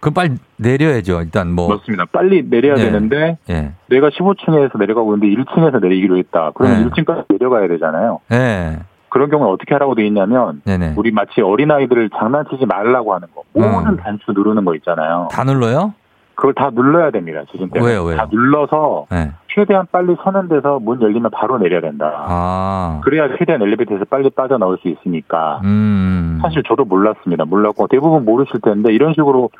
그럼 0.00 0.14
빨리 0.14 0.30
내려야죠. 0.56 1.22
일단 1.22 1.52
뭐. 1.52 1.68
맞습니다. 1.68 2.04
빨리 2.12 2.42
내려야 2.50 2.74
네. 2.74 2.82
되는데 2.82 3.38
예. 3.48 3.72
내가 3.88 4.10
15층에서 4.10 4.78
내려가고 4.78 5.14
있는데 5.14 5.42
1층에서 5.42 5.80
내리기로 5.80 6.18
했다. 6.18 6.50
그러면 6.54 6.84
네. 6.84 6.90
1층까지 6.90 7.24
내려가야 7.30 7.68
되잖아요. 7.68 8.20
예. 8.32 8.78
그런 9.08 9.30
경우는 9.30 9.52
어떻게 9.52 9.74
하라고 9.74 9.94
돼 9.94 10.06
있냐면 10.06 10.60
네네. 10.64 10.94
우리 10.96 11.12
마치 11.12 11.40
어린 11.40 11.70
아이들을 11.70 12.10
장난치지 12.18 12.66
말라고 12.66 13.14
하는 13.14 13.28
거. 13.34 13.42
모든 13.52 13.92
음. 13.92 13.96
단추 13.96 14.32
누르는 14.32 14.64
거 14.64 14.74
있잖아요. 14.74 15.28
다 15.30 15.44
눌러요? 15.44 15.94
그걸 16.42 16.54
다 16.54 16.70
눌러야 16.74 17.12
됩니다. 17.12 17.44
지진 17.52 17.70
때문에. 17.70 17.92
왜요, 17.92 18.02
왜요? 18.02 18.16
다 18.16 18.26
눌러서 18.28 19.06
예. 19.12 19.30
최대한 19.54 19.86
빨리 19.92 20.16
서는 20.24 20.48
데서 20.48 20.80
문 20.80 21.00
열리면 21.00 21.30
바로 21.30 21.56
내려야 21.56 21.80
된다. 21.80 22.12
아. 22.26 23.00
그래야 23.04 23.28
최대한 23.38 23.62
엘리베이터에서 23.62 24.06
빨리 24.06 24.28
빠져나올 24.28 24.76
수 24.78 24.88
있으니까. 24.88 25.60
음. 25.62 26.40
사실 26.42 26.64
저도 26.66 26.84
몰랐습니다. 26.84 27.44
몰랐고 27.44 27.86
대부분 27.86 28.24
모르실 28.24 28.60
텐데 28.60 28.92
이런 28.92 29.12
식으로 29.14 29.50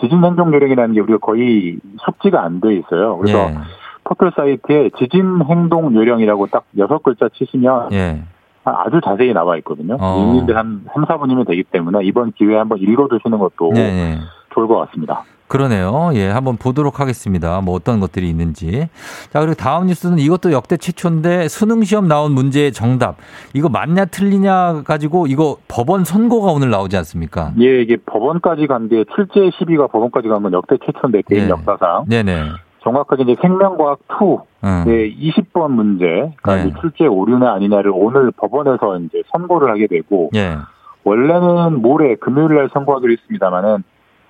지진 0.00 0.24
행동 0.24 0.52
요령이라는 0.52 0.94
게 0.96 1.00
우리가 1.00 1.18
거의 1.18 1.78
숙지가 2.04 2.42
안 2.42 2.60
돼 2.60 2.74
있어요. 2.74 3.18
그래서 3.18 3.38
예. 3.38 3.54
포털 4.02 4.32
사이트에 4.34 4.90
지진 4.98 5.44
행동 5.48 5.94
요령이라고 5.94 6.48
딱 6.48 6.64
여섯 6.76 7.04
글자 7.04 7.28
치시면 7.28 7.92
예. 7.92 8.24
아주 8.64 9.00
자세히 9.04 9.32
나와 9.32 9.56
있거든요. 9.58 9.96
어. 10.00 10.18
읽는데 10.18 10.54
한 10.54 10.86
3, 10.92 11.04
4분이면 11.04 11.46
되기 11.46 11.62
때문에 11.62 12.00
이번 12.02 12.32
기회에 12.32 12.58
한번 12.58 12.78
읽어두시는 12.78 13.38
것도 13.38 13.70
예, 13.76 13.80
예. 13.80 14.18
좋을 14.54 14.66
것 14.66 14.76
같습니다. 14.86 15.22
그러네요. 15.52 16.12
예, 16.14 16.28
한번 16.30 16.56
보도록 16.56 16.98
하겠습니다. 16.98 17.60
뭐 17.60 17.74
어떤 17.74 18.00
것들이 18.00 18.26
있는지. 18.26 18.88
자, 19.34 19.40
그리고 19.40 19.52
다음 19.52 19.86
뉴스는 19.88 20.18
이것도 20.18 20.50
역대 20.50 20.78
최초인데 20.78 21.48
수능 21.48 21.84
시험 21.84 22.08
나온 22.08 22.32
문제의 22.32 22.72
정답. 22.72 23.16
이거 23.52 23.68
맞냐 23.68 24.06
틀리냐 24.06 24.84
가지고 24.86 25.26
이거 25.26 25.58
법원 25.68 26.04
선고가 26.04 26.52
오늘 26.52 26.70
나오지 26.70 26.96
않습니까? 26.96 27.52
예, 27.60 27.82
이게 27.82 27.98
법원까지 28.06 28.66
간게 28.66 29.04
출제 29.14 29.50
시비가 29.58 29.88
법원까지 29.88 30.28
간 30.28 30.42
건 30.42 30.54
역대 30.54 30.76
최초인데 30.86 31.20
개인 31.28 31.44
예. 31.44 31.48
역사상 31.50 32.06
네네. 32.08 32.44
정확하게 32.82 33.24
이제 33.24 33.36
생명과학 33.42 33.98
2 34.08 34.38
음. 34.64 34.84
네, 34.86 35.14
20번 35.14 35.70
문제가 35.72 36.64
네. 36.64 36.72
출제 36.80 37.06
오류냐 37.06 37.52
아니냐를 37.52 37.92
오늘 37.94 38.30
법원에서 38.32 38.98
이제 39.00 39.22
선고를 39.32 39.70
하게 39.70 39.86
되고 39.86 40.30
예. 40.34 40.56
원래는 41.04 41.82
모레 41.82 42.14
금요일 42.16 42.54
날 42.54 42.70
선고하기로 42.72 43.12
했습니다만은 43.12 43.84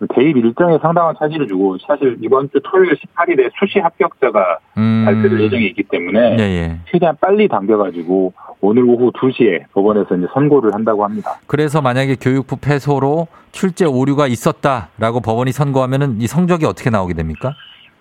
대입 0.09 0.37
일정에 0.37 0.79
상당한 0.81 1.15
차질을 1.19 1.47
주고 1.47 1.77
사실 1.87 2.17
이번 2.21 2.51
주 2.51 2.61
토요일 2.65 2.95
18일에 2.95 3.51
수시 3.59 3.79
합격자가 3.79 4.59
음. 4.79 5.03
발표될 5.05 5.41
예정이 5.41 5.67
있기 5.69 5.85
때문에 5.85 6.37
예, 6.39 6.43
예. 6.43 6.79
최대한 6.91 7.17
빨리 7.21 7.49
당겨가지고 7.49 8.33
오늘 8.61 8.85
오후 8.85 9.13
2시에 9.13 9.65
법원에서 9.73 10.17
이제 10.17 10.27
선고를 10.33 10.75
한다고 10.75 11.05
합니다. 11.05 11.39
그래서 11.47 11.81
만약에 11.81 12.17
교육부 12.21 12.57
패소로 12.57 13.29
출제 13.53 13.87
오류가 13.87 14.27
있었다라고 14.27 15.21
법원이 15.21 15.53
선고하면은 15.53 16.21
이 16.21 16.27
성적이 16.27 16.67
어떻게 16.67 16.91
나오게 16.91 17.15
됩니까? 17.15 17.55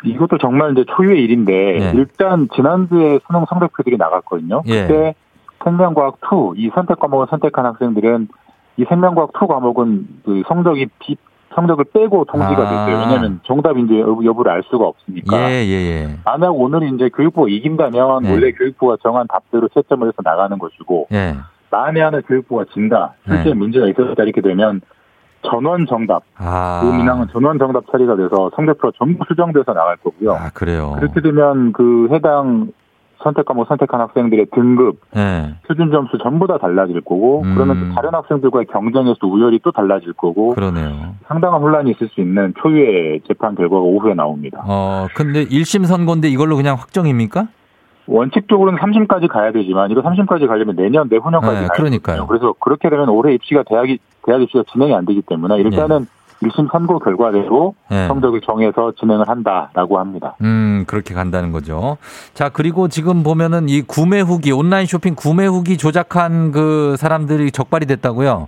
이것도 0.03 0.37
정말 0.39 0.71
이제 0.71 0.83
초유의 0.95 1.23
일인데 1.23 1.53
네. 1.53 1.91
일단 1.95 2.47
지난주에 2.55 3.19
수능 3.27 3.45
성적표들이 3.47 3.97
나갔거든요. 3.97 4.63
예. 4.65 4.87
그때 4.87 5.15
생명과학 5.63 6.17
2, 6.23 6.59
이 6.59 6.71
선택 6.73 6.99
과목을 6.99 7.27
선택한 7.29 7.65
학생들은 7.65 8.27
이 8.77 8.85
생명과학 8.87 9.31
2 9.35 9.47
과목은 9.47 10.07
그 10.25 10.43
성적이 10.47 10.87
비, 10.99 11.17
성적을 11.55 11.85
빼고 11.93 12.25
통지가 12.25 12.61
아. 12.61 12.69
됐어요. 12.85 12.99
왜냐하면 13.03 13.39
정답 13.43 13.75
여부- 13.77 14.25
여부를 14.25 14.51
알 14.51 14.63
수가 14.69 14.85
없으니까. 14.85 15.49
예, 15.51 15.65
예, 15.65 15.71
예. 15.73 16.15
만약 16.25 16.51
오늘 16.51 16.83
이제 16.93 17.09
교육부가 17.09 17.47
이긴다면 17.49 18.23
네. 18.23 18.31
원래 18.31 18.51
교육부가 18.51 18.97
정한 19.03 19.27
답대로 19.27 19.67
채점을 19.69 20.07
해서 20.07 20.15
나가는 20.23 20.57
것이고 20.57 21.07
예. 21.11 21.35
만에 21.69 22.01
하나 22.01 22.21
교육부가 22.21 22.65
진다. 22.73 23.13
실제 23.25 23.49
네. 23.49 23.53
문제가 23.53 23.87
있었다 23.87 24.23
이렇게 24.23 24.41
되면 24.41 24.81
전원 25.43 25.85
정답. 25.87 26.21
아. 26.37 26.81
그 26.83 26.95
민항은 26.95 27.27
전원 27.31 27.57
정답 27.57 27.89
처리가 27.91 28.15
돼서 28.15 28.51
성적표가 28.55 28.91
전부 28.97 29.23
수정돼서 29.27 29.73
나갈 29.73 29.95
거고요. 29.97 30.33
아, 30.33 30.49
그래요. 30.53 30.95
그렇게 30.99 31.21
되면 31.21 31.71
그 31.73 32.07
해당 32.11 32.67
선택 33.23 33.45
과목 33.45 33.67
선택한 33.67 33.99
학생들의 34.01 34.47
등급, 34.53 34.99
예. 35.15 35.55
표준 35.67 35.91
점수 35.91 36.17
전부 36.17 36.47
다 36.47 36.57
달라질 36.57 37.01
거고, 37.01 37.41
음. 37.43 37.53
그러면 37.55 37.79
또 37.89 37.95
다른 37.95 38.13
학생들과의 38.13 38.65
경쟁에서 38.67 39.27
우열이 39.27 39.59
또 39.63 39.71
달라질 39.71 40.13
거고, 40.13 40.51
그러네요. 40.51 41.15
상당한 41.27 41.61
혼란이 41.61 41.91
있을 41.91 42.07
수 42.09 42.21
있는 42.21 42.53
초유의 42.61 43.21
재판 43.27 43.55
결과가 43.55 43.81
오후에 43.81 44.13
나옵니다. 44.13 44.63
어, 44.65 45.07
근데 45.15 45.45
1심 45.45 45.85
선고인데 45.85 46.29
이걸로 46.29 46.55
그냥 46.55 46.75
확정입니까? 46.77 47.47
원칙적으로는 48.07 48.79
3심까지 48.79 49.27
가야 49.27 49.51
되지만, 49.51 49.91
이거 49.91 50.01
3심까지 50.01 50.47
가려면 50.47 50.75
내년, 50.75 51.07
내후년까지 51.09 51.53
네, 51.61 51.67
가야 51.67 51.77
그러니까요. 51.77 52.15
되거든요. 52.15 52.27
그래서 52.27 52.53
그렇게 52.59 52.89
되면 52.89 53.07
올해 53.09 53.33
입시가 53.33 53.63
대학이, 53.63 53.99
대학 54.25 54.41
입시가 54.41 54.63
진행이 54.71 54.93
안 54.93 55.05
되기 55.05 55.21
때문에, 55.21 55.57
일단은 55.59 56.07
1심 56.41 56.71
선고 56.71 56.99
결과대로 56.99 57.75
네. 57.89 58.07
성적을 58.07 58.41
정해서 58.41 58.91
진행을 58.99 59.27
한다라고 59.29 59.99
합니다. 59.99 60.35
음, 60.41 60.85
그렇게 60.87 61.13
간다는 61.13 61.51
거죠. 61.51 61.97
자, 62.33 62.49
그리고 62.49 62.87
지금 62.87 63.23
보면은 63.23 63.69
이 63.69 63.81
구매 63.81 64.21
후기, 64.21 64.51
온라인 64.51 64.85
쇼핑 64.85 65.15
구매 65.15 65.45
후기 65.45 65.77
조작한 65.77 66.51
그 66.51 66.95
사람들이 66.97 67.51
적발이 67.51 67.85
됐다고요? 67.85 68.47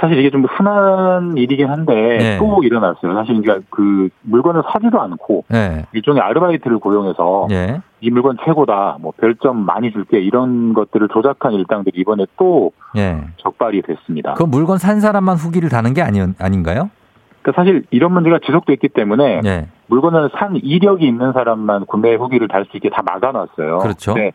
사실 0.00 0.18
이게 0.18 0.30
좀 0.30 0.44
흔한 0.44 1.36
일이긴 1.36 1.68
한데 1.68 1.94
네. 1.94 2.38
또 2.38 2.62
일어났어요. 2.64 3.14
사실 3.14 3.40
그러니까 3.40 3.64
그 3.70 4.08
물건을 4.22 4.62
사지도 4.72 5.00
않고 5.00 5.44
예. 5.52 5.84
일종의 5.92 6.20
아르바이트를 6.22 6.78
고용해서 6.78 7.46
예. 7.52 7.80
이 8.00 8.10
물건 8.10 8.36
최고다, 8.44 8.96
뭐 9.00 9.12
별점 9.16 9.64
많이 9.64 9.92
줄게 9.92 10.18
이런 10.18 10.74
것들을 10.74 11.08
조작한 11.12 11.52
일당들이 11.52 12.00
이번에 12.00 12.26
또 12.36 12.72
예. 12.96 13.20
적발이 13.36 13.82
됐습니다. 13.82 14.34
그 14.34 14.42
물건 14.42 14.78
산 14.78 15.00
사람만 15.00 15.36
후기를 15.36 15.68
다는 15.68 15.94
게 15.94 16.02
아니, 16.02 16.20
아닌가요? 16.38 16.90
그러니까 17.42 17.60
사실 17.60 17.84
이런 17.90 18.12
문제가 18.12 18.38
지속됐기 18.38 18.88
때문에 18.90 19.40
예. 19.44 19.66
물건을 19.88 20.30
산 20.38 20.56
이력이 20.56 21.06
있는 21.06 21.32
사람만 21.32 21.86
구매 21.86 22.14
후기를 22.14 22.48
달 22.48 22.64
수 22.64 22.76
있게 22.76 22.88
다 22.88 23.02
막아놨어요. 23.04 23.78
그렇죠. 23.78 24.14
예. 24.16 24.32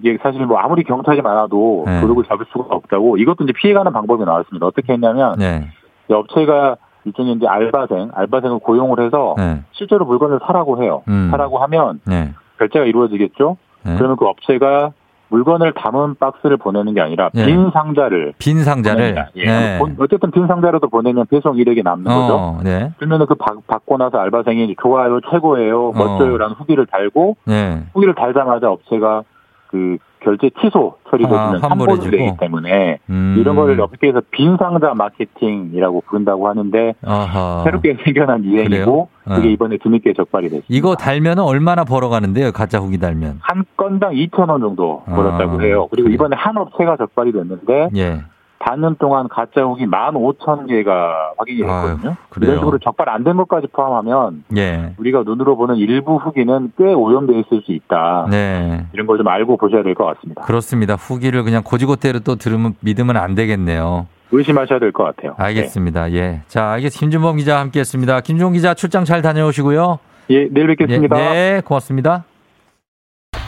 이게 0.00 0.18
사실 0.22 0.44
뭐 0.44 0.58
아무리 0.58 0.82
경찰이 0.82 1.22
많아도 1.22 1.84
네. 1.86 2.00
도둑을 2.00 2.24
잡을 2.24 2.44
수가 2.52 2.74
없다고 2.74 3.16
이것도 3.18 3.44
이제 3.44 3.52
피해가는 3.52 3.92
방법이 3.92 4.24
나왔습니다. 4.24 4.66
어떻게 4.66 4.92
했냐면 4.92 5.40
예. 5.40 5.68
이 6.08 6.12
업체가 6.12 6.76
일종의 7.04 7.34
이제 7.34 7.46
알바생, 7.46 8.10
알바생을 8.12 8.58
고용을 8.58 9.00
해서 9.04 9.36
예. 9.38 9.60
실제로 9.72 10.04
물건을 10.04 10.40
사라고 10.44 10.82
해요. 10.82 11.02
음. 11.08 11.28
사라고 11.30 11.58
하면 11.58 12.00
예. 12.10 12.32
결제가 12.58 12.84
이루어지겠죠. 12.86 13.56
예. 13.86 13.94
그러면 13.96 14.16
그 14.16 14.26
업체가 14.26 14.92
물건을 15.32 15.72
담은 15.72 16.16
박스를 16.16 16.58
보내는 16.58 16.92
게 16.92 17.00
아니라 17.00 17.30
예. 17.34 17.46
빈 17.46 17.70
상자를 17.72 18.34
빈 18.38 18.62
상자를. 18.62 19.16
예. 19.36 19.44
네. 19.46 19.78
본- 19.78 19.96
어쨌든 19.98 20.30
빈 20.30 20.46
상자로도 20.46 20.88
보내면 20.90 21.24
배송 21.30 21.56
이력이 21.56 21.82
남는 21.82 22.04
거죠. 22.04 22.34
어, 22.34 22.60
네. 22.62 22.92
그러면 22.98 23.26
그 23.26 23.34
받- 23.34 23.66
받고 23.66 23.96
나서 23.96 24.18
알바생이 24.18 24.76
좋아요, 24.82 25.20
최고예요, 25.30 25.88
어. 25.88 25.92
멋져요라는 25.94 26.54
후기를 26.56 26.84
달고 26.86 27.36
네. 27.46 27.82
후기를 27.94 28.14
달자마자 28.14 28.70
업체가 28.70 29.22
그 29.68 29.96
결제 30.24 30.50
취소 30.60 30.94
아, 31.04 31.10
처리해주면 31.10 31.60
환불을 31.62 31.94
환불해주고. 31.94 32.10
되기 32.10 32.36
때문에 32.38 32.98
음. 33.10 33.36
이런 33.38 33.56
거를 33.56 33.80
업계에서 33.80 34.20
빈 34.30 34.56
상자 34.56 34.94
마케팅이라고 34.94 36.02
부른다고 36.06 36.48
하는데 36.48 36.94
아하. 37.04 37.62
새롭게 37.64 37.96
생겨난 38.04 38.44
유행이고 38.44 39.08
그래요? 39.24 39.36
그게 39.36 39.48
어. 39.48 39.50
이번에 39.50 39.78
뒤늦게 39.82 40.12
적발이 40.14 40.44
됐습니다. 40.48 40.66
이거 40.68 40.94
달면 40.96 41.38
얼마나 41.38 41.84
벌어가는데요? 41.84 42.52
가짜 42.52 42.78
후기 42.78 42.98
달면. 42.98 43.38
한 43.40 43.64
건당 43.76 44.12
2천 44.12 44.48
원 44.48 44.60
정도 44.60 45.02
벌었다고 45.06 45.58
아, 45.58 45.62
해요. 45.62 45.88
그리고? 45.90 46.08
이번에 46.08 46.36
한 46.36 46.56
업체가 46.56 46.96
적발이 46.96 47.32
됐는데 47.32 47.90
예. 47.96 48.20
반년 48.64 48.94
동안 48.98 49.28
가짜 49.28 49.62
후기 49.62 49.86
15,000개가 49.86 51.34
확인이 51.36 51.62
아유, 51.68 51.88
됐거든요. 51.88 52.16
그래요? 52.30 52.50
이런 52.52 52.58
식으로 52.60 52.78
적발 52.78 53.08
안 53.08 53.24
된 53.24 53.36
것까지 53.36 53.66
포함하면 53.72 54.44
예. 54.56 54.94
우리가 54.98 55.22
눈으로 55.24 55.56
보는 55.56 55.76
일부 55.76 56.16
후기는 56.16 56.72
꽤 56.78 56.84
오염되어 56.92 57.38
있을 57.40 57.62
수 57.64 57.72
있다. 57.72 58.26
네. 58.30 58.86
이런 58.92 59.06
걸 59.06 59.18
좀 59.18 59.28
알고 59.28 59.56
보셔야 59.56 59.82
될 59.82 59.94
것 59.94 60.04
같습니다. 60.14 60.42
그렇습니다. 60.42 60.94
후기를 60.94 61.42
그냥 61.44 61.62
고지고대로 61.64 62.20
또 62.20 62.36
들으면 62.36 62.74
믿으면 62.80 63.16
안 63.16 63.34
되겠네요. 63.34 64.06
의심하셔야 64.30 64.78
될 64.78 64.92
것 64.92 65.04
같아요. 65.04 65.34
알겠습니다. 65.38 66.12
예. 66.12 66.40
자, 66.48 66.70
알겠습니다. 66.72 67.00
김준범 67.00 67.36
기자 67.36 67.58
함께 67.60 67.80
했습니다. 67.80 68.20
김준범 68.20 68.52
기자 68.54 68.74
출장 68.74 69.04
잘 69.04 69.22
다녀오시고요. 69.22 69.98
예, 70.30 70.48
내일 70.50 70.68
뵙겠습니다. 70.68 71.16
네, 71.16 71.32
네, 71.32 71.60
고맙습니다. 71.64 72.24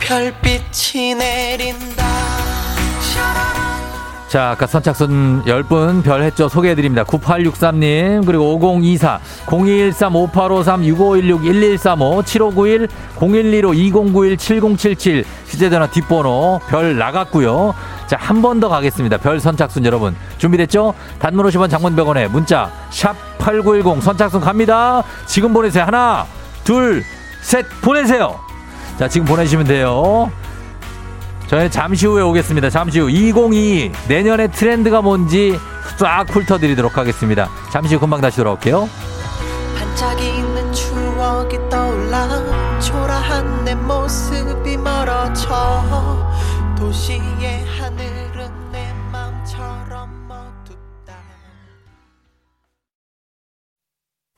별빛이 0.00 1.14
내린다 1.14 2.04
자, 4.34 4.50
아까 4.50 4.66
선착순 4.66 5.44
10분 5.44 6.02
별 6.02 6.20
했죠. 6.24 6.48
소개해드립니다. 6.48 7.04
9863님, 7.04 8.26
그리고 8.26 8.52
5024, 8.56 9.20
0213-5853, 9.46 10.82
6516, 10.82 11.38
1135, 11.44 12.22
7591, 12.24 12.88
0115, 13.14 13.74
2091, 13.74 14.36
7077, 14.36 15.24
휴대전화 15.46 15.86
뒷번호 15.86 16.60
별 16.68 16.98
나갔고요. 16.98 17.74
자, 18.08 18.16
한 18.18 18.42
번 18.42 18.58
더 18.58 18.68
가겠습니다. 18.68 19.18
별 19.18 19.38
선착순 19.38 19.84
여러분. 19.84 20.16
준비됐죠? 20.38 20.94
단문 21.20 21.46
50원 21.46 21.70
장문병원에 21.70 22.26
문자, 22.26 22.72
샵 22.90 23.14
8910 23.38 24.02
선착순 24.02 24.40
갑니다. 24.40 25.04
지금 25.26 25.52
보내세요. 25.52 25.84
하나, 25.84 26.26
둘, 26.64 27.04
셋, 27.40 27.64
보내세요. 27.82 28.40
자, 28.98 29.06
지금 29.06 29.28
보내시면 29.28 29.64
돼요. 29.66 30.32
저희는 31.54 31.70
잠시 31.70 32.06
후에 32.08 32.20
오겠습니다. 32.20 32.68
잠시 32.68 32.98
후 32.98 33.08
2022 33.08 33.92
내년의 34.08 34.50
트렌드가 34.50 35.00
뭔지 35.02 35.56
싹 35.96 36.24
훑어드리도록 36.28 36.98
하겠습니다. 36.98 37.48
잠시 37.70 37.94
후 37.94 38.00
금방 38.00 38.20
다시 38.20 38.38
돌아올게요. 38.38 38.88
반짝이는 39.78 40.72
추억이 40.72 41.56
떠올라 41.70 42.80
초라한 42.80 43.64
내 43.64 43.76
모습이 43.76 44.76
멀어져 44.78 46.28
도시의 46.76 47.53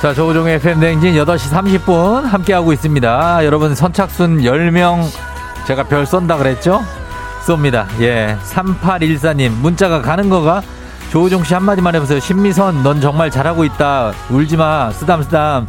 자, 0.00 0.12
조우종의 0.12 0.60
팬댕진 0.60 1.14
8시 1.14 1.50
30분 1.50 2.22
함께하고 2.22 2.72
있습니다. 2.72 3.44
여러분, 3.44 3.74
선착순 3.74 4.42
10명 4.42 5.02
제가 5.66 5.84
별 5.84 6.04
쏜다 6.04 6.36
그랬죠? 6.36 6.84
쏩니다. 7.44 7.86
예. 8.00 8.36
3814님, 8.44 9.50
문자가 9.50 10.02
가는 10.02 10.28
거가? 10.28 10.62
조우종 11.10 11.42
씨 11.44 11.54
한마디만 11.54 11.94
해보세요. 11.94 12.20
신미선, 12.20 12.82
넌 12.82 13.00
정말 13.00 13.30
잘하고 13.30 13.64
있다. 13.64 14.12
울지 14.28 14.58
마. 14.58 14.90
쓰담, 14.92 15.22
쓰담. 15.22 15.66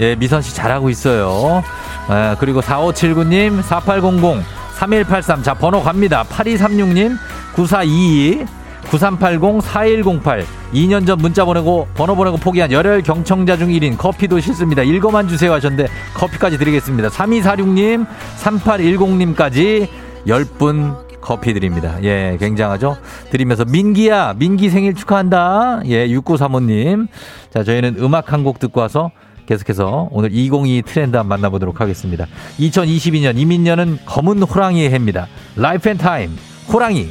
예, 0.00 0.16
미선 0.16 0.42
씨 0.42 0.54
잘하고 0.54 0.90
있어요. 0.90 1.62
예, 2.10 2.36
그리고 2.40 2.60
4579님, 2.60 3.62
4800, 3.62 4.44
3183. 4.74 5.42
자, 5.42 5.54
번호 5.54 5.82
갑니다. 5.82 6.24
8236님, 6.28 7.16
9422. 7.54 8.57
9380-4108 8.90 10.44
2년 10.72 11.06
전 11.06 11.18
문자 11.18 11.44
보내고 11.44 11.86
번호 11.94 12.14
보내고 12.14 12.36
포기한 12.36 12.72
열혈 12.72 13.02
경청자 13.02 13.56
중 13.56 13.68
1인 13.68 13.96
커피도 13.96 14.40
싫습니다. 14.40 14.82
읽어만 14.82 15.28
주세요 15.28 15.52
하셨는데 15.52 15.90
커피까지 16.14 16.58
드리겠습니다. 16.58 17.08
3246님 17.08 18.06
3810님까지 18.40 19.88
10분 20.26 21.08
커피 21.20 21.52
드립니다. 21.52 21.98
예, 22.04 22.36
굉장하죠? 22.40 22.96
드리면서 23.30 23.64
민기야, 23.64 24.34
민기 24.38 24.70
생일 24.70 24.94
축하한다. 24.94 25.82
예, 25.86 26.06
6935님. 26.08 27.08
자, 27.52 27.64
저희는 27.64 27.96
음악 27.98 28.32
한 28.32 28.44
곡 28.44 28.58
듣고 28.60 28.80
와서 28.80 29.10
계속해서 29.46 30.08
오늘 30.12 30.30
2022 30.32 30.82
트렌드 30.82 31.16
한번 31.16 31.40
만나보도록 31.40 31.80
하겠습니다. 31.80 32.26
2022년 32.60 33.36
이민년은 33.38 33.98
검은 34.06 34.42
호랑이의 34.42 34.90
해입니다. 34.90 35.26
라이프 35.56 35.88
앤 35.88 35.98
타임 35.98 36.36
호랑이 36.72 37.10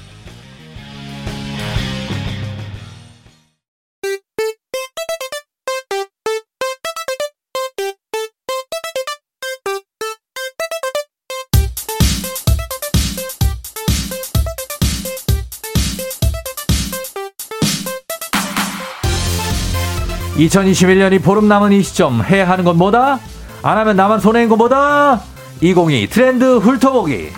(2021년이) 20.38 21.24
보름 21.24 21.48
남은 21.48 21.72
이 21.72 21.82
시점 21.82 22.24
해야 22.24 22.48
하는 22.48 22.64
건 22.64 22.78
뭐다? 22.78 23.20
안 23.64 23.78
하면 23.78 23.96
나만 23.96 24.20
손해인 24.20 24.50
건 24.50 24.58
뭐다? 24.60 25.22
2022 25.62 26.08
트렌드 26.08 26.58
훑어보기. 26.58 27.30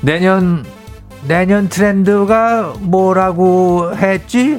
내년 0.00 0.64
내년 1.26 1.68
트렌드가 1.68 2.74
뭐라고 2.80 3.94
했지? 3.94 4.58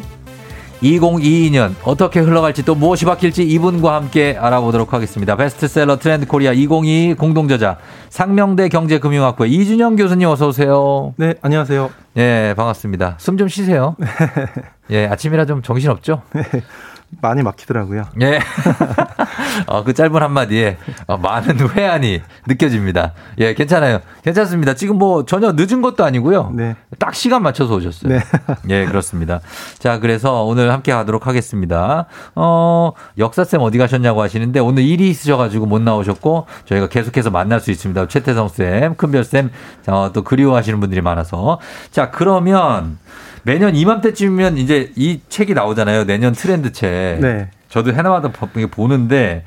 2022년 0.81 1.73
어떻게 1.83 2.19
흘러갈지 2.19 2.63
또 2.63 2.75
무엇이 2.75 3.05
바뀔지 3.05 3.43
이분과 3.43 3.95
함께 3.95 4.37
알아보도록 4.39 4.93
하겠습니다. 4.93 5.35
베스트셀러 5.35 5.97
트렌드 5.97 6.25
코리아 6.25 6.51
2022 6.53 7.15
공동저자 7.15 7.77
상명대 8.09 8.69
경제금융학부 8.69 9.45
이준영 9.47 9.95
교수님 9.97 10.27
어서 10.29 10.47
오세요. 10.47 11.13
네, 11.17 11.35
안녕하세요. 11.41 11.89
예, 12.17 12.53
반갑습니다. 12.55 13.15
숨 13.19 13.37
좀 13.37 13.47
쉬세요. 13.47 13.95
예, 14.91 15.05
아침이라 15.07 15.45
좀 15.45 15.61
정신 15.61 15.89
없죠? 15.91 16.21
많이 17.21 17.43
막히더라고요. 17.43 18.03
예. 18.21 18.39
어, 19.67 19.83
그 19.83 19.93
짧은 19.93 20.21
한마디에 20.21 20.77
어, 21.07 21.17
많은 21.17 21.69
회한이 21.69 22.21
느껴집니다. 22.47 23.13
예, 23.39 23.53
괜찮아요. 23.53 23.99
괜찮습니다. 24.23 24.75
지금 24.75 24.97
뭐 24.97 25.25
전혀 25.25 25.51
늦은 25.53 25.81
것도 25.81 26.05
아니고요. 26.05 26.51
네. 26.55 26.75
딱 26.97 27.15
시간 27.15 27.43
맞춰서 27.43 27.75
오셨어요. 27.75 28.13
네. 28.13 28.23
예, 28.69 28.85
그렇습니다. 28.85 29.41
자, 29.79 29.99
그래서 29.99 30.43
오늘 30.43 30.71
함께 30.71 30.91
하도록 30.91 31.25
하겠습니다. 31.25 32.05
어, 32.35 32.91
역사쌤 33.17 33.61
어디 33.61 33.77
가셨냐고 33.77 34.21
하시는데 34.21 34.59
오늘 34.59 34.83
일이 34.83 35.09
있으셔가지고 35.09 35.65
못 35.65 35.81
나오셨고 35.81 36.45
저희가 36.65 36.87
계속해서 36.87 37.31
만날 37.31 37.59
수 37.59 37.71
있습니다. 37.71 38.07
최태성쌤, 38.07 38.95
큰별쌤, 38.95 39.49
어, 39.87 40.11
또 40.13 40.23
그리워하시는 40.23 40.79
분들이 40.79 41.01
많아서. 41.01 41.59
자, 41.91 42.11
그러면 42.11 42.97
매년 43.43 43.75
이맘때쯤이면 43.75 44.57
이제 44.57 44.91
이 44.95 45.19
책이 45.29 45.53
나오잖아요. 45.53 46.05
내년 46.05 46.33
트렌드 46.33 46.71
책. 46.71 47.19
네. 47.21 47.49
저도 47.69 47.93
해나마다 47.93 48.31
보는데 48.71 49.43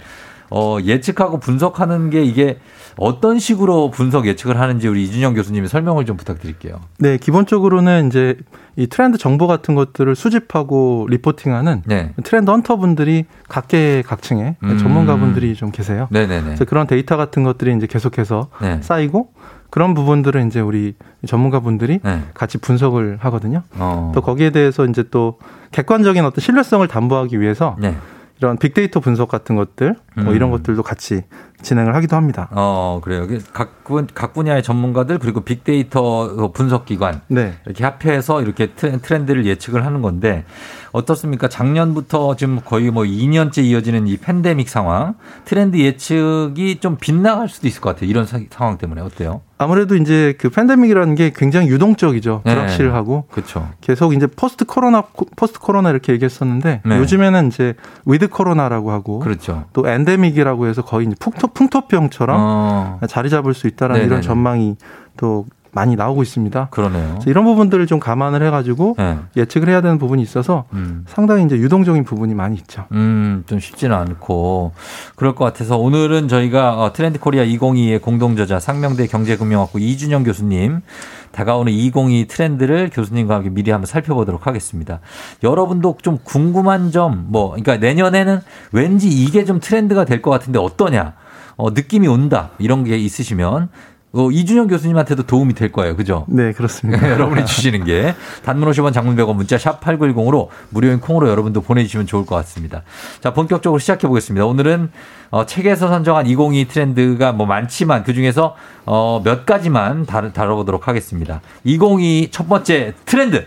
어, 0.50 0.78
예측하고 0.82 1.40
분석하는 1.40 2.10
게 2.10 2.22
이게 2.22 2.58
어떤 2.98 3.38
식으로 3.38 3.90
분석 3.90 4.26
예측을 4.26 4.60
하는지 4.60 4.86
우리 4.86 5.04
이준영 5.04 5.34
교수님이 5.34 5.66
설명을 5.66 6.04
좀 6.04 6.18
부탁드릴게요. 6.18 6.78
네, 6.98 7.16
기본적으로는 7.16 8.08
이제 8.08 8.36
이 8.76 8.86
트렌드 8.86 9.16
정보 9.16 9.46
같은 9.46 9.74
것들을 9.74 10.14
수집하고 10.14 11.06
리포팅하는 11.08 11.82
네. 11.86 12.12
트렌드 12.22 12.50
헌터분들이 12.50 13.24
각계 13.48 14.02
각층에 14.02 14.56
음. 14.62 14.78
전문가분들이 14.78 15.54
좀 15.54 15.70
계세요. 15.70 16.06
네네네. 16.10 16.44
그래서 16.44 16.64
그런 16.66 16.86
데이터 16.86 17.16
같은 17.16 17.44
것들이 17.44 17.74
이제 17.74 17.86
계속해서 17.86 18.48
네. 18.60 18.78
쌓이고 18.82 19.32
그런 19.72 19.94
부분들은 19.94 20.48
이제 20.48 20.60
우리 20.60 20.94
전문가분들이 21.26 22.00
네. 22.04 22.22
같이 22.34 22.58
분석을 22.58 23.16
하거든요. 23.20 23.62
어. 23.78 24.12
또 24.14 24.20
거기에 24.20 24.50
대해서 24.50 24.84
이제 24.84 25.02
또 25.10 25.38
객관적인 25.70 26.22
어떤 26.26 26.42
신뢰성을 26.42 26.86
담보하기 26.86 27.40
위해서 27.40 27.76
네. 27.80 27.96
이런 28.36 28.58
빅데이터 28.58 29.00
분석 29.00 29.30
같은 29.30 29.56
것들 29.56 29.96
뭐 30.16 30.24
음. 30.26 30.36
이런 30.36 30.50
것들도 30.50 30.82
같이 30.82 31.22
진행을 31.62 31.94
하기도 31.94 32.16
합니다. 32.16 32.48
어, 32.52 33.00
그래요. 33.02 33.26
각, 33.52 33.84
분, 33.84 34.06
각 34.14 34.32
분야의 34.34 34.62
전문가들 34.62 35.18
그리고 35.18 35.40
빅데이터 35.40 36.50
분석 36.52 36.84
기관 36.86 37.20
네. 37.28 37.54
이렇게 37.66 37.84
합해서 37.84 38.42
이렇게 38.42 38.72
트렌- 38.74 39.00
트렌드를 39.00 39.46
예측을 39.46 39.84
하는 39.86 40.02
건데 40.02 40.44
어떻습니까? 40.92 41.48
작년부터 41.48 42.36
지금 42.36 42.60
거의 42.64 42.90
뭐 42.90 43.04
2년째 43.04 43.64
이어지는 43.64 44.06
이 44.06 44.16
팬데믹 44.18 44.68
상황 44.68 45.14
트렌드 45.44 45.76
예측이 45.78 46.78
좀 46.80 46.96
빗나갈 47.00 47.48
수도 47.48 47.66
있을 47.66 47.80
것 47.80 47.90
같아요. 47.94 48.10
이런 48.10 48.26
사- 48.26 48.40
상황 48.50 48.76
때문에 48.78 49.00
어때요? 49.00 49.40
아무래도 49.58 49.94
이제 49.94 50.34
그 50.38 50.50
팬데믹이라는 50.50 51.14
게 51.14 51.32
굉장히 51.34 51.68
유동적이죠. 51.68 52.42
네. 52.44 52.54
불확실하고 52.54 53.26
그렇죠. 53.30 53.68
계속 53.80 54.12
이제 54.12 54.26
포스트 54.26 54.64
코로나 54.64 55.02
포스트 55.36 55.60
코로나 55.60 55.90
이렇게 55.90 56.12
얘기했었는데 56.12 56.82
네. 56.84 56.98
요즘에는 56.98 57.46
이제 57.48 57.74
위드 58.04 58.28
코로나라고 58.28 58.90
하고 58.90 59.20
그렇죠. 59.20 59.64
또 59.72 59.88
엔데믹이라고 59.88 60.66
해서 60.66 60.82
거의 60.82 61.06
이제 61.06 61.14
풍토, 61.20 61.48
풍토병처럼 61.54 62.36
어, 62.40 62.98
자리 63.08 63.30
잡을 63.30 63.54
수 63.54 63.66
있다라는 63.66 64.00
네네네. 64.00 64.06
이런 64.06 64.22
전망이 64.22 64.76
또 65.16 65.46
많이 65.74 65.96
나오고 65.96 66.22
있습니다. 66.22 66.68
그러네요. 66.70 67.18
이런 67.24 67.44
부분들을 67.46 67.86
좀 67.86 67.98
감안을 67.98 68.42
해가지고 68.42 68.96
네. 68.98 69.16
예측을 69.38 69.70
해야 69.70 69.80
되는 69.80 69.96
부분이 69.96 70.20
있어서 70.22 70.64
음. 70.74 71.06
상당히 71.08 71.46
이제 71.46 71.56
유동적인 71.56 72.04
부분이 72.04 72.34
많이 72.34 72.56
있죠. 72.56 72.84
음, 72.92 73.42
좀 73.46 73.58
쉽지는 73.58 73.96
않고 73.96 74.72
그럴 75.16 75.34
것 75.34 75.46
같아서 75.46 75.78
오늘은 75.78 76.28
저희가 76.28 76.78
어, 76.82 76.92
트렌드 76.92 77.18
코리아 77.18 77.42
2022의 77.46 78.02
공동저자 78.02 78.60
상명대 78.60 79.06
경제금융학부 79.06 79.80
이준영 79.80 80.24
교수님 80.24 80.82
다가오는 81.30 81.72
2022 81.72 82.26
트렌드를 82.26 82.90
교수님과 82.92 83.36
함께 83.36 83.48
미리 83.48 83.70
한번 83.70 83.86
살펴보도록 83.86 84.46
하겠습니다. 84.46 85.00
여러분도 85.42 85.96
좀 86.02 86.18
궁금한 86.22 86.90
점, 86.90 87.24
뭐, 87.28 87.48
그러니까 87.52 87.78
내년에는 87.78 88.40
왠지 88.72 89.08
이게 89.08 89.46
좀 89.46 89.58
트렌드가 89.58 90.04
될 90.04 90.20
것 90.20 90.30
같은데 90.30 90.58
어떠냐, 90.58 91.14
어, 91.56 91.70
느낌이 91.70 92.08
온다 92.08 92.50
이런 92.58 92.84
게 92.84 92.96
있으시면 92.98 93.68
어, 94.14 94.30
이준영 94.30 94.68
교수님한테도 94.68 95.22
도움이 95.22 95.54
될 95.54 95.72
거예요. 95.72 95.96
그죠? 95.96 96.26
네, 96.28 96.52
그렇습니다. 96.52 97.08
여러분이 97.10 97.46
주시는 97.46 97.84
게 97.84 98.14
단문 98.44 98.70
50원 98.70 98.92
장문 98.92 99.16
100원 99.16 99.34
문자 99.34 99.56
샵 99.56 99.80
8910으로 99.80 100.48
무료인 100.68 101.00
콩으로 101.00 101.28
여러분도 101.30 101.62
보내주시면 101.62 102.06
좋을 102.06 102.26
것 102.26 102.34
같습니다. 102.36 102.82
자, 103.20 103.32
본격적으로 103.32 103.78
시작해 103.78 104.06
보겠습니다. 104.06 104.44
오늘은 104.44 104.90
어, 105.30 105.46
책에서 105.46 105.88
선정한 105.88 106.26
2022 106.26 106.68
트렌드가 106.68 107.32
뭐 107.32 107.46
많지만 107.46 108.04
그 108.04 108.12
중에서 108.12 108.54
어, 108.84 109.22
몇 109.24 109.46
가지만 109.46 110.04
다루, 110.04 110.32
다뤄보도록 110.32 110.88
하겠습니다. 110.88 111.40
2022 111.64 112.30
첫 112.30 112.48
번째 112.48 112.92
트렌드. 113.06 113.46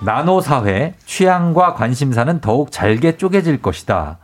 나노 0.00 0.42
사회 0.42 0.94
취향과 1.06 1.74
관심사는 1.74 2.40
더욱 2.40 2.70
잘게 2.70 3.16
쪼개질 3.16 3.62
것이다. 3.62 4.18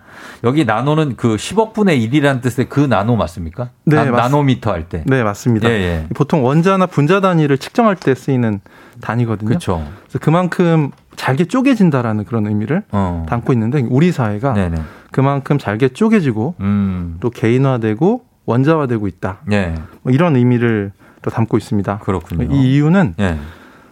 여기 0.44 0.64
나노는 0.64 1.16
그 1.16 1.36
10억 1.36 1.72
분의 1.72 2.06
1이라는 2.08 2.40
뜻의 2.42 2.68
그 2.68 2.80
나노 2.80 3.16
맞습니까? 3.16 3.70
네, 3.84 3.96
나, 3.96 4.04
맞습- 4.04 4.16
나노미터 4.16 4.72
할 4.72 4.88
때. 4.88 5.02
네, 5.06 5.22
맞습니다. 5.22 5.68
예, 5.68 5.72
예. 5.74 6.06
보통 6.14 6.44
원자나 6.44 6.86
분자 6.86 7.20
단위를 7.20 7.58
측정할 7.58 7.96
때 7.96 8.14
쓰이는 8.14 8.60
단위거든요. 9.00 9.48
그렇죠. 9.48 9.86
그래서 10.04 10.18
그만큼 10.20 10.90
잘게 11.16 11.44
쪼개진다라는 11.46 12.24
그런 12.24 12.46
의미를 12.46 12.82
어. 12.90 13.24
담고 13.28 13.52
있는데 13.52 13.84
우리 13.88 14.12
사회가 14.12 14.52
네네. 14.54 14.76
그만큼 15.12 15.58
잘게 15.58 15.88
쪼개지고 15.90 16.54
음. 16.60 17.16
또 17.20 17.30
개인화되고 17.30 18.24
원자화되고 18.46 19.06
있다. 19.08 19.38
예. 19.52 19.74
뭐 20.02 20.12
이런 20.12 20.36
의미를 20.36 20.92
또 21.22 21.30
담고 21.30 21.56
있습니다. 21.56 21.98
그렇군요. 21.98 22.54
이 22.54 22.74
이유는 22.74 23.14
예. 23.20 23.38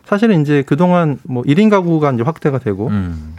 사실은 0.04 0.42
이제 0.42 0.62
그동안 0.66 1.18
뭐 1.22 1.42
1인 1.44 1.70
가구가 1.70 2.10
이제 2.12 2.22
확대가 2.22 2.58
되고 2.58 2.88
음. 2.88 3.34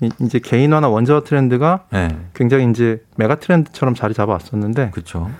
이- 0.00 0.10
이제 0.20 0.38
개인화나 0.38 0.88
원자화 0.88 1.20
트렌드가 1.24 1.84
예. 1.94 2.08
굉장히 2.34 2.68
이제 2.70 3.02
메가 3.16 3.36
트렌드처럼 3.36 3.94
자리 3.94 4.14
잡아왔었는데 4.14 4.90
그렇죠. 4.90 5.30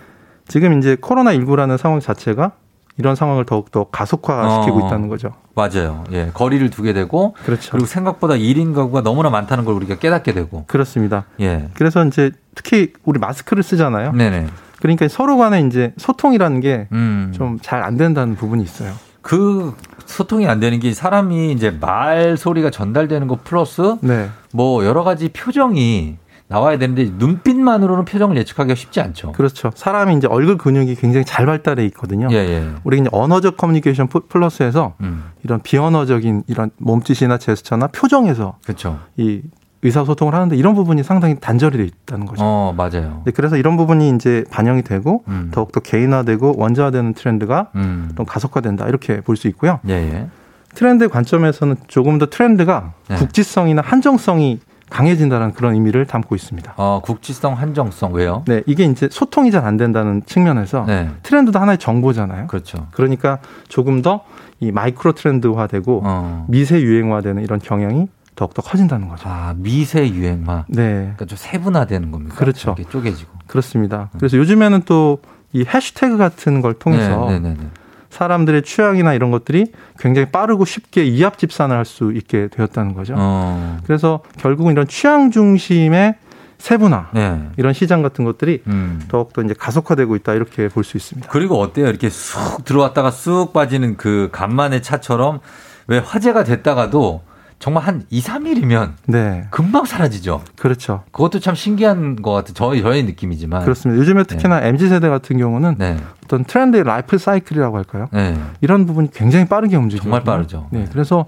지금 0.46 0.78
이제 0.78 0.96
코로나 1.00 1.32
19라는 1.32 1.76
상황 1.76 2.00
자체가 2.00 2.52
이런 2.96 3.16
상황을 3.16 3.44
더욱더 3.44 3.84
가속화시키고 3.90 4.84
어. 4.84 4.86
있다는 4.86 5.08
거죠. 5.08 5.32
맞아요. 5.56 6.04
예. 6.12 6.30
거리를 6.32 6.70
두게 6.70 6.92
되고 6.92 7.34
그렇죠. 7.44 7.72
그리고 7.72 7.86
생각보다 7.86 8.34
1인 8.34 8.72
가구가 8.74 9.02
너무나 9.02 9.30
많다는 9.30 9.64
걸 9.64 9.74
우리가 9.74 9.96
깨닫게 9.96 10.32
되고. 10.32 10.64
그렇습니다. 10.66 11.24
예. 11.40 11.68
그래서 11.74 12.04
이제 12.06 12.30
특히 12.54 12.92
우리 13.04 13.18
마스크를 13.18 13.62
쓰잖아요. 13.64 14.12
네네. 14.12 14.46
그러니까 14.80 15.08
서로 15.08 15.36
간에 15.38 15.62
이제 15.62 15.92
소통이라는 15.96 16.60
게 16.60 16.86
음. 16.92 17.32
좀잘안 17.34 17.96
된다는 17.96 18.36
부분이 18.36 18.62
있어요. 18.62 18.92
그 19.22 19.74
소통이 20.06 20.46
안 20.46 20.60
되는 20.60 20.78
게 20.80 20.92
사람이 20.92 21.52
이제 21.52 21.70
말 21.70 22.36
소리가 22.36 22.70
전달되는 22.70 23.26
거 23.28 23.38
플러스 23.42 23.96
네. 24.00 24.28
뭐 24.52 24.84
여러 24.84 25.02
가지 25.04 25.28
표정이 25.30 26.16
나와야 26.46 26.76
되는데 26.78 27.10
눈빛만으로는 27.16 28.04
표정을 28.04 28.36
예측하기가 28.36 28.74
쉽지 28.74 29.00
않죠. 29.00 29.32
그렇죠. 29.32 29.70
사람이 29.74 30.14
이제 30.16 30.26
얼굴 30.26 30.58
근육이 30.58 30.94
굉장히 30.96 31.24
잘 31.24 31.46
발달해 31.46 31.84
있거든요. 31.86 32.28
예, 32.30 32.36
예. 32.36 32.68
우리 32.84 32.98
이제 32.98 33.08
언어적 33.12 33.56
커뮤니케이션 33.56 34.08
플- 34.08 34.20
플러스에서 34.28 34.94
음. 35.00 35.24
이런 35.42 35.60
비언어적인 35.62 36.44
이런 36.46 36.70
몸짓이나 36.76 37.38
제스처나 37.38 37.86
표정에서 37.88 38.58
그렇죠. 38.62 38.98
이 39.16 39.40
의사소통을 39.84 40.34
하는데 40.34 40.56
이런 40.56 40.74
부분이 40.74 41.02
상당히 41.02 41.36
단절이 41.40 41.76
돼 41.78 41.84
있다는 41.84 42.26
거죠. 42.26 42.42
어, 42.44 42.74
맞아요. 42.76 43.22
네, 43.24 43.32
그래서 43.32 43.56
이런 43.56 43.76
부분이 43.76 44.10
이제 44.10 44.44
반영이 44.50 44.82
되고 44.82 45.22
음. 45.28 45.50
더욱더 45.52 45.80
개인화되고 45.80 46.54
원자화되는 46.56 47.14
트렌드가 47.14 47.68
음. 47.76 48.10
좀 48.16 48.26
가속화된다 48.26 48.88
이렇게 48.88 49.20
볼 49.20 49.36
수 49.36 49.46
있고요. 49.48 49.80
예, 49.88 49.92
예. 49.94 50.26
트렌드 50.74 51.08
관점에서는 51.08 51.76
조금 51.86 52.18
더 52.18 52.26
트렌드가 52.26 52.92
네. 53.08 53.16
국지성이나 53.16 53.82
한정성이 53.84 54.58
강해진다는 54.90 55.52
그런 55.52 55.74
의미를 55.74 56.06
담고 56.06 56.34
있습니다. 56.34 56.74
어, 56.76 57.00
국지성, 57.02 57.54
한정성 57.54 58.12
왜요? 58.12 58.44
네, 58.46 58.62
이게 58.66 58.84
이제 58.84 59.08
소통이 59.10 59.50
잘 59.50 59.64
안 59.64 59.76
된다는 59.76 60.22
측면에서 60.26 60.84
네. 60.86 61.08
트렌드도 61.22 61.58
하나의 61.58 61.78
정보잖아요. 61.78 62.46
그렇죠. 62.48 62.86
그러니까 62.92 63.38
조금 63.68 64.02
더 64.02 64.20
이 64.60 64.70
마이크로 64.70 65.12
트렌드화되고 65.12 66.02
어. 66.04 66.46
미세 66.48 66.80
유행화되는 66.80 67.42
이런 67.42 67.58
경향이 67.58 68.06
더욱더 68.36 68.62
커진다는 68.62 69.08
거죠. 69.08 69.28
아, 69.28 69.54
미세 69.56 70.08
유행화. 70.08 70.64
네, 70.68 71.00
그러니까 71.00 71.24
좀 71.26 71.38
세분화되는 71.38 72.10
겁니까? 72.10 72.34
그렇죠. 72.36 72.74
이렇게 72.78 72.90
쪼개지고. 72.90 73.32
그렇습니다. 73.46 74.10
그래서 74.18 74.36
요즘에는 74.38 74.82
또 74.82 75.18
이 75.54 75.64
해시태그 75.64 76.16
같은 76.18 76.60
걸 76.60 76.74
통해서 76.74 77.26
네, 77.28 77.38
네, 77.38 77.50
네, 77.50 77.56
네. 77.60 77.66
사람들의 78.10 78.62
취향이나 78.62 79.14
이런 79.14 79.30
것들이 79.30 79.72
굉장히 80.00 80.28
빠르고 80.30 80.64
쉽게 80.64 81.04
이합 81.04 81.38
집산을 81.38 81.76
할 81.76 81.84
수 81.84 82.12
있게 82.12 82.48
되었다는 82.48 82.92
거죠. 82.94 83.14
어. 83.16 83.78
그래서 83.86 84.20
결국은 84.36 84.72
이런 84.72 84.88
취향 84.88 85.30
중심의 85.30 86.16
세분화 86.58 87.10
네. 87.14 87.48
이런 87.56 87.72
시장 87.72 88.02
같은 88.02 88.24
것들이 88.24 88.62
음. 88.66 89.00
더욱더 89.08 89.42
이제 89.42 89.54
가속화되고 89.56 90.16
있다 90.16 90.34
이렇게 90.34 90.68
볼 90.68 90.82
수 90.82 90.96
있습니다. 90.96 91.28
그리고 91.30 91.60
어때요? 91.60 91.86
이렇게 91.86 92.10
쑥 92.10 92.64
들어왔다가 92.64 93.12
쑥 93.12 93.52
빠지는 93.52 93.96
그 93.96 94.28
간만의 94.32 94.82
차처럼 94.82 95.38
왜 95.86 95.98
화제가 95.98 96.42
됐다가도 96.42 97.22
정말 97.58 97.84
한 97.84 98.04
2, 98.10 98.20
3일이면 98.20 98.92
네, 99.06 99.46
금방 99.50 99.84
사라지죠. 99.84 100.42
그렇죠. 100.56 101.04
그것도 101.12 101.40
참 101.40 101.54
신기한 101.54 102.16
것 102.16 102.32
같아요. 102.32 102.54
저희, 102.54 102.82
저의 102.82 103.04
느낌이지만. 103.04 103.62
그렇습니다. 103.62 104.00
요즘에 104.00 104.24
특히나 104.24 104.60
mz 104.62 104.88
세대 104.88 105.08
같은 105.08 105.38
경우는 105.38 105.76
네. 105.78 105.96
어떤 106.24 106.44
트렌드의 106.44 106.84
라이프 106.84 107.16
사이클이라고 107.16 107.76
할까요? 107.76 108.08
네. 108.12 108.38
이런 108.60 108.86
부분이 108.86 109.10
굉장히 109.12 109.46
빠르게 109.46 109.76
움직여요. 109.76 110.02
정말 110.02 110.24
빠르죠. 110.24 110.68
네, 110.70 110.86
그래서 110.92 111.26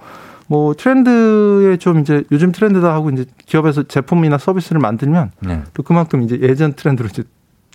뭐 0.48 0.74
트렌드에 0.74 1.76
좀 1.78 2.00
이제 2.00 2.24
요즘 2.30 2.52
트렌드다 2.52 2.92
하고 2.92 3.10
이제 3.10 3.24
기업에서 3.46 3.82
제품이나 3.82 4.38
서비스를 4.38 4.80
만들면 4.80 5.32
네. 5.40 5.62
또 5.74 5.82
그만큼 5.82 6.22
이제 6.22 6.38
예전 6.40 6.74
트렌드로 6.74 7.08
이제 7.08 7.24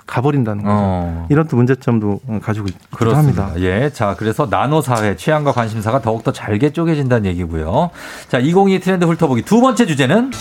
가버린다는 0.07 0.63
거죠. 0.63 0.75
어. 0.75 1.27
이런 1.29 1.47
또 1.47 1.57
문제점도 1.57 2.19
가지고 2.41 2.67
있기도. 2.67 3.15
합니다. 3.15 3.51
예. 3.57 3.89
자, 3.89 4.15
그래서 4.17 4.47
나노 4.49 4.81
사회 4.81 5.15
취향과 5.15 5.51
관심사가 5.53 6.01
더욱더 6.01 6.31
잘게 6.31 6.71
쪼개진다는 6.71 7.25
얘기고요. 7.31 7.91
자, 8.29 8.39
2022 8.39 8.79
트렌드 8.79 9.05
훑어보기 9.05 9.43
두 9.43 9.61
번째 9.61 9.85
주제는 9.85 10.31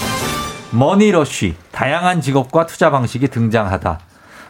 머니러쉬. 0.72 1.54
다양한 1.72 2.20
직업과 2.20 2.66
투자 2.66 2.90
방식이 2.90 3.28
등장하다. 3.28 3.98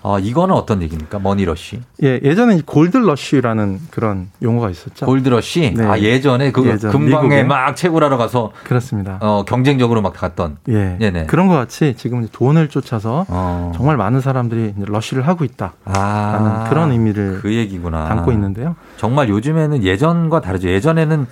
어, 0.03 0.18
이거는 0.18 0.55
어떤 0.55 0.80
얘기입니까? 0.82 1.18
Money 1.18 1.49
rush. 1.49 1.80
예, 2.03 2.20
예전에 2.22 2.57
이 2.57 2.62
골드러쉬라는 2.62 3.80
그런 3.90 4.28
용어가 4.42 4.70
있었죠. 4.70 5.05
골드러쉬. 5.07 5.74
네. 5.76 5.84
아, 5.84 5.98
예전에 5.98 6.53
그 6.53 6.66
예전, 6.66 7.05
미국에. 7.05 7.42
막 7.42 7.76
채굴하러 7.76 8.16
가서 8.16 8.53
그렇습니다. 8.64 9.18
어, 9.20 9.44
경쟁적으로 9.46 10.01
막 10.01 10.14
갔던. 10.14 10.57
예, 10.68 10.96
네네. 10.98 11.26
그런 11.26 11.48
것 11.48 11.55
같이 11.55 11.94
지금 11.98 12.26
돈을 12.32 12.68
쫓아서 12.68 13.26
어. 13.28 13.72
정말 13.76 13.96
많은 13.98 14.20
사람들이 14.20 14.74
러쉬를 14.78 15.26
하고 15.28 15.44
있다. 15.44 15.74
아. 15.84 16.32
라는 16.32 16.70
그런 16.70 16.92
의미를 16.92 17.40
그 17.42 17.53
얘기구나. 17.55 18.07
담고 18.09 18.32
있는데요. 18.32 18.76
정말 18.96 19.28
요즘에는 19.28 19.82
예전과 19.84 20.40
다르죠. 20.40 20.68
예전에는 20.70 21.26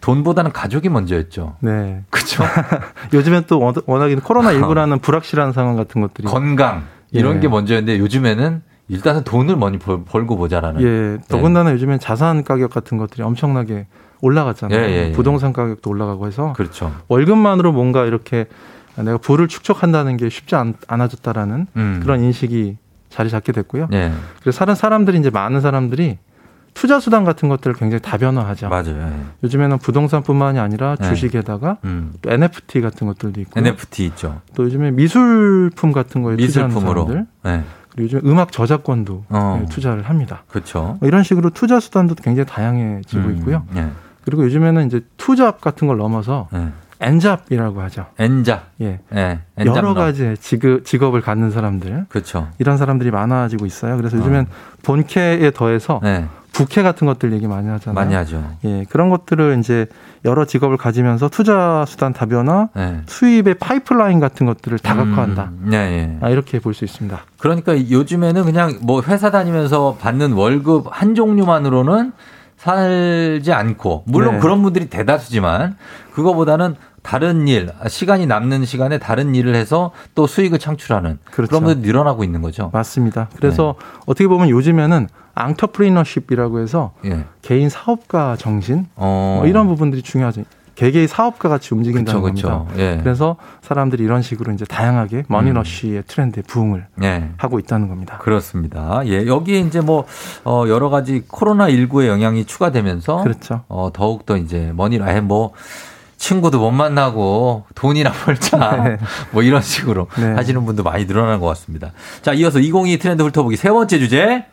돈보다는 0.00 0.52
가족이 0.52 0.88
먼저였죠. 0.88 1.56
네. 1.60 2.02
그렇죠. 2.10 2.44
요즘엔 3.12 3.44
또 3.46 3.58
워낙- 3.60 3.82
워낙에 3.86 4.14
코로나19라는 4.16 5.00
불확실한 5.02 5.52
상황 5.52 5.76
같은 5.76 6.00
것들이 6.00 6.28
건강 6.28 6.84
이런 7.18 7.36
예. 7.36 7.40
게 7.40 7.48
먼저였는데 7.48 7.98
요즘에는 7.98 8.62
일단은 8.88 9.24
돈을 9.24 9.56
많이 9.56 9.78
벌, 9.78 10.04
벌고 10.04 10.36
보자라는. 10.36 10.82
예, 10.82 11.18
더군다나 11.28 11.72
요즘엔 11.72 11.98
자산 11.98 12.44
가격 12.44 12.70
같은 12.70 12.98
것들이 12.98 13.22
엄청나게 13.22 13.86
올라갔잖아요. 14.20 14.80
예, 14.80 14.84
예, 14.84 15.08
예. 15.08 15.12
부동산 15.12 15.52
가격도 15.52 15.90
올라가고 15.90 16.26
해서 16.26 16.52
그렇죠. 16.54 16.94
월급만으로 17.08 17.72
뭔가 17.72 18.04
이렇게 18.04 18.46
내가 18.96 19.18
부를 19.18 19.48
축적한다는 19.48 20.16
게 20.16 20.28
쉽지 20.28 20.54
않, 20.54 20.74
않아졌다라는 20.86 21.66
음. 21.76 22.00
그런 22.02 22.22
인식이 22.22 22.78
자리 23.10 23.28
잡게 23.28 23.52
됐고요. 23.52 23.88
예. 23.92 24.12
그래서 24.40 24.58
사람 24.58 24.74
사람들이 24.74 25.18
이제 25.18 25.30
많은 25.30 25.60
사람들이 25.60 26.18
투자 26.76 27.00
수단 27.00 27.24
같은 27.24 27.48
것들을 27.48 27.74
굉장히 27.74 28.02
다변화하죠. 28.02 28.68
맞아요. 28.68 28.98
예. 28.98 29.24
요즘에는 29.44 29.78
부동산뿐만이 29.78 30.58
아니라 30.58 30.94
네. 30.96 31.08
주식에다가 31.08 31.78
음. 31.84 32.12
또 32.20 32.30
NFT 32.30 32.82
같은 32.82 33.06
것들도 33.06 33.40
있고 33.40 33.58
NFT 33.58 34.04
있죠. 34.06 34.42
또 34.54 34.64
요즘에 34.64 34.90
미술품 34.90 35.92
같은 35.92 36.22
거에 36.22 36.36
투자하는 36.36 36.74
미술품으로. 36.74 37.06
사람들 37.06 37.26
네. 37.44 37.64
그리고 37.90 38.04
요즘 38.04 38.20
음악 38.30 38.52
저작권도 38.52 39.24
어. 39.30 39.58
네, 39.62 39.66
투자를 39.72 40.02
합니다. 40.02 40.42
그렇죠. 40.48 40.98
뭐 41.00 41.08
이런 41.08 41.22
식으로 41.22 41.48
투자 41.48 41.80
수단도 41.80 42.14
굉장히 42.14 42.46
다양해지고 42.46 43.22
음, 43.22 43.36
있고요. 43.38 43.64
예. 43.76 43.86
그리고 44.26 44.44
요즘에는 44.44 44.86
이제 44.86 45.00
투잡 45.16 45.62
같은 45.62 45.88
걸 45.88 45.96
넘어서 45.96 46.48
예. 46.52 46.68
엔잡이라고 47.00 47.80
하죠. 47.82 48.06
엔자. 48.18 48.64
예. 48.82 49.00
예. 49.14 49.38
여러 49.58 49.70
엔잡러. 49.70 49.94
가지의 49.94 50.36
직업, 50.36 50.84
직업을 50.84 51.22
갖는 51.22 51.50
사람들 51.50 52.04
그렇죠. 52.10 52.48
이런 52.58 52.76
사람들이 52.76 53.10
많아지고 53.10 53.64
있어요. 53.64 53.96
그래서 53.96 54.18
요즘엔 54.18 54.46
본캐에 54.82 55.52
더해서 55.52 56.00
네. 56.02 56.26
부캐 56.56 56.82
같은 56.82 57.06
것들 57.06 57.32
얘기 57.32 57.46
많이 57.46 57.68
하잖아요. 57.68 57.94
많이 57.94 58.14
하죠. 58.14 58.42
예, 58.64 58.84
그런 58.88 59.10
것들을 59.10 59.58
이제 59.60 59.86
여러 60.24 60.44
직업을 60.44 60.76
가지면서 60.76 61.28
투자 61.28 61.84
수단 61.86 62.12
다변화, 62.12 62.68
네. 62.74 63.02
수입의 63.06 63.54
파이프라인 63.54 64.20
같은 64.20 64.46
것들을 64.46 64.78
다각화한다. 64.78 65.50
음, 65.52 65.70
예, 65.72 65.76
예. 65.76 66.18
아, 66.20 66.30
이렇게 66.30 66.58
볼 66.58 66.72
수 66.74 66.84
있습니다. 66.84 67.18
그러니까 67.38 67.72
요즘에는 67.90 68.44
그냥 68.44 68.78
뭐 68.82 69.02
회사 69.02 69.30
다니면서 69.30 69.96
받는 70.00 70.32
월급 70.32 70.86
한 70.90 71.14
종류만으로는 71.14 72.12
살지 72.56 73.52
않고 73.52 74.04
물론 74.06 74.34
네. 74.34 74.40
그런 74.40 74.62
분들이 74.62 74.88
대다수지만 74.88 75.76
그거보다는 76.12 76.74
다른 77.02 77.46
일 77.46 77.70
시간이 77.86 78.26
남는 78.26 78.64
시간에 78.64 78.98
다른 78.98 79.34
일을 79.34 79.54
해서 79.54 79.92
또 80.14 80.26
수익을 80.26 80.58
창출하는 80.58 81.18
그렇죠. 81.30 81.48
그런 81.50 81.62
분들이 81.64 81.86
늘어나고 81.86 82.24
있는 82.24 82.42
거죠. 82.42 82.70
맞습니다. 82.72 83.28
그래서 83.36 83.76
어떻게 84.06 84.26
보면 84.26 84.48
요즘에는 84.48 85.06
앙터프리너십이라고 85.36 86.60
해서 86.60 86.92
예. 87.04 87.24
개인 87.42 87.68
사업가 87.68 88.36
정신 88.36 88.86
어. 88.96 89.36
뭐 89.38 89.46
이런 89.46 89.68
부분들이 89.68 90.02
중요하죠. 90.02 90.42
개개의 90.76 91.08
사업가 91.08 91.48
같이 91.48 91.74
움직인다는 91.74 92.20
그쵸, 92.20 92.34
그쵸. 92.34 92.48
겁니다. 92.48 92.74
예. 92.78 93.00
그래서 93.02 93.36
사람들이 93.62 94.04
이런 94.04 94.20
식으로 94.20 94.52
이제 94.52 94.64
다양하게 94.66 95.24
머니러쉬의 95.28 96.04
트렌드에 96.06 96.42
부응을 96.46 96.86
예. 97.02 97.30
하고 97.38 97.58
있다는 97.58 97.88
겁니다. 97.88 98.18
그렇습니다. 98.18 99.00
예, 99.06 99.26
여기에 99.26 99.60
이제 99.60 99.80
뭐, 99.80 100.04
어, 100.44 100.64
여러 100.68 100.90
가지 100.90 101.22
코로나 101.26 101.68
19의 101.68 102.08
영향이 102.08 102.44
추가되면서. 102.44 103.22
그렇죠. 103.22 103.62
어, 103.68 103.88
더욱 103.92 104.26
더 104.26 104.36
이제 104.36 104.70
머니를 104.74 105.06
아예 105.08 105.20
뭐, 105.20 105.52
친구도 106.18 106.58
못 106.60 106.70
만나고 106.70 107.64
돈이나 107.74 108.12
벌자. 108.24 108.84
네. 108.84 108.98
뭐 109.30 109.42
이런 109.42 109.62
식으로 109.62 110.08
네. 110.18 110.32
하시는 110.34 110.64
분도 110.66 110.82
많이 110.82 111.06
늘어난 111.06 111.40
것 111.40 111.46
같습니다. 111.48 111.92
자, 112.20 112.34
이어서 112.34 112.58
2022 112.58 112.98
트렌드 112.98 113.22
훑어보기 113.22 113.56
세 113.56 113.70
번째 113.70 113.98
주제. 113.98 114.44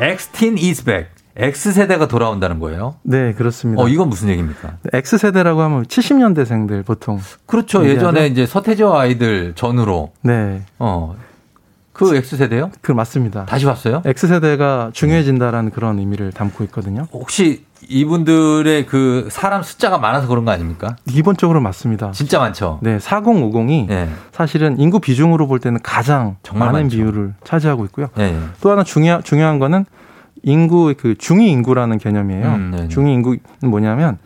엑스틴 0.00 0.58
이스백. 0.58 1.10
X세대가 1.36 2.08
돌아온다는 2.08 2.58
거예요. 2.58 2.96
네, 3.02 3.32
그렇습니다. 3.32 3.82
어, 3.82 3.88
이건 3.88 4.08
무슨 4.08 4.28
얘기입니까? 4.28 4.78
X세대라고 4.92 5.60
하면 5.62 5.84
70년대생들 5.86 6.84
보통. 6.84 7.20
그렇죠. 7.46 7.86
예전에 7.86 8.26
이제 8.26 8.46
서태지와 8.46 9.00
아이들 9.00 9.54
전후로. 9.54 10.12
네. 10.22 10.62
어. 10.78 11.16
그 11.92 12.16
X세대요? 12.16 12.70
그 12.80 12.92
맞습니다. 12.92 13.44
다시 13.46 13.64
봤어요? 13.64 14.02
X세대가 14.04 14.90
중요해진다라는 14.92 15.70
그런 15.70 15.98
의미를 15.98 16.32
담고 16.32 16.64
있거든요. 16.64 17.06
혹시 17.12 17.64
이분들의 17.90 18.86
그 18.86 19.28
사람 19.30 19.62
숫자가 19.62 19.98
많아서 19.98 20.28
그런 20.28 20.44
거 20.44 20.52
아닙니까? 20.52 20.96
기본적으로 21.08 21.60
맞습니다. 21.60 22.12
진짜 22.12 22.38
많죠. 22.38 22.78
네, 22.82 22.98
4050이 22.98 24.08
사실은 24.30 24.78
인구 24.78 25.00
비중으로 25.00 25.48
볼 25.48 25.58
때는 25.58 25.80
가장 25.82 26.36
정말 26.44 26.68
많은 26.68 26.82
많죠. 26.84 26.96
비율을 26.96 27.34
차지하고 27.42 27.84
있고요. 27.86 28.08
예, 28.18 28.22
예. 28.22 28.38
또 28.60 28.70
하나 28.70 28.84
중요, 28.84 29.20
중요한 29.24 29.58
거는 29.58 29.84
인구 30.42 30.94
그 30.96 31.16
중위 31.18 31.50
인구라는 31.50 31.98
개념이에요. 31.98 32.46
음, 32.46 32.70
네네. 32.70 32.88
중위 32.88 33.12
인구는 33.12 33.40
뭐냐면 33.62 34.18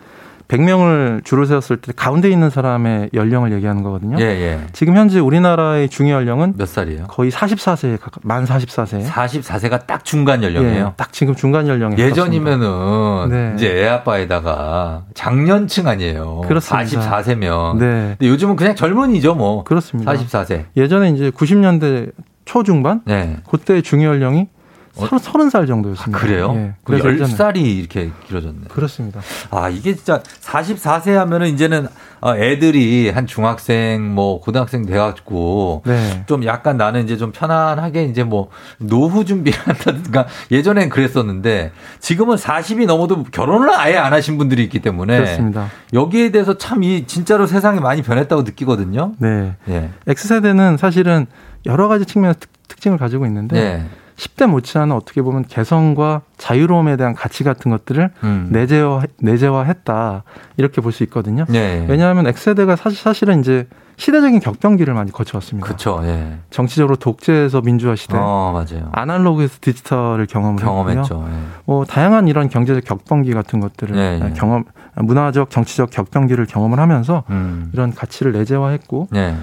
100명을 0.54 1.24
줄을 1.24 1.46
세웠을 1.46 1.78
때 1.78 1.92
가운데 1.94 2.30
있는 2.30 2.50
사람의 2.50 3.10
연령을 3.14 3.52
얘기하는 3.52 3.82
거거든요. 3.82 4.16
예, 4.20 4.24
예. 4.24 4.60
지금 4.72 4.96
현재 4.96 5.18
우리나라의 5.18 5.88
중위 5.88 6.10
연령은 6.10 6.54
몇 6.56 6.68
살이에요? 6.68 7.04
거의 7.08 7.30
44세에 7.30 8.00
가까 8.00 8.20
만 8.22 8.44
44세. 8.44 9.06
44세가 9.06 9.86
딱 9.86 10.04
중간 10.04 10.42
연령이에요. 10.42 10.86
예, 10.86 10.92
딱 10.96 11.12
지금 11.12 11.34
중간 11.34 11.66
연령에 11.68 11.96
예전이면은 11.98 13.28
네. 13.30 13.52
이제 13.56 13.84
애 13.84 13.88
아빠에다가 13.88 15.04
장년층 15.14 15.88
아니에요. 15.88 16.42
그렇습니다. 16.46 17.20
44세면. 17.22 17.78
네. 17.78 18.14
근데 18.18 18.28
요즘은 18.28 18.56
그냥 18.56 18.74
젊은이죠, 18.74 19.34
뭐. 19.34 19.64
그렇습니다. 19.64 20.12
44세. 20.12 20.64
예전에 20.76 21.10
이제 21.10 21.30
90년대 21.30 22.12
초중반 22.44 23.00
네. 23.06 23.38
그때 23.50 23.80
중위 23.80 24.04
연령이 24.04 24.48
서른 24.94 25.18
서른 25.18 25.50
살 25.50 25.66
정도였습니다. 25.66 26.16
어? 26.16 26.20
그래요? 26.20 26.52
예, 26.56 26.72
그 26.84 26.92
그래서 26.98 27.08
예전에- 27.26 27.36
10살이 27.36 27.56
이렇게 27.78 28.12
길어졌네. 28.28 28.68
그렇습니다. 28.68 29.20
아, 29.50 29.68
이게 29.68 29.94
진짜 29.94 30.22
44세 30.40 31.12
하면은 31.14 31.48
이제는 31.48 31.88
어, 32.20 32.36
애들이 32.36 33.10
한 33.10 33.26
중학생, 33.26 34.14
뭐, 34.14 34.40
고등학생 34.40 34.86
돼 34.86 34.96
가지고 34.96 35.82
네. 35.84 36.24
좀 36.26 36.44
약간 36.46 36.78
나는 36.78 37.04
이제 37.04 37.18
좀 37.18 37.32
편안하게 37.32 38.04
이제 38.04 38.22
뭐 38.24 38.48
노후 38.78 39.24
준비를 39.26 39.58
한다든가 39.60 40.26
예전엔 40.50 40.88
그랬었는데 40.88 41.72
지금은 42.00 42.36
40이 42.36 42.86
넘어도 42.86 43.24
결혼을 43.24 43.74
아예 43.74 43.96
안 43.98 44.12
하신 44.14 44.38
분들이 44.38 44.62
있기 44.64 44.78
때문에 44.80 45.16
그렇습니다. 45.18 45.68
여기에 45.92 46.30
대해서 46.30 46.56
참 46.56 46.82
이 46.84 47.04
진짜로 47.06 47.46
세상이 47.46 47.80
많이 47.80 48.02
변했다고 48.02 48.42
느끼거든요. 48.42 49.12
네. 49.18 49.54
예. 49.68 49.90
X세대는 50.06 50.76
사실은 50.76 51.26
여러 51.66 51.88
가지 51.88 52.04
측면에서 52.04 52.38
특, 52.40 52.50
특징을 52.68 52.98
가지고 52.98 53.26
있는데 53.26 53.54
네. 53.60 53.86
10대 54.16 54.46
못지않은 54.46 54.94
어떻게 54.94 55.22
보면 55.22 55.44
개성과 55.46 56.22
자유로움에 56.36 56.96
대한 56.96 57.14
가치 57.14 57.42
같은 57.44 57.70
것들을 57.70 58.10
음. 58.22 58.48
내재화, 58.50 59.02
내재화했다 59.18 60.22
이렇게 60.56 60.80
볼 60.80 60.92
수 60.92 61.02
있거든요. 61.04 61.44
네. 61.48 61.84
왜냐하면 61.88 62.26
X세대가 62.28 62.76
사실, 62.76 62.98
사실은 62.98 63.40
이제 63.40 63.66
시대적인 63.96 64.40
격변기를 64.40 64.92
많이 64.94 65.10
거쳐왔습니다. 65.12 65.66
그렇죠. 65.66 66.00
예. 66.04 66.38
정치적으로 66.50 66.96
독재에서 66.96 67.60
민주화 67.60 67.94
시대, 67.96 68.16
어, 68.16 68.52
맞아요. 68.52 68.88
아날로그에서 68.92 69.58
디지털을 69.60 70.26
경험을 70.26 70.62
경험했죠. 70.62 71.14
했고요. 71.14 71.28
예. 71.28 71.38
뭐 71.64 71.84
다양한 71.84 72.26
이런 72.28 72.48
경제적 72.48 72.84
격변기 72.84 73.32
같은 73.34 73.60
것들을 73.60 73.94
네, 73.94 74.18
네. 74.18 74.32
경험, 74.34 74.64
문화적 74.96 75.50
정치적 75.50 75.90
격변기를 75.90 76.46
경험을 76.46 76.78
하면서 76.80 77.22
음. 77.30 77.70
이런 77.72 77.92
가치를 77.94 78.32
내재화했고 78.32 79.08
네. 79.12 79.36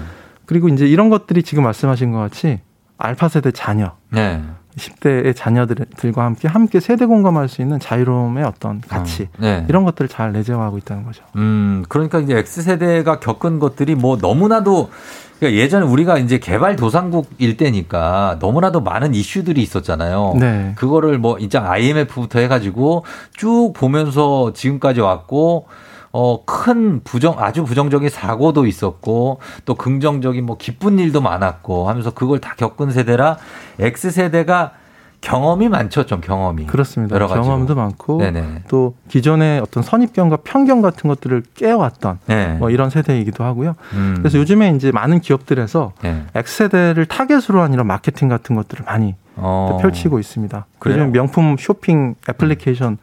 그리고 0.46 0.68
이제 0.68 0.86
이런 0.86 1.08
것들이 1.08 1.42
지금 1.42 1.64
말씀하신 1.64 2.12
것 2.12 2.18
같이 2.18 2.60
알파 2.98 3.28
세대 3.28 3.50
자녀, 3.52 3.92
네. 4.10 4.42
10대의 4.76 5.36
자녀들과 5.36 6.24
함께 6.24 6.48
함께 6.48 6.80
세대 6.80 7.06
공감할 7.06 7.48
수 7.48 7.62
있는 7.62 7.78
자유로움의 7.78 8.44
어떤 8.44 8.80
가치 8.80 9.28
네. 9.38 9.64
이런 9.68 9.84
것들을 9.84 10.08
잘 10.08 10.32
내재화하고 10.32 10.78
있다는 10.78 11.04
거죠. 11.04 11.24
음, 11.36 11.84
그러니까 11.88 12.20
이제 12.20 12.36
X세대가 12.36 13.20
겪은 13.20 13.58
것들이 13.58 13.94
뭐 13.94 14.16
너무나도 14.20 14.90
그러니까 15.38 15.60
예전에 15.60 15.84
우리가 15.84 16.18
이제 16.18 16.38
개발 16.38 16.76
도상국일 16.76 17.56
때니까 17.56 18.38
너무나도 18.40 18.80
많은 18.80 19.12
이슈들이 19.14 19.60
있었잖아요. 19.60 20.36
네. 20.38 20.72
그거를 20.76 21.18
뭐 21.18 21.36
이제 21.38 21.58
IMF부터 21.58 22.38
해가지고 22.38 23.04
쭉 23.36 23.72
보면서 23.74 24.52
지금까지 24.52 25.00
왔고 25.00 25.66
어, 26.12 26.44
큰 26.44 27.00
부정, 27.02 27.36
아주 27.38 27.64
부정적인 27.64 28.08
사고도 28.08 28.66
있었고, 28.66 29.40
또 29.64 29.74
긍정적인 29.74 30.44
뭐 30.44 30.56
기쁜 30.58 30.98
일도 30.98 31.20
많았고 31.20 31.88
하면서 31.88 32.10
그걸 32.10 32.38
다 32.38 32.54
겪은 32.56 32.90
세대라 32.90 33.38
X세대가 33.80 34.72
경험이 35.22 35.68
많죠, 35.68 36.04
좀 36.04 36.20
경험이. 36.20 36.66
그렇습니다. 36.66 37.14
여러 37.14 37.28
가지로. 37.28 37.44
경험도 37.44 37.76
많고 37.76 38.18
네네. 38.18 38.64
또 38.68 38.96
기존의 39.08 39.60
어떤 39.60 39.82
선입견과 39.84 40.38
편견 40.38 40.82
같은 40.82 41.08
것들을 41.08 41.44
깨왔던 41.54 42.18
네. 42.26 42.54
뭐 42.54 42.70
이런 42.70 42.90
세대이기도 42.90 43.44
하고요. 43.44 43.76
음. 43.92 44.16
그래서 44.18 44.38
요즘에 44.38 44.72
이제 44.74 44.90
많은 44.90 45.20
기업들에서 45.20 45.92
네. 46.02 46.24
X세대를 46.34 47.06
타겟으로 47.06 47.62
한 47.62 47.72
이런 47.72 47.86
마케팅 47.86 48.28
같은 48.28 48.56
것들을 48.56 48.84
많이 48.84 49.14
어. 49.36 49.78
펼치고 49.80 50.18
있습니다. 50.18 50.66
그래요? 50.80 50.98
요즘 50.98 51.12
명품 51.12 51.56
쇼핑 51.56 52.16
애플리케이션. 52.28 52.98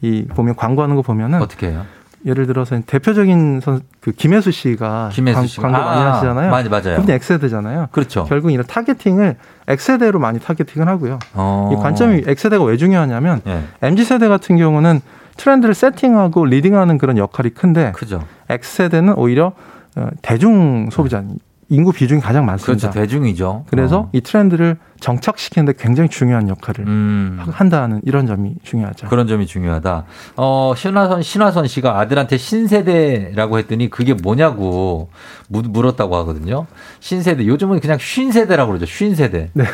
이 0.00 0.24
보면 0.26 0.56
광고하는 0.56 0.96
거 0.96 1.02
보면은 1.02 1.40
어떻게 1.40 1.68
해요? 1.68 1.84
예를 2.26 2.46
들어서 2.46 2.78
대표적인 2.86 3.60
선, 3.60 3.80
그 4.00 4.12
김혜수 4.12 4.50
씨가 4.50 5.08
김혜수 5.12 5.36
광, 5.36 5.46
씨가. 5.46 5.62
광고 5.62 5.78
많이 5.78 6.00
아, 6.02 6.12
하시잖아요. 6.12 6.50
많이 6.50 6.68
맞아요. 6.68 6.96
그분이 6.96 7.12
X세대잖아요. 7.12 7.88
그렇죠. 7.92 8.24
결국 8.24 8.50
이런 8.50 8.66
타겟팅을 8.66 9.36
X세대로 9.68 10.18
많이 10.18 10.38
타겟팅을 10.38 10.86
하고요. 10.86 11.18
어. 11.34 11.70
이 11.72 11.76
관점이 11.76 12.24
X세대가 12.26 12.62
왜 12.64 12.76
중요하냐면 12.76 13.40
예. 13.46 13.62
MZ세대 13.82 14.28
같은 14.28 14.56
경우는 14.56 15.00
트렌드를 15.36 15.74
세팅하고 15.74 16.44
leading하는 16.44 16.98
그런 16.98 17.16
역할이 17.16 17.50
큰데 17.50 17.92
크죠. 17.92 18.22
X세대는 18.50 19.14
오히려 19.14 19.52
어, 19.96 20.08
대중 20.20 20.88
소비자 20.90 21.24
인구 21.72 21.92
비중이 21.92 22.20
가장 22.20 22.44
많습니다. 22.46 22.88
그렇죠. 22.88 23.00
대중이죠. 23.00 23.64
그래서 23.70 23.98
어. 24.00 24.08
이 24.12 24.20
트렌드를 24.20 24.76
정착시키는데 24.98 25.74
굉장히 25.78 26.08
중요한 26.08 26.48
역할을 26.48 26.84
음. 26.86 27.38
한다는 27.48 28.00
이런 28.04 28.26
점이 28.26 28.56
중요하죠. 28.64 29.06
그런 29.08 29.28
점이 29.28 29.46
중요하다. 29.46 30.04
어, 30.36 30.74
신화선, 30.76 31.22
신화선 31.22 31.68
씨가 31.68 31.98
아들한테 32.00 32.36
신세대라고 32.38 33.58
했더니 33.60 33.88
그게 33.88 34.14
뭐냐고 34.14 35.10
물- 35.48 35.62
물었다고 35.68 36.16
하거든요. 36.16 36.66
신세대. 36.98 37.46
요즘은 37.46 37.78
그냥 37.78 37.98
쉰세대라고 38.00 38.72
그러죠. 38.72 38.86
쉰세대. 38.86 39.50
네. 39.54 39.64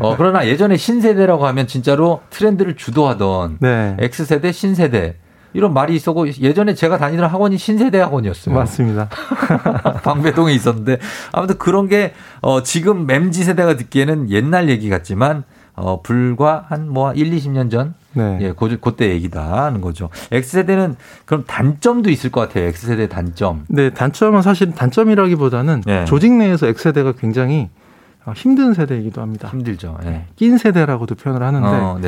어, 0.00 0.16
그러나 0.16 0.46
예전에 0.46 0.76
신세대라고 0.76 1.46
하면 1.48 1.66
진짜로 1.66 2.20
트렌드를 2.30 2.76
주도하던 2.76 3.58
네. 3.60 3.96
X세대, 3.98 4.52
신세대. 4.52 5.16
이런 5.52 5.72
말이 5.74 5.94
있었고 5.94 6.28
예전에 6.28 6.74
제가 6.74 6.98
다니던 6.98 7.26
학원이 7.28 7.58
신세대 7.58 7.98
학원이었어요. 8.00 8.54
맞습니다. 8.54 9.08
방배동에 10.04 10.52
있었는데 10.52 10.98
아무튼 11.32 11.58
그런 11.58 11.88
게 11.88 12.12
어, 12.40 12.62
지금 12.62 13.06
맴지 13.06 13.44
세대가 13.44 13.76
듣기에는 13.76 14.30
옛날 14.30 14.68
얘기 14.68 14.88
같지만 14.88 15.44
어, 15.74 16.02
불과 16.02 16.66
한뭐 16.68 17.14
1, 17.14 17.30
20년 17.30 17.70
전 17.70 17.94
네. 18.12 18.38
예, 18.40 18.52
고, 18.52 18.68
그때 18.80 19.10
얘기다 19.10 19.64
하는 19.64 19.80
거죠. 19.80 20.10
X세대는 20.32 20.96
그럼 21.24 21.44
단점도 21.46 22.10
있을 22.10 22.30
것 22.30 22.40
같아요. 22.40 22.64
X세대 22.66 23.08
단점. 23.08 23.64
네, 23.68 23.90
단점은 23.90 24.42
사실 24.42 24.72
단점이라기보다는 24.72 25.82
네. 25.86 26.04
조직 26.06 26.32
내에서 26.32 26.66
X세대가 26.66 27.12
굉장히 27.12 27.70
어, 28.26 28.32
힘든 28.36 28.74
세대이기도 28.74 29.22
합니다. 29.22 29.48
힘들죠. 29.48 29.98
예. 30.04 30.26
낀 30.36 30.58
세대라고도 30.58 31.14
표현을 31.14 31.42
하는데 31.42 31.66
어. 31.66 31.98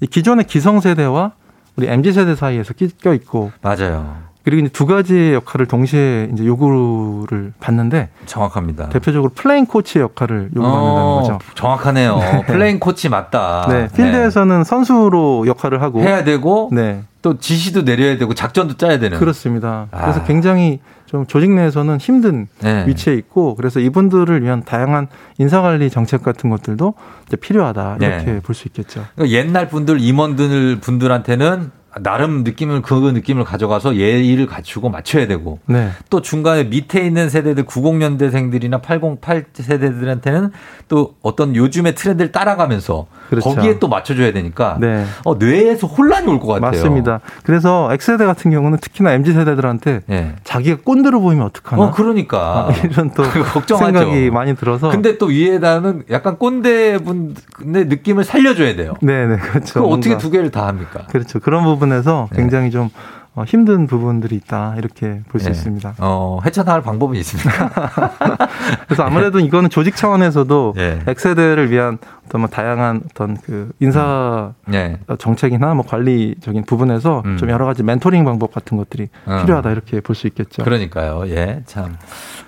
이 0.00 0.06
기존의 0.06 0.46
기성세대와 0.46 1.32
우리 1.76 1.88
MZ세대 1.88 2.34
사이에서 2.34 2.74
끼껴 2.74 3.14
있고 3.14 3.50
맞아요. 3.62 4.32
그리고 4.44 4.60
이제 4.62 4.72
두 4.72 4.86
가지의 4.86 5.34
역할을 5.34 5.66
동시에 5.66 6.30
이제 6.32 6.44
요구를 6.44 7.52
받는데 7.60 8.08
정확합니다. 8.26 8.88
대표적으로 8.88 9.30
playing 9.34 9.66
coach의 9.66 10.02
역할을 10.02 10.50
요구받는다는 10.56 11.00
어, 11.00 11.20
거죠. 11.20 11.38
정확하네요. 11.54 12.16
네. 12.18 12.42
playing 12.46 12.80
coach 12.80 13.08
맞다. 13.08 13.66
네, 13.68 13.88
필드에서는 13.94 14.64
선수로 14.64 15.46
역할을 15.46 15.80
하고 15.80 16.00
해야 16.00 16.24
되고 16.24 16.70
네. 16.72 17.04
또 17.22 17.38
지시도 17.38 17.84
내려야 17.84 18.18
되고 18.18 18.34
작전도 18.34 18.76
짜야 18.76 18.98
되는. 18.98 19.18
그렇습니다. 19.18 19.86
그래서 19.90 20.20
아. 20.20 20.24
굉장히 20.24 20.80
좀 21.06 21.26
조직 21.26 21.50
내에서는 21.52 21.98
힘든 21.98 22.48
네. 22.60 22.84
위치에 22.86 23.14
있고 23.14 23.54
그래서 23.54 23.80
이분들을 23.80 24.42
위한 24.42 24.64
다양한 24.64 25.08
인사관리 25.38 25.90
정책 25.90 26.22
같은 26.22 26.50
것들도 26.50 26.94
필요하다 27.40 27.98
이렇게 28.00 28.24
네. 28.24 28.40
볼수 28.40 28.66
있겠죠. 28.68 29.04
그러니까 29.14 29.36
옛날 29.36 29.68
분들 29.68 30.00
임원들 30.00 30.80
분들한테는 30.80 31.70
나름 32.00 32.42
느낌을 32.44 32.80
그 32.82 32.94
느낌을 32.94 33.44
가져가서 33.44 33.96
예의를 33.96 34.46
갖추고 34.46 34.88
맞춰야 34.88 35.26
되고 35.26 35.58
네. 35.66 35.90
또 36.10 36.22
중간에 36.22 36.64
밑에 36.64 37.04
있는 37.04 37.28
세대들 37.28 37.64
90년대생들이나 37.64 38.80
808 38.82 39.44
세대들한테는 39.52 40.50
또 40.88 41.14
어떤 41.22 41.54
요즘의 41.56 41.94
트렌드를 41.94 42.32
따라가면서 42.32 43.06
그렇죠. 43.28 43.48
거기에 43.50 43.78
또 43.78 43.88
맞춰줘야 43.88 44.32
되니까 44.32 44.76
네. 44.80 45.04
어, 45.24 45.34
뇌에서 45.34 45.86
혼란이 45.86 46.26
올 46.28 46.38
것 46.40 46.48
같아요. 46.48 46.70
맞습니다. 46.70 47.20
그래서 47.44 47.88
X세대 47.92 48.24
같은 48.24 48.50
경우는 48.50 48.78
특히나 48.78 49.12
MZ 49.12 49.32
세대들한테 49.34 50.00
예. 50.10 50.34
자기가 50.44 50.78
꼰대로 50.84 51.20
보이면 51.20 51.46
어떡하나 51.46 51.82
어, 51.82 51.90
그러니까. 51.92 52.68
아, 52.68 52.72
이런 52.84 53.10
또 53.12 53.22
걱정하죠. 53.22 53.98
생각이 53.98 54.30
많이 54.30 54.54
들어서 54.56 54.90
근데 54.90 55.18
또 55.18 55.26
위에다는 55.26 56.04
약간 56.10 56.36
꼰대 56.38 56.98
분의 56.98 57.86
느낌을 57.86 58.24
살려줘야 58.24 58.76
돼요. 58.76 58.94
네 59.02 59.26
네 59.26 59.36
그렇죠. 59.36 59.82
그 59.82 59.88
어떻게 59.88 60.18
두 60.18 60.30
개를 60.30 60.50
다 60.50 60.66
합니까? 60.66 61.06
그렇죠. 61.10 61.38
그런 61.38 61.62
부분 61.64 61.81
에서 61.90 62.28
네. 62.30 62.36
굉장히 62.36 62.70
좀 62.70 62.90
어, 63.34 63.44
힘든 63.46 63.86
부분들이 63.86 64.36
있다 64.36 64.74
이렇게 64.76 65.20
볼수 65.30 65.46
예. 65.48 65.52
있습니다. 65.52 65.94
어, 65.98 66.40
헤쳐나갈 66.44 66.82
방법은 66.82 67.16
있습니까? 67.16 67.70
그래서 68.86 69.04
아무래도 69.04 69.38
이거는 69.40 69.70
조직 69.70 69.96
차원에서도 69.96 70.74
예. 70.76 71.00
X세대를 71.06 71.70
위한 71.70 71.98
어떤 72.26 72.42
뭐 72.42 72.50
다양한 72.50 73.02
어떤 73.10 73.36
그 73.38 73.70
인사 73.80 74.52
네. 74.66 74.98
정책이나 75.18 75.74
뭐 75.74 75.84
관리적인 75.86 76.64
부분에서 76.64 77.22
음. 77.24 77.36
좀 77.38 77.50
여러 77.50 77.64
가지 77.66 77.82
멘토링 77.82 78.24
방법 78.24 78.52
같은 78.52 78.76
것들이 78.76 79.08
어. 79.26 79.40
필요하다 79.42 79.70
이렇게 79.70 80.00
볼 80.00 80.14
수 80.14 80.26
있겠죠. 80.26 80.62
그러니까요. 80.62 81.24
예, 81.28 81.62
참. 81.64 81.96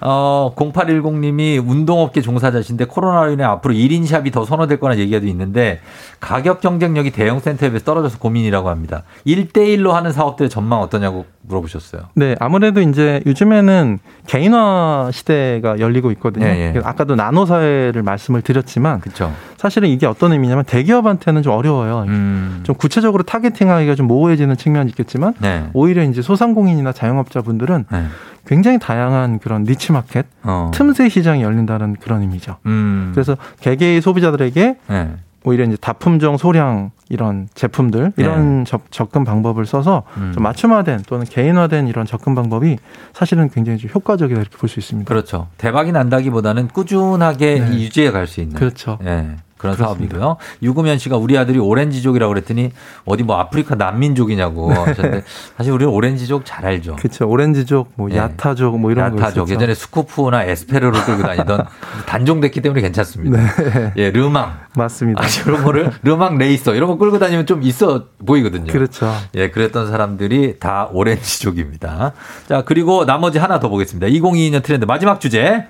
어, 0.01 0.53
0810님이 0.55 1.67
운동업계 1.67 2.21
종사자신데 2.21 2.85
코로나로 2.85 3.33
인해 3.33 3.45
앞으로 3.45 3.73
1인 3.73 4.07
샵이 4.07 4.31
더 4.31 4.45
선호될 4.45 4.79
거나 4.81 4.99
얘기가 4.99 5.19
있는데 5.27 5.81
가격 6.21 6.61
경쟁력이 6.61 7.11
대형 7.11 7.41
센터에 7.41 7.71
비해서 7.71 7.85
떨어져서 7.87 8.19
고민이라고 8.19 8.69
합니다. 8.69 9.03
1대1로 9.27 9.91
하는 9.93 10.13
사업들의 10.13 10.51
전망 10.51 10.74
어떠냐고 10.81 11.27
물어보셨어요. 11.43 12.03
네, 12.15 12.35
아무래도 12.41 12.81
이제 12.81 13.23
요즘에는 13.27 13.99
개인화 14.27 15.11
시대가 15.13 15.79
열리고 15.79 16.11
있거든요. 16.13 16.47
예, 16.47 16.75
예. 16.75 16.81
아까도 16.83 17.15
나노 17.15 17.47
사회를 17.47 18.03
말씀을 18.03 18.43
드렸지만 18.43 19.01
그렇죠. 19.01 19.33
사실은 19.57 19.89
이게 19.89 20.07
어떤 20.07 20.33
의미냐면 20.33 20.65
대기업한테는 20.65 21.43
좀 21.43 21.53
어려워요. 21.53 22.05
음. 22.09 22.61
좀 22.65 22.75
구체적으로 22.77 23.23
타겟팅하기가 23.23 23.95
좀 23.95 24.07
모호해지는 24.07 24.57
측면이 24.57 24.91
있겠지만 24.91 25.35
네. 25.41 25.69
오히려 25.73 26.03
이제 26.03 26.23
소상공인이나 26.23 26.93
자영업자분들은 26.93 27.87
네. 27.91 28.05
굉장히 28.47 28.79
다양한 28.79 29.39
그런 29.39 29.65
니치 29.65 29.93
마켓, 29.93 30.27
어. 30.43 30.71
틈새 30.75 31.09
시장이 31.09 31.43
열린다는 31.43 31.97
그런 32.01 32.21
의미죠. 32.21 32.57
음. 32.67 33.13
그래서 33.15 33.37
개개의 33.61 34.03
소비자들에게 34.03 34.77
네. 34.87 35.11
오히려 35.45 35.65
이제 35.65 35.77
다품종 35.77 36.37
소량 36.39 36.91
이런 37.11 37.49
제품들 37.55 38.13
이런 38.17 38.65
접, 38.65 38.91
접근 38.91 39.25
방법을 39.25 39.67
써서 39.67 40.05
네. 40.17 40.23
음. 40.23 40.33
좀 40.33 40.43
맞춤화된 40.43 41.03
또는 41.07 41.27
개인화된 41.27 41.87
이런 41.87 42.07
접근 42.07 42.35
방법이 42.35 42.79
사실은 43.13 43.51
굉장히 43.51 43.79
좀 43.79 43.91
효과적이다 43.95 44.41
이렇게 44.41 44.57
볼 44.57 44.69
수 44.69 44.79
있습니다. 44.81 45.07
그렇죠. 45.09 45.49
대박이 45.59 45.93
난다기보다는 45.93 46.69
꾸준하게 46.69 47.61
네. 47.61 47.75
유지해 47.79 48.11
갈 48.11 48.27
수 48.27 48.41
있는. 48.41 48.57
그렇죠. 48.57 48.99
예. 49.05 49.37
그런 49.65 49.77
그렇습니다. 49.77 50.17
사업이고요. 50.17 50.37
유금현 50.63 50.99
씨가 50.99 51.17
우리 51.17 51.39
아들이 51.39 51.59
오렌지족이라고 51.59 52.33
그랬더니 52.33 52.71
어디 53.07 53.23
뭐 53.23 53.39
아프리카 53.39 53.75
난민족이냐고 53.75 54.71
하셨는데 54.73 55.25
사실 55.57 55.73
우리는 55.73 55.91
오렌지족 55.91 56.45
잘 56.45 56.67
알죠. 56.67 56.97
그렇죠. 56.97 57.27
오렌지족, 57.29 57.93
뭐 57.97 58.11
예. 58.11 58.17
야타족, 58.17 58.79
뭐 58.79 58.91
이런 58.91 59.11
거 59.13 59.19
야타족. 59.19 59.49
예전에 59.49 59.75
스코프나 59.75 60.45
에스페로를 60.45 61.05
끌고 61.05 61.23
다니던 61.23 61.65
단종됐기 62.07 62.61
때문에 62.61 62.83
괜찮습니다. 62.83 63.41
네. 63.41 63.93
예, 63.97 64.11
르망. 64.11 64.59
맞습니다. 64.77 65.23
아, 65.23 65.27
이런 65.47 65.65
거를 65.65 65.91
르망 66.03 66.37
레이서 66.37 66.75
이런 66.75 66.89
거 66.91 66.99
끌고 66.99 67.19
다니면 67.19 67.47
좀 67.47 67.63
있어 67.63 68.07
보이거든요. 68.27 68.71
그렇죠. 68.73 69.11
예, 69.35 69.51
그랬던 69.51 69.91
사람들이 69.91 70.59
다 70.59 70.89
오렌지족입니다. 70.93 72.13
자, 72.49 72.63
그리고 72.67 73.05
나머지 73.07 73.39
하나 73.39 73.61
더 73.61 73.69
보겠습니다. 73.69 74.09
2022년 74.09 74.63
트렌드 74.63 74.85
마지막 74.85 75.21
주제. 75.21 75.67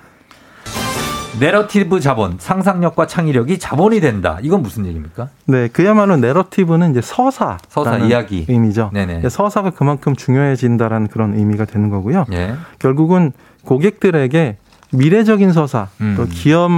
내러티브 1.39 2.01
자본, 2.01 2.37
상상력과 2.39 3.07
창의력이 3.07 3.59
자본이 3.59 4.01
된다. 4.01 4.39
이건 4.43 4.62
무슨 4.62 4.87
얘기입니까? 4.87 5.28
네, 5.47 5.68
그야말로 5.68 6.16
내러티브는 6.16 6.93
이제 6.93 7.01
서사, 7.01 7.59
서사, 7.68 7.99
이야기. 7.99 8.47
의미죠. 8.49 8.91
네네. 8.93 9.28
서사가 9.28 9.70
그만큼 9.70 10.14
중요해진다라는 10.14 11.09
그런 11.09 11.35
의미가 11.35 11.64
되는 11.64 11.91
거고요. 11.91 12.26
예. 12.32 12.55
결국은 12.78 13.32
고객들에게 13.64 14.57
미래적인 14.93 15.53
서사, 15.53 15.89
음. 16.01 16.14
또 16.16 16.26
기업 16.26 16.70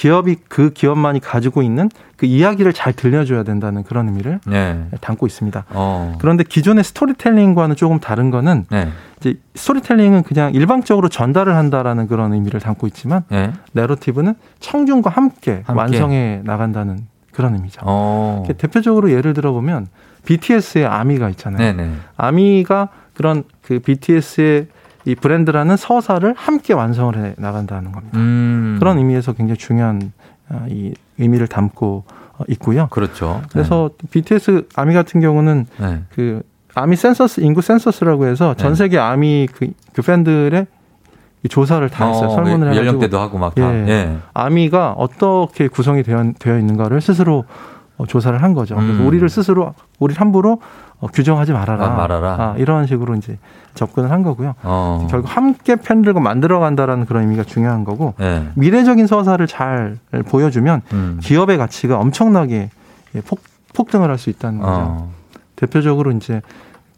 기업이 0.00 0.36
그 0.48 0.70
기업만이 0.70 1.20
가지고 1.20 1.60
있는 1.60 1.90
그 2.16 2.24
이야기를 2.24 2.72
잘 2.72 2.94
들려줘야 2.94 3.42
된다는 3.42 3.82
그런 3.82 4.08
의미를 4.08 4.40
네. 4.46 4.86
담고 5.02 5.26
있습니다. 5.26 5.66
어. 5.68 6.16
그런데 6.18 6.42
기존의 6.42 6.84
스토리텔링과는 6.84 7.76
조금 7.76 8.00
다른 8.00 8.30
거는 8.30 8.64
네. 8.70 8.88
이제 9.18 9.34
스토리텔링은 9.56 10.22
그냥 10.22 10.54
일방적으로 10.54 11.10
전달을 11.10 11.54
한다라는 11.54 12.08
그런 12.08 12.32
의미를 12.32 12.60
담고 12.60 12.86
있지만 12.86 13.24
네. 13.28 13.52
내러티브는 13.72 14.36
청중과 14.60 15.10
함께, 15.10 15.62
함께. 15.66 15.72
완성해 15.74 16.40
나간다는 16.44 17.00
그런 17.30 17.56
의미죠. 17.56 17.82
어. 17.84 18.44
대표적으로 18.56 19.10
예를 19.10 19.34
들어보면 19.34 19.88
BTS의 20.24 20.86
아미가 20.86 21.28
있잖아요. 21.28 21.92
아미가 22.16 22.88
그런 23.12 23.44
그 23.60 23.80
BTS의 23.80 24.68
이 25.04 25.14
브랜드라는 25.14 25.76
서사를 25.76 26.34
함께 26.36 26.74
완성을 26.74 27.16
해 27.16 27.34
나간다는 27.38 27.92
겁니다. 27.92 28.18
음. 28.18 28.76
그런 28.78 28.98
의미에서 28.98 29.32
굉장히 29.32 29.58
중요한 29.58 30.12
아, 30.48 30.66
이 30.68 30.92
의미를 31.18 31.46
담고 31.46 32.04
어, 32.38 32.44
있고요. 32.48 32.88
그렇죠. 32.90 33.42
그래서 33.52 33.90
BTS 34.10 34.68
아미 34.74 34.94
같은 34.94 35.20
경우는 35.20 35.66
네. 35.78 36.02
그 36.10 36.42
아미 36.74 36.96
센서스 36.96 37.40
인구 37.40 37.62
센서스라고 37.62 38.26
해서 38.26 38.54
전 38.54 38.70
네. 38.70 38.74
세계 38.76 38.98
아미 38.98 39.48
그, 39.52 39.68
그 39.92 40.02
팬들의 40.02 40.66
이 41.42 41.48
조사를 41.48 41.88
다 41.88 42.08
했어요. 42.08 42.28
어, 42.28 42.34
설문을 42.34 42.68
해가지고 42.68 42.86
연령대도 42.86 43.18
하고 43.18 43.38
막 43.38 43.54
다. 43.54 43.74
예. 43.74 43.88
예. 43.88 44.18
아미가 44.34 44.92
어떻게 44.92 45.68
구성이 45.68 46.02
되어, 46.02 46.32
되어 46.38 46.58
있는가를 46.58 47.00
스스로 47.00 47.44
어, 47.96 48.06
조사를 48.06 48.42
한 48.42 48.52
거죠. 48.54 48.76
그래서 48.76 48.92
음. 48.92 49.06
우리를 49.06 49.26
스스로 49.28 49.74
우리 49.98 50.14
함부로 50.14 50.60
어, 51.00 51.06
규정하지 51.06 51.52
말아라. 51.52 51.86
아, 51.86 51.88
말아라. 51.96 52.28
아, 52.38 52.54
이런 52.58 52.86
식으로 52.86 53.14
이제 53.14 53.38
접근을 53.74 54.10
한 54.10 54.22
거고요. 54.22 54.54
어. 54.62 55.06
결국 55.10 55.34
함께 55.34 55.76
팬들과 55.76 56.20
만들어 56.20 56.60
간다라는 56.60 57.06
그런 57.06 57.22
의미가 57.22 57.44
중요한 57.44 57.84
거고 57.84 58.14
예. 58.20 58.48
미래적인 58.54 59.06
서사를 59.06 59.44
잘 59.46 59.96
보여주면 60.28 60.82
음. 60.92 61.18
기업의 61.22 61.56
가치가 61.58 61.98
엄청나게 61.98 62.70
예, 63.14 63.20
폭, 63.22 63.40
폭등을 63.74 64.10
할 64.10 64.18
수 64.18 64.28
있다는 64.30 64.60
거죠. 64.60 64.72
어. 64.72 65.10
대표적으로 65.56 66.10
이제 66.12 66.42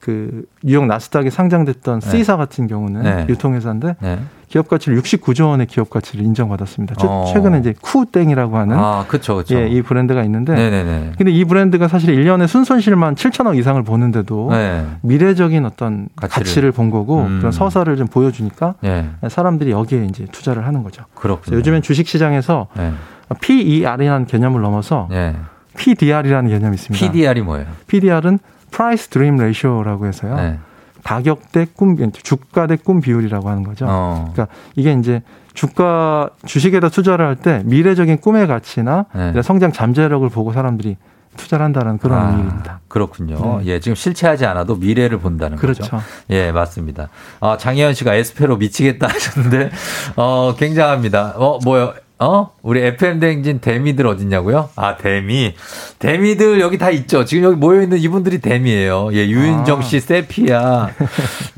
그 0.01 0.45
뉴욕 0.65 0.87
나스닥에 0.87 1.31
상장됐던 1.31 2.01
네. 2.01 2.11
C사 2.11 2.37
같은 2.37 2.66
경우는 2.66 3.03
네. 3.03 3.27
유통회사인데 3.29 3.97
네. 4.01 4.19
기업 4.53 4.69
가치를 4.69 5.01
69조 5.01 5.49
원의 5.49 5.65
기업 5.66 5.89
가치를 5.89 6.23
인정받았습니다. 6.27 6.97
최- 6.97 7.07
어. 7.09 7.24
최근에 7.33 7.61
이제 7.61 7.74
쿠땡이라고 7.81 8.59
하는 8.59 8.77
아, 8.79 9.07
그렇죠. 9.09 9.37
그렇죠. 9.37 9.55
예, 9.59 9.66
이 9.66 9.81
브랜드가 9.81 10.23
있는데 10.24 10.53
네네네. 10.55 11.12
근데 11.16 11.33
이 11.33 11.43
브랜드가 11.47 11.89
사실 11.89 12.15
1년에 12.15 12.47
순손실만 12.47 13.15
7천억 13.15 13.57
이상을 13.57 13.83
보는데도 13.83 14.49
네. 14.51 14.85
미래적인 15.01 15.65
어떤 15.65 16.09
가치를. 16.16 16.45
가치를, 16.45 16.73
본 16.73 16.91
거고 16.91 17.20
음. 17.23 17.39
그런 17.39 17.51
서사를 17.51 17.97
좀 17.97 18.07
보여주니까 18.09 18.74
예. 18.85 19.07
사람들이 19.27 19.70
여기에 19.70 20.05
이제 20.05 20.27
투자를 20.31 20.66
하는 20.66 20.83
거죠. 20.83 21.05
그렇군요. 21.15 21.57
요즘엔 21.57 21.81
주식 21.81 22.07
시장에서 22.07 22.66
예. 22.79 22.93
PER이라는 23.41 24.27
개념을 24.27 24.61
넘어서 24.61 25.09
예. 25.12 25.35
PDR이라는 25.79 26.51
개념이 26.51 26.74
있습니다. 26.74 27.07
PDR이 27.07 27.41
뭐예요? 27.41 27.66
PDR은 27.87 28.39
Price 28.70 29.09
Dream 29.09 29.37
Ratio라고 29.41 30.07
해서요. 30.07 30.59
네. 31.03 31.09
가격 31.09 31.53
대 31.53 31.66
꿈, 31.77 31.97
주가 32.12 32.66
대꿈 32.66 33.01
비율이라고 33.01 33.49
하는 33.49 33.62
거죠. 33.62 33.87
어. 33.89 34.31
그러니까 34.33 34.55
이게 34.77 34.93
이제 34.93 35.23
주가 35.55 36.31
주식에다 36.47 36.89
투자를 36.89 37.27
할 37.27 37.37
때 37.37 37.62
미래적인 37.65 38.19
꿈의 38.19 38.47
가치나 38.47 39.07
네. 39.15 39.43
성장 39.43 39.73
잠재력을 39.73 40.27
보고 40.31 40.53
사람들이 40.53 40.97
투자를 41.37 41.65
한다는 41.65 41.97
그런 41.99 42.19
아, 42.19 42.31
의미입니다. 42.31 42.81
그렇군요. 42.89 43.61
네. 43.61 43.66
예, 43.66 43.81
지금 43.81 43.95
실체하지 43.95 44.45
않아도 44.47 44.77
미래를 44.77 45.19
본다는 45.19 45.57
그렇죠. 45.57 45.83
거죠. 45.83 46.01
예, 46.31 46.53
맞습니다. 46.53 47.09
아, 47.41 47.57
장혜연 47.57 47.95
씨가 47.95 48.15
에스페로 48.15 48.59
미치겠다 48.59 49.09
하셨는데, 49.09 49.70
어, 50.16 50.55
굉장합니다. 50.59 51.33
어, 51.37 51.59
뭐요? 51.65 51.95
어? 52.23 52.53
우리 52.62 52.81
FM 52.81 53.19
대행진 53.19 53.59
대미들 53.59 54.07
어딨냐고요? 54.07 54.70
아, 54.77 54.97
대미. 54.97 55.55
대미들 55.99 56.61
여기 56.61 56.78
다 56.78 56.90
있죠. 56.90 57.24
지금 57.24 57.44
여기 57.44 57.57
모여있는 57.57 57.99
이분들이 57.99 58.40
대미예요. 58.40 59.11
예, 59.12 59.27
유윤정 59.27 59.81
아. 59.81 59.82
씨, 59.82 59.99
세피야. 59.99 60.90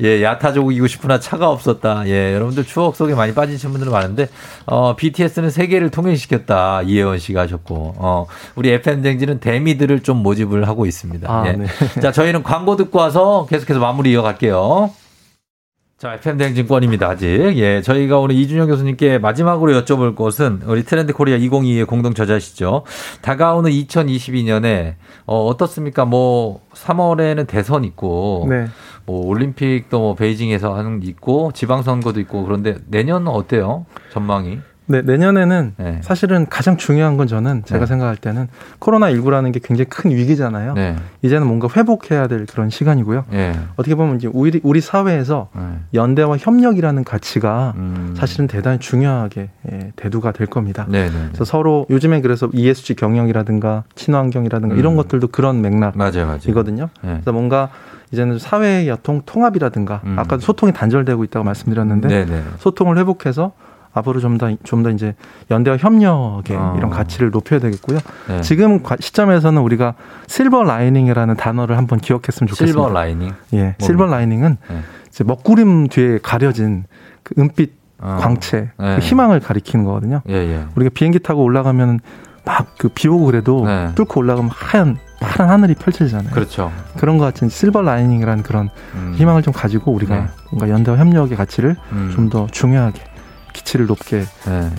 예, 0.01 0.23
야타족 0.23 0.73
이고 0.73 0.87
싶으나 0.87 1.19
차가 1.19 1.49
없었다. 1.49 2.07
예, 2.07 2.33
여러분들 2.33 2.65
추억 2.65 2.95
속에 2.95 3.13
많이 3.13 3.33
빠지신 3.35 3.71
분들 3.71 3.91
많은데, 3.91 4.27
어, 4.65 4.95
BTS는 4.95 5.51
세계를 5.51 5.91
통일시켰다. 5.91 6.81
이혜원 6.81 7.19
씨가 7.19 7.41
하셨고, 7.41 7.95
어, 7.97 8.25
우리 8.55 8.71
FM 8.71 9.03
대행진은 9.03 9.39
대미들을 9.41 10.01
좀 10.01 10.23
모집을 10.23 10.67
하고 10.67 10.87
있습니다. 10.87 11.31
아, 11.31 11.47
예. 11.47 11.51
네. 11.51 11.67
자, 12.01 12.11
저희는 12.11 12.41
광고 12.41 12.75
듣고 12.75 12.97
와서 12.97 13.45
계속해서 13.49 13.79
마무리 13.79 14.11
이어갈게요. 14.13 14.89
자, 15.97 16.13
FM 16.15 16.37
대행진권입니다, 16.37 17.07
아직. 17.07 17.25
예, 17.55 17.81
저희가 17.81 18.19
오늘 18.19 18.35
이준영 18.35 18.67
교수님께 18.67 19.17
마지막으로 19.17 19.71
여쭤볼 19.81 20.17
것은 20.17 20.63
우리 20.65 20.83
트렌드 20.83 21.13
코리아 21.13 21.37
2022의 21.37 21.87
공동 21.87 22.13
저자시죠. 22.13 22.83
다가오는 23.21 23.71
2022년에 23.71 24.95
어, 25.25 25.45
어떻습니까? 25.45 26.03
뭐 26.03 26.59
3월에는 26.73 27.47
대선 27.47 27.85
있고 27.85 28.45
네. 28.49 28.67
뭐 29.05 29.25
올림픽도 29.25 29.97
뭐 29.97 30.15
베이징에서 30.15 30.75
하는 30.75 30.99
게 30.99 31.07
있고 31.07 31.53
지방 31.53 31.81
선거도 31.81 32.19
있고 32.19 32.43
그런데 32.43 32.75
내년은 32.87 33.29
어때요? 33.29 33.85
전망이? 34.11 34.59
네, 34.87 35.01
내년에는 35.01 35.73
네. 35.77 35.99
사실은 36.03 36.45
가장 36.49 36.77
중요한 36.77 37.17
건 37.17 37.27
저는 37.27 37.63
제가 37.65 37.81
네. 37.81 37.85
생각할 37.87 38.17
때는 38.17 38.47
코로나19라는 38.79 39.51
게 39.51 39.59
굉장히 39.63 39.89
큰 39.89 40.11
위기잖아요. 40.11 40.73
네. 40.73 40.95
이제는 41.23 41.47
뭔가 41.47 41.67
회복해야 41.75 42.27
될 42.27 42.45
그런 42.45 42.69
시간이고요. 42.69 43.25
예. 43.33 43.55
어떻게 43.75 43.95
보면 43.95 44.17
이제 44.17 44.29
우리, 44.31 44.59
우리 44.63 44.81
사회에서 44.81 45.49
네. 45.55 45.61
연대와 45.93 46.37
협력이라는 46.37 47.03
가치가 47.03 47.73
음. 47.77 48.13
사실은 48.15 48.47
대단히 48.47 48.79
중요하게 48.79 49.49
예, 49.71 49.91
대두가 49.95 50.31
될 50.31 50.47
겁니다. 50.47 50.85
네, 50.87 51.09
네. 51.09 51.13
그래서 51.29 51.45
서로 51.45 51.87
요즘에 51.89 52.21
그래서 52.21 52.47
ESG 52.53 52.95
경영이라든가 52.95 53.83
친환경이라든가 53.95 54.75
음. 54.75 54.79
이런 54.79 54.95
것들도 54.95 55.27
그런 55.29 55.61
맥락 55.61 55.97
맞아요, 55.97 56.25
맞아요. 56.25 56.39
이거든요. 56.47 56.89
네. 57.01 57.13
그래서 57.13 57.31
뭔가 57.31 57.69
이제는 58.11 58.39
사회의 58.39 58.87
여통 58.87 59.21
통합이라든가 59.25 60.01
음. 60.05 60.19
아까도 60.19 60.41
소통이 60.41 60.73
단절되고 60.73 61.23
있다고 61.23 61.43
말씀드렸는데 61.43 62.07
네, 62.07 62.25
네. 62.25 62.43
소통을 62.59 62.97
회복해서 62.97 63.53
앞으로 63.95 64.19
좀 64.19 64.37
더 64.37 64.49
좀 64.63 64.83
더 64.83 64.89
이제 64.91 65.15
연대와 65.49 65.77
협력의 65.77 66.55
어. 66.55 66.75
이런 66.77 66.89
가치를 66.91 67.31
높여야 67.31 67.59
되겠고요. 67.59 67.99
네. 68.27 68.41
지금 68.41 68.83
과- 68.83 68.97
시점에서는 68.99 69.59
우리가 69.61 69.95
silver 70.27 70.63
lining이라는 70.63 71.35
단어를 71.37 71.77
한번 71.77 71.99
기억했으면 71.99 72.47
좋겠습니다. 72.49 72.65
Silver 72.79 72.93
lining. 72.93 73.33
예, 73.53 73.57
뭡니까? 73.57 73.85
Silver 73.85 74.05
lining은 74.05 74.57
네. 74.69 74.79
이제 75.09 75.23
먹구름 75.23 75.87
뒤에 75.87 76.19
가려진 76.21 76.83
그 77.23 77.33
은빛 77.39 77.73
어. 77.99 78.17
광채, 78.19 78.69
네. 78.77 78.95
그 78.97 79.01
희망을 79.01 79.39
가리키는 79.39 79.85
거거든요. 79.85 80.21
예, 80.29 80.33
예. 80.35 80.65
우리가 80.75 80.91
비행기 80.93 81.19
타고 81.19 81.41
올라가면 81.43 82.01
막 82.43 82.77
그 82.77 82.89
비 82.89 83.07
오고 83.07 83.25
그래도 83.25 83.65
네. 83.65 83.89
뚫고 83.95 84.19
올라가면 84.19 84.51
하얀 84.53 84.97
파란 85.21 85.49
하늘이 85.49 85.73
펼쳐지잖아요. 85.75 86.31
그렇죠. 86.31 86.71
그런 86.97 87.17
것 87.17 87.23
같은 87.23 87.47
silver 87.49 87.81
lining이라는 87.81 88.43
그런 88.43 88.69
음. 88.93 89.13
희망을 89.15 89.41
좀 89.41 89.53
가지고 89.53 89.93
우리가 89.93 90.15
네. 90.15 90.25
뭔가 90.51 90.69
연대와 90.69 90.97
협력의 90.97 91.37
가치를 91.37 91.75
음. 91.93 92.11
좀더 92.13 92.47
중요하게 92.51 93.01
기치를 93.55 93.85
높게 93.87 94.25
네. 94.45 94.69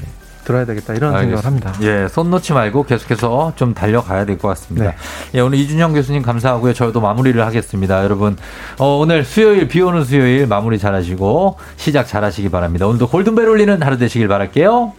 들어야 0.45 0.65
되겠다 0.65 0.95
이런 0.95 1.13
알겠습니다. 1.13 1.43
생각을 1.43 1.67
합니다. 1.77 2.05
예, 2.05 2.07
손 2.09 2.31
놓지 2.31 2.53
말고 2.53 2.85
계속해서 2.85 3.55
좀 3.57 3.75
달려가야 3.75 4.25
될 4.27 4.39
것 4.39 4.47
같습니다. 4.49 4.91
네. 4.91 4.97
예, 5.35 5.41
오늘 5.41 5.59
이준영 5.59 5.93
교수님 5.93 6.23
감사하고요. 6.23 6.73
저도 6.73 7.01
마무리를 7.01 7.45
하겠습니다. 7.45 8.05
여러분, 8.05 8.37
어, 8.79 8.97
오늘 8.99 9.25
수요일, 9.25 9.67
비 9.67 9.81
오는 9.81 10.05
수요일 10.05 10.47
마무리 10.47 10.79
잘 10.79 10.95
하시고 10.95 11.59
시작 11.77 12.07
잘 12.07 12.23
하시기 12.23 12.49
바랍니다. 12.51 12.87
오늘도 12.87 13.09
골든벨 13.09 13.49
울리는 13.49 13.83
하루 13.83 13.99
되시길 13.99 14.29
바랄게요. 14.29 14.93